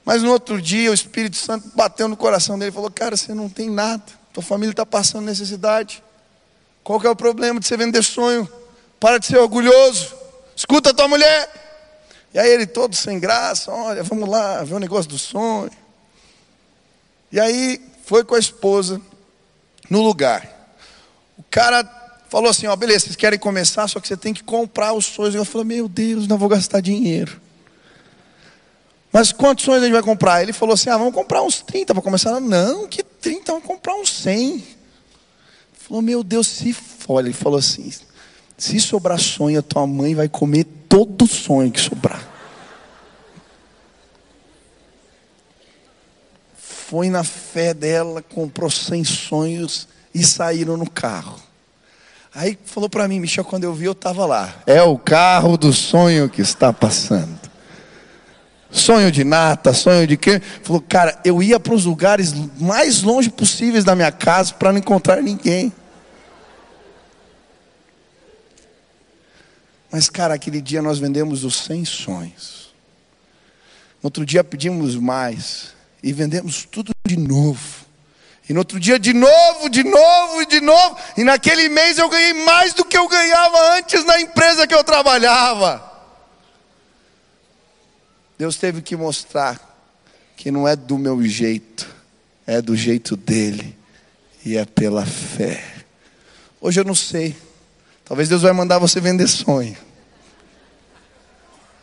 Mas 0.05 0.21
no 0.21 0.31
outro 0.31 0.61
dia 0.61 0.91
o 0.91 0.93
Espírito 0.93 1.35
Santo 1.35 1.71
bateu 1.75 2.07
no 2.07 2.15
coração 2.15 2.59
dele 2.59 2.69
e 2.69 2.73
falou: 2.73 2.91
Cara, 2.91 3.17
você 3.17 3.33
não 3.33 3.49
tem 3.49 3.69
nada, 3.69 4.03
tua 4.31 4.43
família 4.43 4.71
está 4.71 4.85
passando 4.85 5.25
necessidade. 5.25 6.03
Qual 6.83 6.99
que 6.99 7.07
é 7.07 7.09
o 7.09 7.15
problema 7.15 7.59
de 7.59 7.65
você 7.65 7.75
vender 7.75 8.03
sonho? 8.03 8.47
Para 8.99 9.17
de 9.17 9.25
ser 9.25 9.37
orgulhoso, 9.37 10.13
escuta 10.55 10.91
a 10.91 10.93
tua 10.93 11.07
mulher. 11.07 11.63
E 12.31 12.37
aí 12.37 12.49
ele 12.51 12.67
todo 12.67 12.95
sem 12.95 13.19
graça, 13.19 13.71
olha, 13.71 14.03
vamos 14.03 14.29
lá, 14.29 14.63
ver 14.63 14.75
o 14.75 14.79
negócio 14.79 15.09
do 15.09 15.17
sonho. 15.17 15.71
E 17.31 17.39
aí 17.39 17.81
foi 18.05 18.23
com 18.23 18.35
a 18.35 18.39
esposa 18.39 19.01
no 19.89 20.01
lugar. 20.01 20.47
O 21.37 21.43
cara 21.49 21.83
falou 22.29 22.49
assim, 22.49 22.67
ó, 22.67 22.75
beleza, 22.75 23.05
vocês 23.05 23.15
querem 23.15 23.39
começar, 23.39 23.87
só 23.87 23.99
que 23.99 24.07
você 24.07 24.17
tem 24.17 24.33
que 24.33 24.43
comprar 24.43 24.93
os 24.93 25.05
sonhos. 25.05 25.33
Eu 25.33 25.45
falei, 25.45 25.65
meu 25.65 25.87
Deus, 25.87 26.27
não 26.27 26.37
vou 26.37 26.49
gastar 26.49 26.81
dinheiro. 26.81 27.41
Mas 29.15 29.31
quantos 29.31 29.63
sonhos 29.63 29.81
a 29.81 29.85
gente 29.85 29.93
vai 29.93 30.03
comprar? 30.03 30.43
Ele 30.43 30.51
falou 30.51 30.73
assim, 30.73 30.89
ah, 30.89 30.97
vamos 30.97 31.13
comprar 31.13 31.41
uns 31.41 31.61
30 31.61 31.93
para 31.93 32.03
começar. 32.03 32.37
Não, 32.41 32.85
que 32.85 33.01
30, 33.01 33.49
vamos 33.49 33.65
comprar 33.65 33.95
uns 33.95 34.09
100. 34.09 34.55
Ele 34.55 34.63
falou, 35.73 36.01
meu 36.01 36.21
Deus, 36.21 36.45
se 36.47 36.73
for. 36.73 37.21
Ele 37.21 37.31
falou 37.31 37.57
assim, 37.57 37.93
se 38.57 38.77
sobrar 38.77 39.17
sonho, 39.17 39.59
a 39.59 39.61
tua 39.61 39.87
mãe 39.87 40.13
vai 40.13 40.27
comer 40.27 40.65
todo 40.89 41.25
sonho 41.25 41.71
que 41.71 41.79
sobrar. 41.79 42.21
Foi 46.57 47.09
na 47.09 47.23
fé 47.23 47.73
dela, 47.73 48.21
comprou 48.21 48.69
100 48.69 49.05
sonhos 49.05 49.87
e 50.13 50.25
saíram 50.25 50.75
no 50.75 50.89
carro. 50.89 51.39
Aí 52.33 52.59
falou 52.65 52.89
para 52.89 53.07
mim, 53.07 53.21
Michel, 53.21 53.45
quando 53.45 53.63
eu 53.63 53.73
vi, 53.73 53.85
eu 53.85 53.93
estava 53.93 54.25
lá. 54.25 54.53
É 54.67 54.83
o 54.83 54.97
carro 54.97 55.55
do 55.55 55.71
sonho 55.71 56.27
que 56.29 56.41
está 56.41 56.73
passando. 56.73 57.54
Sonho 58.75 59.09
de 59.09 59.23
nata, 59.23 59.73
sonho 59.73 60.05
de 60.05 60.17
quê? 60.17 60.41
Falou, 60.61 60.81
cara, 60.81 61.17
eu 61.23 61.41
ia 61.41 61.57
para 61.57 61.73
os 61.73 61.85
lugares 61.85 62.33
mais 62.59 63.01
longe 63.01 63.29
possíveis 63.29 63.85
da 63.85 63.95
minha 63.95 64.11
casa 64.11 64.53
para 64.53 64.73
não 64.73 64.79
encontrar 64.79 65.21
ninguém. 65.23 65.71
Mas, 69.89 70.09
cara, 70.09 70.33
aquele 70.33 70.59
dia 70.59 70.81
nós 70.81 70.99
vendemos 70.99 71.45
os 71.45 71.55
100 71.55 71.85
sonhos. 71.85 72.73
No 74.03 74.07
outro 74.07 74.25
dia 74.25 74.43
pedimos 74.43 74.97
mais. 74.97 75.73
E 76.03 76.11
vendemos 76.11 76.67
tudo 76.69 76.91
de 77.07 77.15
novo. 77.15 77.85
E 78.49 78.51
no 78.51 78.59
outro 78.59 78.77
dia, 78.77 78.99
de 78.99 79.13
novo, 79.13 79.69
de 79.69 79.85
novo 79.85 80.41
e 80.41 80.45
de 80.47 80.59
novo. 80.59 80.97
E 81.15 81.23
naquele 81.23 81.69
mês 81.69 81.97
eu 81.97 82.09
ganhei 82.09 82.33
mais 82.43 82.73
do 82.73 82.83
que 82.83 82.97
eu 82.97 83.07
ganhava 83.07 83.77
antes 83.77 84.03
na 84.03 84.19
empresa 84.19 84.67
que 84.67 84.75
eu 84.75 84.83
trabalhava. 84.83 85.94
Deus 88.37 88.57
teve 88.57 88.81
que 88.81 88.95
mostrar 88.95 89.73
que 90.35 90.51
não 90.51 90.67
é 90.67 90.75
do 90.75 90.97
meu 90.97 91.23
jeito, 91.23 91.87
é 92.45 92.61
do 92.61 92.75
jeito 92.75 93.15
dele. 93.15 93.77
E 94.45 94.57
é 94.57 94.65
pela 94.65 95.05
fé. 95.05 95.63
Hoje 96.61 96.79
eu 96.79 96.83
não 96.83 96.93
sei. 96.93 97.35
Talvez 98.03 98.29
Deus 98.29 98.43
vai 98.43 98.53
mandar 98.53 98.77
você 98.77 98.99
vender 98.99 99.27
sonho. 99.27 99.75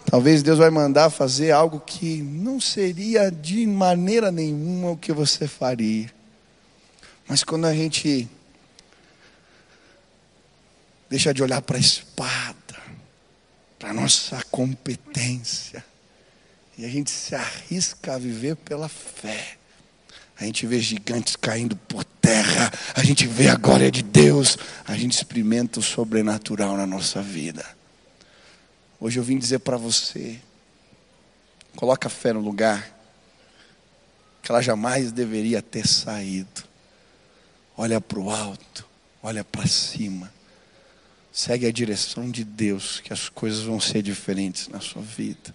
Talvez 0.07 0.43
Deus 0.43 0.59
vai 0.59 0.71
mandar 0.71 1.11
fazer 1.11 1.51
algo 1.53 1.81
que 1.81 2.21
não 2.23 2.61
seria 2.61 3.31
de 3.31 3.67
maneira 3.67 4.31
nenhuma 4.31 4.91
o 4.91 4.97
que 4.97 5.13
você 5.13 5.49
faria. 5.49 6.13
Mas 7.27 7.43
quando 7.43 7.65
a 7.65 7.75
gente 7.75 8.29
deixa 11.09 11.33
de 11.33 11.43
olhar 11.43 11.63
para 11.63 11.79
a 11.79 11.81
espada, 11.81 12.77
para 13.79 13.91
a 13.91 13.95
nossa 13.95 14.43
competência, 14.51 15.85
e 16.77 16.85
a 16.85 16.89
gente 16.89 17.11
se 17.11 17.35
arrisca 17.35 18.15
a 18.15 18.19
viver 18.19 18.57
pela 18.57 18.89
fé, 18.89 19.57
a 20.39 20.45
gente 20.45 20.67
vê 20.67 20.81
gigantes 20.81 21.37
caindo 21.37 21.77
por 21.77 22.05
terra, 22.05 22.73
a 22.95 23.05
gente 23.05 23.27
vê 23.27 23.49
a 23.49 23.57
glória 23.57 23.91
de 23.91 24.03
Deus, 24.03 24.57
a 24.87 24.97
gente 24.97 25.13
experimenta 25.13 25.79
o 25.79 25.83
sobrenatural 25.83 26.77
na 26.77 26.87
nossa 26.87 27.23
vida. 27.23 27.65
Hoje 28.99 29.19
eu 29.19 29.23
vim 29.23 29.39
dizer 29.39 29.61
para 29.61 29.77
você, 29.77 30.39
coloca 31.77 32.09
a 32.09 32.11
fé 32.11 32.33
no 32.33 32.41
lugar 32.41 32.99
que 34.43 34.51
ela 34.51 34.61
jamais 34.61 35.13
deveria 35.13 35.63
ter 35.63 35.87
saído 35.87 36.73
olha 37.77 38.01
para 38.01 38.19
o 38.19 38.31
alto, 38.31 38.87
olha 39.23 39.45
para 39.45 39.67
cima. 39.67 40.33
Segue 41.33 41.67
a 41.67 41.73
direção 41.73 42.31
de 42.31 42.45
Deus, 42.45 43.01
que 43.01 43.13
as 43.13 43.29
coisas 43.29 43.63
vão 43.63 43.81
ser 43.81 44.03
diferentes 44.03 44.69
na 44.69 44.81
sua 44.81 45.03
vida. 45.03 45.55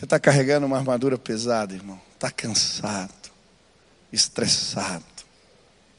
Você 0.00 0.06
está 0.06 0.18
carregando 0.18 0.64
uma 0.64 0.78
armadura 0.78 1.18
pesada, 1.18 1.74
irmão. 1.74 2.00
Está 2.14 2.30
cansado, 2.30 3.12
estressado, 4.10 5.04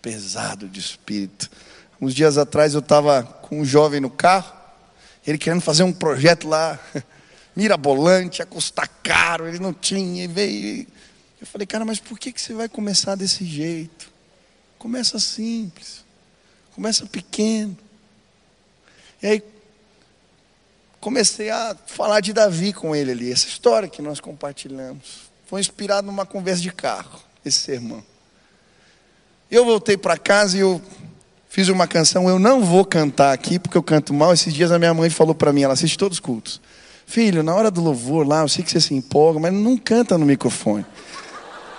pesado 0.02 0.68
de 0.68 0.80
espírito. 0.80 1.48
Uns 2.02 2.16
dias 2.16 2.36
atrás 2.36 2.74
eu 2.74 2.80
estava 2.80 3.22
com 3.22 3.62
um 3.62 3.64
jovem 3.64 4.02
no 4.02 4.10
carro, 4.10 4.52
ele 5.26 5.38
querendo 5.38 5.62
fazer 5.62 5.84
um 5.84 5.94
projeto 5.94 6.48
lá, 6.48 6.80
mirabolante, 7.56 8.42
a 8.42 8.46
custar 8.48 8.90
caro, 9.04 9.48
ele 9.48 9.60
não 9.60 9.72
tinha, 9.72 10.24
e 10.24 10.28
veio. 10.28 10.88
Eu 11.40 11.46
falei, 11.46 11.68
cara, 11.68 11.86
mas 11.86 12.00
por 12.00 12.18
que, 12.18 12.32
que 12.32 12.42
você 12.42 12.56
vai 12.56 12.68
começar 12.68 13.14
desse 13.14 13.46
jeito? 13.46 14.12
Começa 14.80 15.20
simples, 15.20 16.04
começa 16.74 17.06
pequeno. 17.06 17.78
E 19.22 19.28
aí 19.28 19.44
comecei 21.02 21.50
a 21.50 21.76
falar 21.88 22.22
de 22.22 22.32
Davi 22.32 22.72
com 22.72 22.96
ele 22.96 23.12
ali, 23.12 23.32
essa 23.32 23.48
história 23.48 23.90
que 23.90 24.02
nós 24.02 24.20
compartilhamos. 24.20 25.32
Foi 25.48 25.60
inspirado 25.60 26.06
numa 26.06 26.26
conversa 26.26 26.62
de 26.62 26.72
carro, 26.72 27.20
esse 27.44 27.60
sermão. 27.60 28.04
Eu 29.50 29.66
voltei 29.66 29.98
para 29.98 30.16
casa 30.16 30.56
e 30.56 30.62
eu 30.62 30.80
fiz 31.50 31.68
uma 31.68 31.88
canção, 31.88 32.30
eu 32.30 32.40
não 32.40 32.64
vou 32.64 32.86
cantar 32.86 33.34
aqui 33.34 33.60
porque 33.60 33.78
eu 33.78 33.84
canto 33.84 34.14
mal. 34.14 34.32
Esses 34.32 34.54
dias 34.54 34.72
a 34.72 34.80
minha 34.80 34.94
mãe 34.94 35.10
falou 35.10 35.36
para 35.36 35.52
mim, 35.52 35.64
ela 35.64 35.74
assiste 35.74 35.98
todos 35.98 36.18
os 36.18 36.22
cultos. 36.22 36.62
Filho, 37.06 37.44
na 37.44 37.54
hora 37.54 37.70
do 37.70 37.82
louvor 37.82 38.26
lá, 38.26 38.42
eu 38.42 38.48
sei 38.48 38.64
que 38.64 38.72
você 38.72 38.80
se 38.80 38.94
empolga, 38.94 39.40
mas 39.40 39.52
não 39.52 39.76
canta 39.76 40.18
no 40.18 40.26
microfone. 40.26 40.86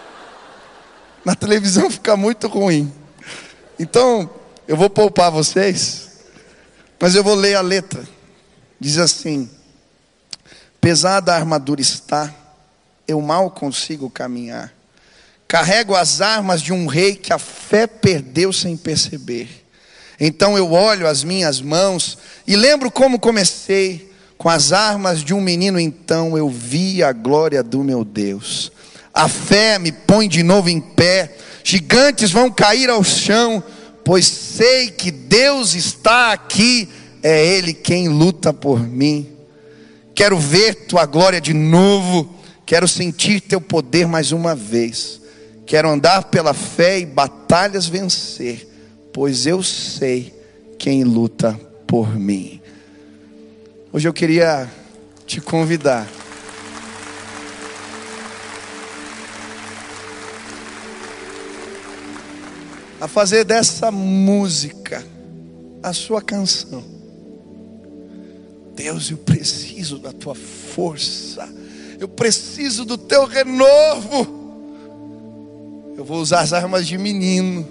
Na 1.24 1.34
televisão 1.34 1.88
fica 1.90 2.16
muito 2.16 2.48
ruim. 2.48 2.92
Então, 3.78 4.28
eu 4.66 4.76
vou 4.76 4.90
poupar 4.90 5.30
vocês, 5.30 6.10
mas 7.00 7.14
eu 7.14 7.24
vou 7.24 7.34
ler 7.34 7.54
a 7.54 7.62
letra. 7.62 8.04
Diz 8.82 8.98
assim: 8.98 9.48
Pesada 10.80 11.32
a 11.32 11.36
armadura 11.36 11.80
está, 11.80 12.34
eu 13.06 13.20
mal 13.20 13.48
consigo 13.48 14.10
caminhar. 14.10 14.74
Carrego 15.46 15.94
as 15.94 16.20
armas 16.20 16.60
de 16.60 16.72
um 16.72 16.88
rei 16.88 17.14
que 17.14 17.32
a 17.32 17.38
fé 17.38 17.86
perdeu 17.86 18.52
sem 18.52 18.76
perceber. 18.76 19.64
Então 20.18 20.58
eu 20.58 20.72
olho 20.72 21.06
as 21.06 21.22
minhas 21.22 21.60
mãos 21.60 22.18
e 22.44 22.56
lembro 22.56 22.90
como 22.90 23.20
comecei. 23.20 24.10
Com 24.36 24.48
as 24.48 24.72
armas 24.72 25.22
de 25.22 25.32
um 25.32 25.40
menino, 25.40 25.78
então 25.78 26.36
eu 26.36 26.48
vi 26.48 27.04
a 27.04 27.12
glória 27.12 27.62
do 27.62 27.84
meu 27.84 28.04
Deus. 28.04 28.72
A 29.14 29.28
fé 29.28 29.78
me 29.78 29.92
põe 29.92 30.28
de 30.28 30.42
novo 30.42 30.68
em 30.68 30.80
pé, 30.80 31.36
gigantes 31.62 32.32
vão 32.32 32.50
cair 32.50 32.90
ao 32.90 33.04
chão, 33.04 33.62
pois 34.04 34.26
sei 34.26 34.90
que 34.90 35.12
Deus 35.12 35.74
está 35.74 36.32
aqui, 36.32 36.88
é 37.22 37.46
Ele 37.46 37.72
quem 37.72 38.08
luta 38.08 38.52
por 38.52 38.80
mim. 38.80 39.28
Quero 40.14 40.38
ver 40.38 40.86
tua 40.86 41.06
glória 41.06 41.40
de 41.40 41.54
novo, 41.54 42.34
quero 42.66 42.86
sentir 42.86 43.40
teu 43.40 43.60
poder 43.60 44.06
mais 44.06 44.32
uma 44.32 44.54
vez. 44.54 45.20
Quero 45.64 45.88
andar 45.88 46.24
pela 46.24 46.52
fé 46.52 46.98
e 46.98 47.06
batalhas 47.06 47.86
vencer, 47.86 48.68
pois 49.12 49.46
eu 49.46 49.62
sei 49.62 50.34
quem 50.78 51.04
luta 51.04 51.58
por 51.86 52.14
mim. 52.14 52.60
Hoje 53.92 54.08
eu 54.08 54.12
queria 54.12 54.68
te 55.26 55.40
convidar 55.40 56.06
a 63.00 63.08
fazer 63.08 63.44
dessa 63.44 63.90
música 63.90 65.04
a 65.82 65.92
sua 65.92 66.22
canção. 66.22 66.91
Deus, 68.74 69.10
eu 69.10 69.16
preciso 69.16 69.98
da 69.98 70.12
tua 70.12 70.34
força, 70.34 71.48
eu 71.98 72.08
preciso 72.08 72.84
do 72.84 72.98
teu 72.98 73.26
renovo. 73.26 74.40
Eu 75.96 76.04
vou 76.04 76.20
usar 76.20 76.40
as 76.40 76.52
armas 76.52 76.86
de 76.86 76.96
menino. 76.98 77.66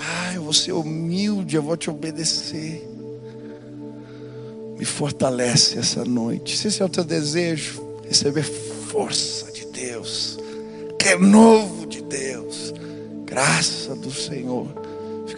Ah, 0.00 0.34
eu 0.34 0.42
vou 0.42 0.52
ser 0.52 0.72
humilde, 0.72 1.56
eu 1.56 1.62
vou 1.62 1.76
te 1.76 1.88
obedecer. 1.88 2.86
Me 4.76 4.84
fortalece 4.84 5.78
essa 5.78 6.04
noite. 6.04 6.56
Se 6.56 6.68
esse 6.68 6.82
é 6.82 6.84
o 6.84 6.88
teu 6.88 7.04
desejo, 7.04 7.82
receber 8.06 8.42
força 8.42 9.50
de 9.52 9.66
Deus, 9.66 10.38
renovo 11.00 11.86
de 11.86 12.02
Deus 12.02 12.74
graça 13.28 13.94
do 13.94 14.10
Senhor. 14.10 14.66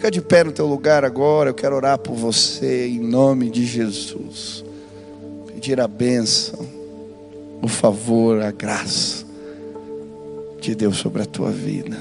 Fica 0.01 0.09
de 0.09 0.19
pé 0.19 0.43
no 0.43 0.51
teu 0.51 0.65
lugar 0.65 1.05
agora. 1.05 1.51
Eu 1.51 1.53
quero 1.53 1.75
orar 1.75 1.99
por 1.99 2.15
você 2.15 2.87
em 2.87 2.99
nome 2.99 3.51
de 3.51 3.63
Jesus. 3.67 4.65
Pedir 5.45 5.79
a 5.79 5.87
bênção, 5.87 6.67
o 7.61 7.67
favor, 7.67 8.41
a 8.41 8.49
graça 8.49 9.23
de 10.59 10.73
Deus 10.73 10.97
sobre 10.97 11.21
a 11.21 11.25
tua 11.27 11.51
vida. 11.51 11.95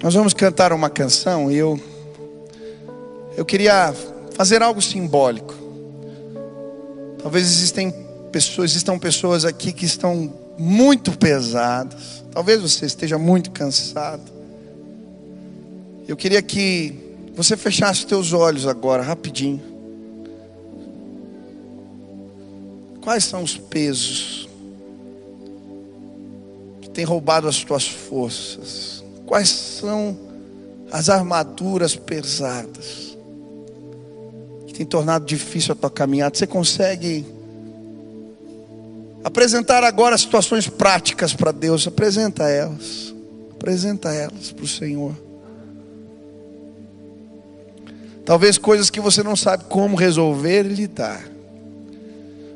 Nós 0.00 0.14
vamos 0.14 0.32
cantar 0.34 0.72
uma 0.72 0.88
canção 0.88 1.50
e 1.50 1.56
eu 1.56 1.80
eu 3.36 3.44
queria 3.44 3.92
fazer 4.36 4.62
algo 4.62 4.80
simbólico. 4.80 5.57
Talvez 7.28 7.46
existem 7.46 7.90
pessoas, 8.32 8.70
existam 8.70 8.98
pessoas 8.98 9.44
aqui 9.44 9.70
que 9.70 9.84
estão 9.84 10.32
muito 10.56 11.12
pesadas. 11.18 12.24
Talvez 12.30 12.58
você 12.58 12.86
esteja 12.86 13.18
muito 13.18 13.50
cansado. 13.50 14.32
Eu 16.08 16.16
queria 16.16 16.40
que 16.40 16.94
você 17.36 17.54
fechasse 17.54 18.06
teus 18.06 18.32
olhos 18.32 18.66
agora, 18.66 19.02
rapidinho. 19.02 19.60
Quais 23.02 23.24
são 23.24 23.42
os 23.42 23.58
pesos 23.58 24.48
que 26.80 26.88
têm 26.88 27.04
roubado 27.04 27.46
as 27.46 27.62
tuas 27.62 27.86
forças? 27.86 29.04
Quais 29.26 29.50
são 29.50 30.18
as 30.90 31.10
armaduras 31.10 31.94
pesadas 31.94 33.07
têm 34.78 34.86
tornado 34.86 35.26
difícil 35.26 35.72
a 35.72 35.74
tua 35.74 35.90
caminhada? 35.90 36.36
Você 36.36 36.46
consegue 36.46 37.26
apresentar 39.24 39.82
agora 39.82 40.16
situações 40.16 40.68
práticas 40.68 41.34
para 41.34 41.50
Deus? 41.50 41.86
Apresenta 41.86 42.44
elas. 42.44 43.12
Apresenta 43.50 44.14
elas 44.14 44.52
para 44.52 44.64
o 44.64 44.68
Senhor. 44.68 45.14
Talvez 48.24 48.56
coisas 48.56 48.88
que 48.88 49.00
você 49.00 49.22
não 49.22 49.34
sabe 49.34 49.64
como 49.64 49.96
resolver 49.96 50.64
e 50.64 50.74
lidar. 50.74 51.28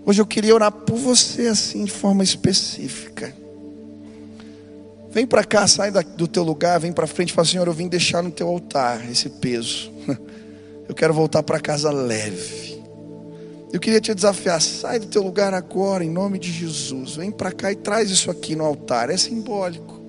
Hoje 0.07 0.21
eu 0.21 0.27
queria 0.27 0.55
orar 0.55 0.71
por 0.71 0.97
você 0.97 1.49
assim, 1.49 1.85
de 1.85 1.91
forma 1.91 2.23
específica. 2.23 3.35
Vem 5.11 5.27
para 5.27 5.45
cá, 5.45 5.67
sai 5.67 5.91
do 5.91 6.29
teu 6.29 6.43
lugar, 6.43 6.79
vem 6.79 6.93
para 6.93 7.07
frente 7.07 7.31
e 7.31 7.33
fala: 7.33 7.47
Senhor, 7.47 7.67
eu 7.67 7.73
vim 7.73 7.89
deixar 7.89 8.23
no 8.23 8.31
teu 8.31 8.49
altar 8.49 9.11
esse 9.11 9.29
peso. 9.29 9.91
Eu 10.93 10.95
quero 10.95 11.15
voltar 11.15 11.43
para 11.43 11.59
casa 11.59 11.91
leve. 11.91 12.85
Eu 13.73 13.81
queria 13.81 13.99
te 13.99 14.15
desafiar, 14.15 14.61
sai 14.61 14.99
do 14.99 15.07
teu 15.07 15.23
lugar 15.23 15.55
agora, 15.55 16.05
em 16.05 16.11
nome 16.11 16.39
de 16.39 16.53
Jesus. 16.53 17.17
Vem 17.17 17.31
para 17.31 17.51
cá 17.51 17.73
e 17.73 17.77
traz 17.77 18.11
isso 18.11 18.31
aqui 18.31 18.55
no 18.55 18.63
altar. 18.63 19.09
É 19.09 19.17
simbólico. 19.17 20.03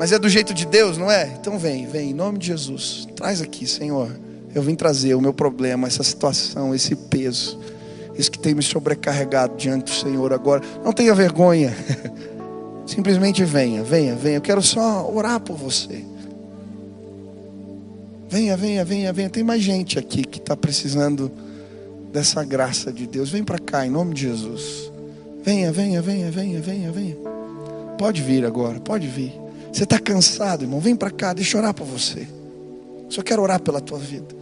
Mas 0.00 0.10
é 0.10 0.18
do 0.18 0.28
jeito 0.28 0.52
de 0.52 0.66
Deus, 0.66 0.98
não 0.98 1.08
é? 1.08 1.32
Então 1.40 1.60
vem, 1.60 1.86
vem, 1.86 2.10
em 2.10 2.12
nome 2.12 2.38
de 2.38 2.48
Jesus. 2.48 3.06
Traz 3.14 3.40
aqui, 3.40 3.68
Senhor. 3.68 4.10
Eu 4.52 4.62
vim 4.62 4.74
trazer 4.74 5.14
o 5.14 5.20
meu 5.20 5.32
problema, 5.32 5.86
essa 5.86 6.02
situação, 6.02 6.74
esse 6.74 6.96
peso. 6.96 7.56
Isso 8.18 8.32
que 8.32 8.38
tem 8.38 8.52
me 8.52 8.64
sobrecarregado 8.64 9.56
diante 9.56 9.84
do 9.84 9.90
Senhor 9.90 10.32
agora. 10.32 10.60
Não 10.84 10.92
tenha 10.92 11.14
vergonha. 11.14 11.72
Simplesmente 12.84 13.44
venha, 13.44 13.84
venha, 13.84 14.16
venha. 14.16 14.38
Eu 14.38 14.42
quero 14.42 14.60
só 14.60 15.08
orar 15.08 15.38
por 15.38 15.56
você. 15.56 16.04
Venha, 18.30 18.56
venha, 18.56 18.84
venha, 18.84 19.12
venha. 19.12 19.28
Tem 19.28 19.42
mais 19.42 19.60
gente 19.60 19.98
aqui 19.98 20.22
que 20.22 20.38
está 20.38 20.56
precisando 20.56 21.32
dessa 22.12 22.44
graça 22.44 22.92
de 22.92 23.04
Deus. 23.04 23.28
Vem 23.28 23.42
para 23.42 23.58
cá, 23.58 23.84
em 23.84 23.90
nome 23.90 24.14
de 24.14 24.20
Jesus. 24.22 24.92
Venha, 25.42 25.72
venha, 25.72 26.00
venha, 26.00 26.30
venha, 26.30 26.60
venha, 26.60 26.92
venha. 26.92 27.16
Pode 27.98 28.22
vir 28.22 28.46
agora, 28.46 28.78
pode 28.78 29.08
vir. 29.08 29.32
Você 29.72 29.82
está 29.82 29.98
cansado, 29.98 30.62
irmão? 30.62 30.78
Vem 30.78 30.94
para 30.94 31.10
cá, 31.10 31.32
deixa 31.32 31.56
eu 31.56 31.60
orar 31.60 31.74
por 31.74 31.84
você. 31.84 32.26
Só 33.08 33.20
quero 33.20 33.42
orar 33.42 33.60
pela 33.60 33.80
tua 33.80 33.98
vida. 33.98 34.32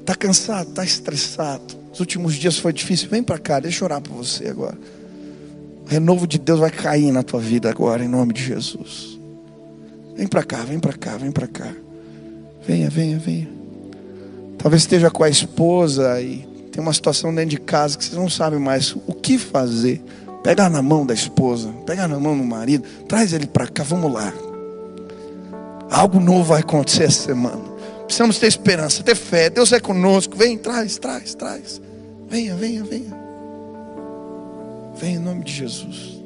Está 0.00 0.14
cansado, 0.14 0.68
está 0.68 0.84
estressado. 0.84 1.74
Os 1.90 2.00
últimos 2.00 2.34
dias 2.34 2.58
foi 2.58 2.72
difícil. 2.72 3.08
Vem 3.08 3.22
para 3.22 3.38
cá, 3.38 3.60
deixa 3.60 3.82
eu 3.82 3.86
orar 3.86 4.02
por 4.02 4.14
você 4.14 4.48
agora. 4.48 4.76
O 5.86 5.88
renovo 5.88 6.26
de 6.26 6.38
Deus 6.38 6.60
vai 6.60 6.70
cair 6.70 7.10
na 7.12 7.22
tua 7.22 7.40
vida 7.40 7.70
agora, 7.70 8.04
em 8.04 8.08
nome 8.08 8.34
de 8.34 8.44
Jesus. 8.44 9.18
Vem 10.14 10.26
para 10.26 10.42
cá, 10.42 10.58
vem 10.64 10.78
para 10.78 10.92
cá, 10.92 11.16
vem 11.16 11.32
para 11.32 11.46
cá. 11.46 11.74
Venha, 12.66 12.90
venha, 12.90 13.18
venha. 13.18 13.48
Talvez 14.58 14.82
esteja 14.82 15.10
com 15.10 15.24
a 15.24 15.28
esposa 15.28 16.20
e 16.20 16.46
tem 16.70 16.82
uma 16.82 16.92
situação 16.92 17.34
dentro 17.34 17.50
de 17.50 17.58
casa 17.58 17.96
que 17.96 18.04
você 18.04 18.14
não 18.14 18.28
sabe 18.28 18.58
mais 18.58 18.94
o 19.06 19.14
que 19.14 19.38
fazer. 19.38 20.02
Pega 20.42 20.68
na 20.68 20.82
mão 20.82 21.04
da 21.04 21.14
esposa, 21.14 21.68
pega 21.84 22.06
na 22.08 22.18
mão 22.18 22.36
do 22.36 22.44
marido, 22.44 22.84
traz 23.08 23.32
ele 23.32 23.46
para 23.46 23.66
cá, 23.66 23.82
vamos 23.82 24.12
lá. 24.12 24.32
Algo 25.90 26.20
novo 26.20 26.44
vai 26.44 26.60
acontecer 26.60 27.04
essa 27.04 27.26
semana. 27.26 27.70
Precisamos 28.04 28.38
ter 28.38 28.46
esperança, 28.46 29.02
ter 29.02 29.14
fé. 29.14 29.50
Deus 29.50 29.72
é 29.72 29.80
conosco. 29.80 30.36
Vem, 30.36 30.56
traz, 30.58 30.98
traz, 30.98 31.34
traz. 31.34 31.80
Venha, 32.28 32.54
venha, 32.54 32.84
venha. 32.84 33.18
Venha 34.96 35.16
em 35.16 35.18
nome 35.18 35.44
de 35.44 35.52
Jesus. 35.52 36.19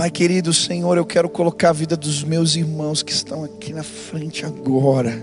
Pai 0.00 0.10
querido, 0.10 0.54
Senhor, 0.54 0.96
eu 0.96 1.04
quero 1.04 1.28
colocar 1.28 1.68
a 1.68 1.72
vida 1.74 1.94
dos 1.94 2.24
meus 2.24 2.56
irmãos 2.56 3.02
que 3.02 3.12
estão 3.12 3.44
aqui 3.44 3.70
na 3.70 3.82
frente 3.82 4.46
agora. 4.46 5.22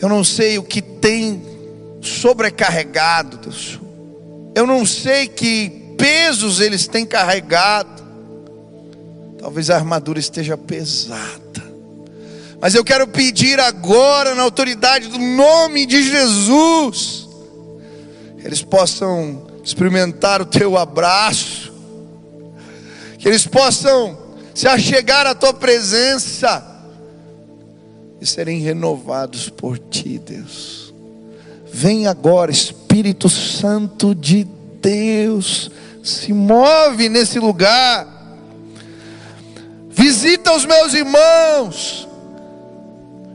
Eu 0.00 0.08
não 0.08 0.24
sei 0.24 0.56
o 0.56 0.62
que 0.62 0.80
tem 0.80 1.42
sobrecarregado, 2.00 3.36
Deus. 3.36 3.78
Eu 4.54 4.66
não 4.66 4.86
sei 4.86 5.28
que 5.28 5.68
pesos 5.98 6.62
eles 6.62 6.86
têm 6.86 7.04
carregado. 7.04 8.02
Talvez 9.38 9.68
a 9.68 9.74
armadura 9.74 10.18
esteja 10.18 10.56
pesada. 10.56 11.62
Mas 12.58 12.74
eu 12.74 12.82
quero 12.82 13.06
pedir 13.06 13.60
agora, 13.60 14.34
na 14.34 14.44
autoridade 14.44 15.08
do 15.08 15.18
nome 15.18 15.84
de 15.84 16.02
Jesus, 16.08 17.28
eles 18.42 18.62
possam 18.62 19.42
experimentar 19.62 20.40
o 20.40 20.46
teu 20.46 20.78
abraço, 20.78 21.61
que 23.22 23.28
eles 23.28 23.46
possam 23.46 24.18
se 24.52 24.66
achegar 24.66 25.28
à 25.28 25.34
tua 25.34 25.54
presença 25.54 26.60
e 28.20 28.26
serem 28.26 28.58
renovados 28.58 29.48
por 29.48 29.78
ti, 29.78 30.18
Deus. 30.18 30.92
Vem 31.72 32.08
agora, 32.08 32.50
Espírito 32.50 33.28
Santo 33.28 34.12
de 34.12 34.42
Deus, 34.82 35.70
se 36.02 36.32
move 36.32 37.08
nesse 37.08 37.38
lugar. 37.38 38.08
Visita 39.88 40.52
os 40.52 40.66
meus 40.66 40.92
irmãos. 40.92 42.08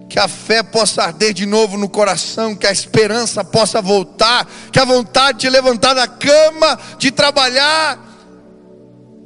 Que 0.10 0.20
a 0.20 0.28
fé 0.28 0.64
possa 0.64 1.04
arder 1.04 1.34
de 1.34 1.46
novo 1.46 1.78
no 1.78 1.88
coração, 1.88 2.58
que 2.58 2.68
a 2.68 2.72
esperança 2.74 3.42
possa 3.42 3.82
voltar, 3.82 4.46
que 4.70 4.80
a 4.80 4.86
vontade 4.86 5.40
de 5.40 5.50
levantar 5.50 5.94
da 5.94 6.08
cama, 6.08 6.78
de 6.98 7.10
trabalhar, 7.10 8.07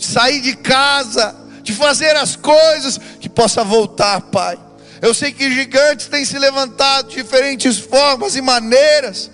de 0.01 0.07
sair 0.07 0.41
de 0.41 0.57
casa, 0.57 1.33
de 1.63 1.73
fazer 1.73 2.15
as 2.15 2.35
coisas, 2.35 2.99
que 3.19 3.29
possa 3.29 3.63
voltar, 3.63 4.19
Pai 4.21 4.57
eu 5.01 5.15
sei 5.15 5.31
que 5.31 5.51
gigantes 5.51 6.05
têm 6.05 6.23
se 6.23 6.37
levantado 6.37 7.09
de 7.09 7.15
diferentes 7.15 7.79
formas 7.79 8.35
e 8.35 8.41
maneiras, 8.41 9.31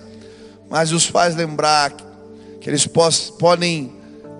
mas 0.69 0.93
os 0.93 1.05
faz 1.05 1.35
lembrar 1.35 1.91
que 2.61 2.69
eles 2.69 2.87
podem 2.87 3.93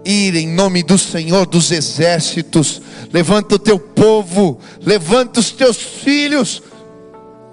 ir 0.06 0.36
em 0.36 0.48
nome 0.48 0.84
do 0.84 0.98
Senhor 0.98 1.46
dos 1.46 1.70
exércitos. 1.70 2.82
Levanta 3.12 3.56
o 3.56 3.60
teu 3.60 3.78
povo, 3.78 4.58
levanta 4.82 5.42
os 5.42 5.52
teus 5.52 5.76
filhos, 5.76 6.64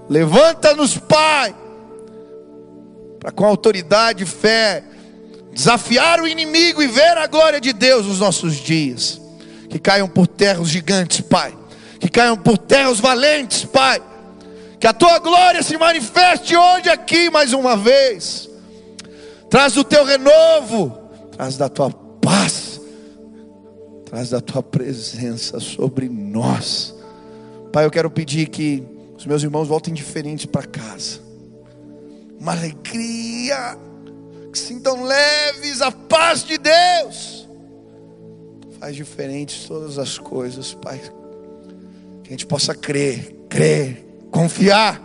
levanta-nos, 0.09 0.97
Pai, 0.97 1.53
para 3.19 3.33
com 3.33 3.45
autoridade 3.45 4.23
e 4.23 4.27
fé 4.27 4.85
desafiar 5.55 6.21
o 6.21 6.29
inimigo 6.29 6.83
e 6.83 6.87
ver 6.87 7.17
a 7.17 7.27
glória 7.27 7.61
de 7.61 7.73
Deus 7.73 8.07
nos 8.07 8.19
nossos 8.19 8.57
dias. 8.57 9.21
Que 9.71 9.79
caiam 9.79 10.09
por 10.09 10.27
terra 10.27 10.61
os 10.61 10.69
gigantes, 10.69 11.21
Pai 11.21 11.55
que 12.05 12.11
caiam 12.11 12.37
por 12.37 12.59
terra 12.59 12.91
os 12.91 13.01
valentes, 13.01 13.65
Pai. 13.65 13.99
Que 14.79 14.87
a 14.87 14.93
tua 14.93 15.19
glória 15.19 15.63
se 15.63 15.79
manifeste 15.79 16.55
hoje 16.55 16.91
aqui 16.91 17.31
mais 17.31 17.55
uma 17.55 17.79
vez. 17.79 18.51
Traz 19.49 19.75
o 19.79 19.83
teu 19.83 20.05
renovo, 20.05 20.99
traz 21.35 21.57
da 21.57 21.67
tua 21.71 21.91
paz, 22.21 22.79
traz 24.05 24.29
da 24.29 24.41
tua 24.43 24.63
presença 24.63 25.59
sobre 25.61 26.07
nós. 26.11 26.95
Pai, 27.73 27.87
eu 27.87 27.91
quero 27.91 28.11
pedir 28.11 28.51
que 28.51 28.83
os 29.17 29.25
meus 29.25 29.43
irmãos 29.43 29.67
voltem 29.67 29.95
diferentes 29.95 30.45
para 30.45 30.67
casa. 30.67 31.21
Uma 32.39 32.53
alegria, 32.53 33.79
que 34.55 34.59
sintam 34.59 35.05
leves 35.05 35.83
a 35.83 35.93
paz 35.93 36.45
de 36.45 36.57
Deus. 36.57 37.47
Faz 38.81 38.97
diferentes 38.97 39.67
todas 39.67 39.99
as 39.99 40.19
coisas, 40.19 40.73
Pai 40.75 41.01
que 42.25 42.31
a 42.31 42.33
gente 42.33 42.47
possa 42.47 42.75
crer, 42.75 43.37
crer, 43.51 44.05
confiar 44.31 45.01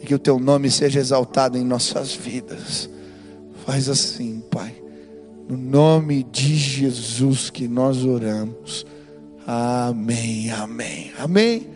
e 0.00 0.06
que 0.06 0.14
o 0.14 0.18
teu 0.18 0.38
nome 0.38 0.70
seja 0.70 1.00
exaltado 1.00 1.58
em 1.58 1.64
nossas 1.64 2.14
vidas. 2.14 2.88
Faz 3.66 3.88
assim, 3.88 4.40
Pai. 4.50 4.74
No 5.48 5.56
nome 5.56 6.22
de 6.22 6.54
Jesus 6.54 7.50
que 7.50 7.66
nós 7.66 8.04
oramos. 8.04 8.86
Amém, 9.44 10.50
amém, 10.52 11.12
amém. 11.18 11.68